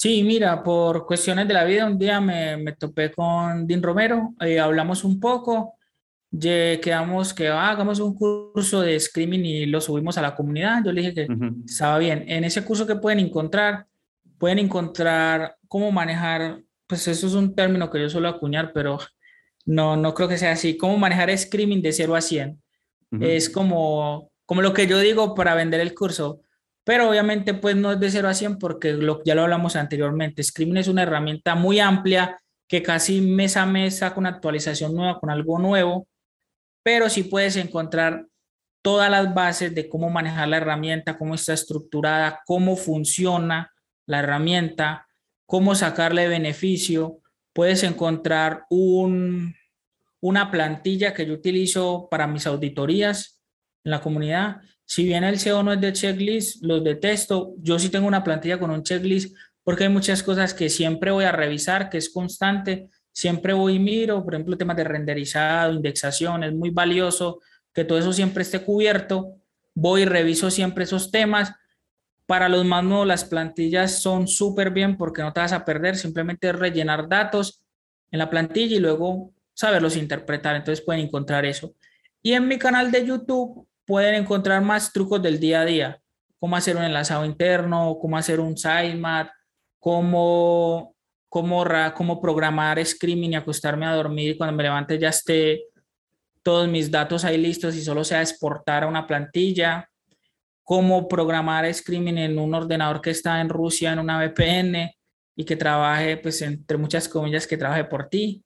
Sí, 0.00 0.22
mira, 0.22 0.62
por 0.62 1.04
cuestiones 1.04 1.46
de 1.46 1.52
la 1.52 1.64
vida, 1.64 1.84
un 1.84 1.98
día 1.98 2.22
me, 2.22 2.56
me 2.56 2.72
topé 2.72 3.12
con 3.12 3.66
Dean 3.66 3.82
Romero, 3.82 4.32
eh, 4.40 4.58
hablamos 4.58 5.04
un 5.04 5.20
poco, 5.20 5.74
quedamos 6.32 7.34
que 7.34 7.48
ah, 7.48 7.68
hagamos 7.68 8.00
un 8.00 8.14
curso 8.14 8.80
de 8.80 8.98
screaming 8.98 9.44
y 9.44 9.66
lo 9.66 9.78
subimos 9.78 10.16
a 10.16 10.22
la 10.22 10.34
comunidad. 10.34 10.82
Yo 10.82 10.92
le 10.92 11.02
dije 11.02 11.12
que 11.12 11.28
estaba 11.66 11.98
bien. 11.98 12.24
En 12.28 12.44
ese 12.44 12.64
curso 12.64 12.86
que 12.86 12.96
pueden 12.96 13.18
encontrar, 13.18 13.84
pueden 14.38 14.58
encontrar 14.60 15.56
cómo 15.68 15.92
manejar, 15.92 16.62
pues 16.86 17.06
eso 17.06 17.26
es 17.26 17.34
un 17.34 17.54
término 17.54 17.90
que 17.90 18.00
yo 18.00 18.08
suelo 18.08 18.30
acuñar, 18.30 18.72
pero 18.72 19.00
no, 19.66 19.98
no 19.98 20.14
creo 20.14 20.28
que 20.28 20.38
sea 20.38 20.52
así, 20.52 20.78
cómo 20.78 20.96
manejar 20.96 21.36
screaming 21.36 21.82
de 21.82 21.92
0 21.92 22.16
a 22.16 22.22
100. 22.22 22.58
Es 23.20 23.50
como, 23.50 24.30
como 24.46 24.62
lo 24.62 24.72
que 24.72 24.86
yo 24.86 24.98
digo 24.98 25.34
para 25.34 25.54
vender 25.54 25.80
el 25.80 25.92
curso 25.92 26.40
pero 26.90 27.08
obviamente 27.08 27.54
pues 27.54 27.76
no 27.76 27.92
es 27.92 28.00
de 28.00 28.10
0 28.10 28.28
a 28.28 28.34
100 28.34 28.58
porque 28.58 28.94
lo, 28.94 29.22
ya 29.22 29.36
lo 29.36 29.42
hablamos 29.42 29.76
anteriormente. 29.76 30.42
Screaming 30.42 30.78
es 30.78 30.88
una 30.88 31.04
herramienta 31.04 31.54
muy 31.54 31.78
amplia 31.78 32.36
que 32.66 32.82
casi 32.82 33.20
mes 33.20 33.56
a 33.56 33.64
mes 33.64 33.98
saca 33.98 34.18
una 34.18 34.30
actualización 34.30 34.96
nueva 34.96 35.20
con 35.20 35.30
algo 35.30 35.60
nuevo, 35.60 36.08
pero 36.82 37.08
sí 37.08 37.22
puedes 37.22 37.54
encontrar 37.54 38.26
todas 38.82 39.08
las 39.08 39.32
bases 39.32 39.72
de 39.72 39.88
cómo 39.88 40.10
manejar 40.10 40.48
la 40.48 40.56
herramienta, 40.56 41.16
cómo 41.16 41.36
está 41.36 41.52
estructurada, 41.52 42.40
cómo 42.44 42.74
funciona 42.74 43.70
la 44.06 44.18
herramienta, 44.18 45.06
cómo 45.46 45.76
sacarle 45.76 46.26
beneficio. 46.26 47.20
Puedes 47.52 47.84
encontrar 47.84 48.64
un, 48.68 49.54
una 50.18 50.50
plantilla 50.50 51.14
que 51.14 51.24
yo 51.24 51.34
utilizo 51.34 52.08
para 52.10 52.26
mis 52.26 52.48
auditorías 52.48 53.40
en 53.84 53.92
la 53.92 54.00
comunidad 54.00 54.60
si 54.90 55.04
bien 55.04 55.22
el 55.22 55.38
SEO 55.38 55.62
no 55.62 55.72
es 55.72 55.80
de 55.80 55.92
checklist, 55.92 56.64
los 56.64 56.82
detesto. 56.82 57.54
Yo 57.58 57.78
sí 57.78 57.90
tengo 57.90 58.08
una 58.08 58.24
plantilla 58.24 58.58
con 58.58 58.72
un 58.72 58.82
checklist 58.82 59.36
porque 59.62 59.84
hay 59.84 59.88
muchas 59.88 60.20
cosas 60.20 60.52
que 60.52 60.68
siempre 60.68 61.12
voy 61.12 61.22
a 61.22 61.30
revisar, 61.30 61.88
que 61.88 61.98
es 61.98 62.10
constante, 62.10 62.88
siempre 63.12 63.52
voy 63.52 63.74
y 63.74 63.78
miro, 63.78 64.24
por 64.24 64.34
ejemplo, 64.34 64.58
temas 64.58 64.76
de 64.76 64.82
renderizado, 64.82 65.74
indexación, 65.74 66.42
es 66.42 66.52
muy 66.52 66.70
valioso 66.70 67.38
que 67.72 67.84
todo 67.84 67.98
eso 68.00 68.12
siempre 68.12 68.42
esté 68.42 68.64
cubierto. 68.64 69.36
Voy 69.74 70.02
y 70.02 70.06
reviso 70.06 70.50
siempre 70.50 70.82
esos 70.82 71.12
temas. 71.12 71.52
Para 72.26 72.48
los 72.48 72.64
más 72.64 72.82
nuevos, 72.82 73.06
las 73.06 73.24
plantillas 73.24 74.02
son 74.02 74.26
súper 74.26 74.72
bien 74.72 74.96
porque 74.96 75.22
no 75.22 75.32
te 75.32 75.38
vas 75.38 75.52
a 75.52 75.64
perder, 75.64 75.94
simplemente 75.94 76.50
rellenar 76.50 77.08
datos 77.08 77.62
en 78.10 78.18
la 78.18 78.28
plantilla 78.28 78.74
y 78.74 78.80
luego 78.80 79.34
saberlos 79.54 79.96
interpretar. 79.96 80.56
Entonces 80.56 80.84
pueden 80.84 81.06
encontrar 81.06 81.46
eso. 81.46 81.76
Y 82.22 82.32
en 82.32 82.48
mi 82.48 82.58
canal 82.58 82.90
de 82.90 83.06
YouTube 83.06 83.69
pueden 83.90 84.14
encontrar 84.14 84.62
más 84.62 84.92
trucos 84.92 85.20
del 85.20 85.40
día 85.40 85.62
a 85.62 85.64
día, 85.64 86.00
cómo 86.38 86.54
hacer 86.54 86.76
un 86.76 86.84
enlazado 86.84 87.24
interno, 87.24 87.98
cómo 88.00 88.16
hacer 88.16 88.38
un 88.38 88.56
sitemap, 88.56 89.30
cómo, 89.80 90.94
cómo, 91.28 91.64
cómo 91.96 92.20
programar 92.20 92.86
screaming 92.86 93.32
y 93.32 93.34
acostarme 93.34 93.86
a 93.86 93.96
dormir 93.96 94.30
y 94.30 94.36
cuando 94.36 94.54
me 94.54 94.62
levante 94.62 94.96
ya 94.96 95.08
esté 95.08 95.64
todos 96.44 96.68
mis 96.68 96.88
datos 96.88 97.24
ahí 97.24 97.36
listos 97.36 97.74
y 97.74 97.82
solo 97.82 98.04
sea 98.04 98.22
exportar 98.22 98.84
a 98.84 98.86
una 98.86 99.08
plantilla, 99.08 99.90
cómo 100.62 101.08
programar 101.08 101.74
screaming 101.74 102.18
en 102.18 102.38
un 102.38 102.54
ordenador 102.54 103.00
que 103.00 103.10
está 103.10 103.40
en 103.40 103.48
Rusia 103.48 103.92
en 103.92 103.98
una 103.98 104.24
VPN 104.24 104.88
y 105.34 105.44
que 105.44 105.56
trabaje, 105.56 106.16
pues 106.16 106.40
entre 106.42 106.76
muchas 106.76 107.08
comillas, 107.08 107.44
que 107.44 107.56
trabaje 107.56 107.82
por 107.82 108.08
ti. 108.08 108.44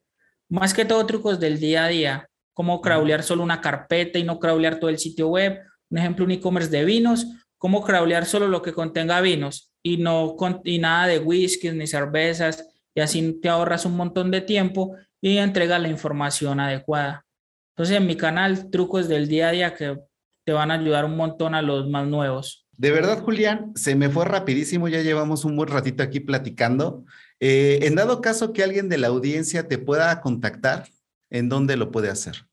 Más 0.48 0.72
que 0.72 0.86
todo 0.86 1.04
trucos 1.04 1.38
del 1.38 1.60
día 1.60 1.84
a 1.84 1.88
día, 1.88 2.30
cómo 2.54 2.80
crawlear 2.80 3.22
solo 3.22 3.42
una 3.42 3.60
carpeta 3.60 4.18
y 4.18 4.24
no 4.24 4.38
crawlear 4.38 4.78
todo 4.78 4.88
el 4.88 4.98
sitio 4.98 5.28
web. 5.28 5.60
Un 5.90 5.98
ejemplo, 5.98 6.24
un 6.24 6.30
e-commerce 6.30 6.70
de 6.70 6.84
vinos, 6.84 7.26
cómo 7.58 7.82
crawlear 7.84 8.24
solo 8.24 8.48
lo 8.48 8.62
que 8.62 8.72
contenga 8.72 9.20
vinos 9.20 9.72
y, 9.82 9.98
no 9.98 10.36
y 10.64 10.78
nada 10.78 11.08
de 11.08 11.18
whiskies 11.18 11.74
ni 11.74 11.86
cervezas 11.86 12.66
y 12.94 13.00
así 13.00 13.38
te 13.40 13.48
ahorras 13.48 13.84
un 13.84 13.96
montón 13.96 14.30
de 14.30 14.40
tiempo 14.40 14.96
y 15.20 15.38
entregas 15.38 15.80
la 15.80 15.88
información 15.88 16.60
adecuada. 16.60 17.26
Entonces 17.74 17.96
en 17.96 18.06
mi 18.06 18.16
canal, 18.16 18.70
trucos 18.70 19.08
del 19.08 19.26
día 19.28 19.48
a 19.48 19.52
día 19.52 19.74
que 19.74 19.98
te 20.44 20.52
van 20.52 20.70
a 20.70 20.74
ayudar 20.74 21.04
un 21.04 21.16
montón 21.16 21.54
a 21.54 21.62
los 21.62 21.88
más 21.88 22.06
nuevos. 22.06 22.66
De 22.76 22.90
verdad, 22.90 23.22
Julián, 23.22 23.72
se 23.74 23.94
me 23.94 24.10
fue 24.10 24.24
rapidísimo, 24.24 24.88
ya 24.88 25.00
llevamos 25.00 25.44
un 25.44 25.56
buen 25.56 25.68
ratito 25.68 26.02
aquí 26.02 26.20
platicando. 26.20 27.04
Eh, 27.40 27.80
en 27.82 27.94
dado 27.94 28.20
caso 28.20 28.52
que 28.52 28.62
alguien 28.62 28.88
de 28.88 28.98
la 28.98 29.08
audiencia 29.08 29.68
te 29.68 29.78
pueda 29.78 30.20
contactar, 30.20 30.88
¿en 31.34 31.48
dónde 31.48 31.76
lo 31.76 31.90
puede 31.90 32.08
hacer? 32.08 32.46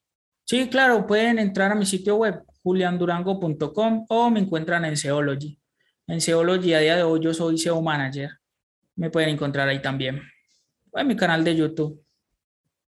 Sí, 0.43 0.67
claro, 0.67 1.05
pueden 1.05 1.39
entrar 1.39 1.71
a 1.71 1.75
mi 1.75 1.85
sitio 1.85 2.15
web, 2.17 2.41
juliandurango.com 2.63 4.05
o 4.09 4.29
me 4.31 4.39
encuentran 4.39 4.83
en 4.85 4.97
Seology. 4.97 5.57
En 6.07 6.19
Seology 6.19 6.73
a 6.73 6.79
día 6.79 6.95
de 6.97 7.03
hoy 7.03 7.19
yo 7.21 7.33
soy 7.33 7.57
SEO 7.57 7.81
Manager. 7.81 8.31
Me 8.95 9.09
pueden 9.09 9.29
encontrar 9.29 9.69
ahí 9.69 9.81
también. 9.81 10.21
en 10.93 11.07
mi 11.07 11.15
canal 11.15 11.43
de 11.43 11.55
YouTube. 11.55 12.03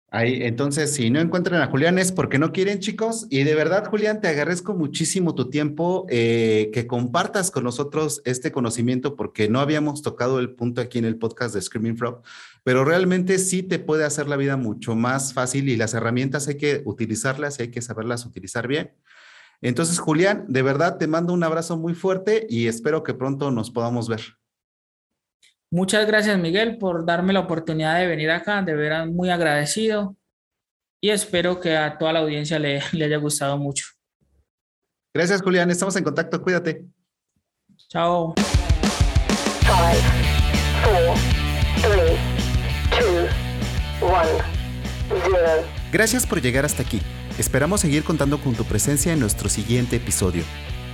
Ahí, 0.09 0.43
entonces, 0.43 0.93
si 0.93 1.09
no 1.09 1.19
encuentran 1.19 1.61
a 1.61 1.67
Julián 1.67 1.97
es 1.97 2.11
porque 2.11 2.37
no 2.37 2.51
quieren, 2.51 2.79
chicos. 2.79 3.25
Y 3.31 3.43
de 3.43 3.55
verdad, 3.55 3.87
Julián, 3.89 4.21
te 4.21 4.27
agradezco 4.27 4.75
muchísimo 4.75 5.33
tu 5.33 5.49
tiempo, 5.49 6.05
eh, 6.07 6.69
que 6.71 6.85
compartas 6.85 7.49
con 7.49 7.63
nosotros 7.63 8.21
este 8.25 8.51
conocimiento, 8.51 9.15
porque 9.15 9.49
no 9.49 9.59
habíamos 9.59 10.03
tocado 10.03 10.39
el 10.39 10.53
punto 10.53 10.81
aquí 10.81 10.99
en 10.99 11.05
el 11.05 11.17
podcast 11.17 11.55
de 11.55 11.61
Screaming 11.63 11.97
Frog, 11.97 12.21
pero 12.63 12.85
realmente 12.85 13.37
sí 13.39 13.63
te 13.63 13.79
puede 13.79 14.05
hacer 14.05 14.27
la 14.27 14.37
vida 14.37 14.57
mucho 14.57 14.95
más 14.95 15.33
fácil 15.33 15.69
y 15.69 15.75
las 15.75 15.93
herramientas 15.93 16.47
hay 16.47 16.57
que 16.57 16.81
utilizarlas 16.85 17.59
y 17.59 17.63
hay 17.63 17.71
que 17.71 17.81
saberlas 17.81 18.25
utilizar 18.25 18.67
bien. 18.67 18.93
Entonces, 19.61 19.99
Julián, 19.99 20.45
de 20.47 20.61
verdad 20.61 20.97
te 20.97 21.07
mando 21.07 21.33
un 21.33 21.43
abrazo 21.43 21.77
muy 21.77 21.93
fuerte 21.93 22.45
y 22.49 22.67
espero 22.67 23.03
que 23.03 23.13
pronto 23.13 23.51
nos 23.51 23.71
podamos 23.71 24.09
ver. 24.09 24.21
Muchas 25.71 26.05
gracias, 26.05 26.37
Miguel, 26.37 26.77
por 26.77 27.05
darme 27.05 27.33
la 27.33 27.39
oportunidad 27.39 27.97
de 27.97 28.07
venir 28.07 28.29
acá. 28.29 28.61
De 28.61 28.75
veras, 28.75 29.07
muy 29.07 29.29
agradecido. 29.29 30.15
Y 31.01 31.09
espero 31.09 31.59
que 31.59 31.75
a 31.75 31.97
toda 31.97 32.13
la 32.13 32.19
audiencia 32.19 32.59
le, 32.59 32.81
le 32.93 33.05
haya 33.05 33.17
gustado 33.17 33.57
mucho. 33.57 33.85
Gracias, 35.13 35.41
Julián. 35.41 35.71
Estamos 35.71 35.95
en 35.95 36.03
contacto. 36.03 36.41
Cuídate. 36.41 36.85
Chao. 37.89 38.33
Gracias 45.91 46.25
por 46.25 46.41
llegar 46.41 46.65
hasta 46.65 46.83
aquí. 46.83 47.01
Esperamos 47.37 47.81
seguir 47.81 48.03
contando 48.03 48.39
con 48.39 48.55
tu 48.55 48.63
presencia 48.63 49.13
en 49.13 49.19
nuestro 49.19 49.49
siguiente 49.49 49.97
episodio. 49.97 50.43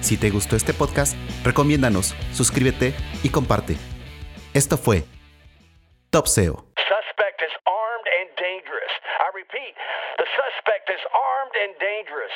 Si 0.01 0.17
te 0.17 0.29
gustó 0.29 0.55
este 0.55 0.73
podcast, 0.73 1.15
recomiéndanos, 1.43 2.15
suscríbete 2.33 2.93
y 3.23 3.29
comparte. 3.29 3.75
Esto 4.53 4.77
fue 4.77 5.03
Top 6.09 6.27
SEO. 6.27 6.65
Suspect 6.75 7.41
is 7.43 7.53
armed 7.67 8.07
and 8.19 8.29
dangerous. 8.39 8.93
I 9.19 9.29
repeat, 9.35 9.75
the 10.17 10.25
suspect 10.39 10.89
is 10.89 11.03
armed 11.13 11.55
and 11.59 11.75
dangerous. 11.77 12.35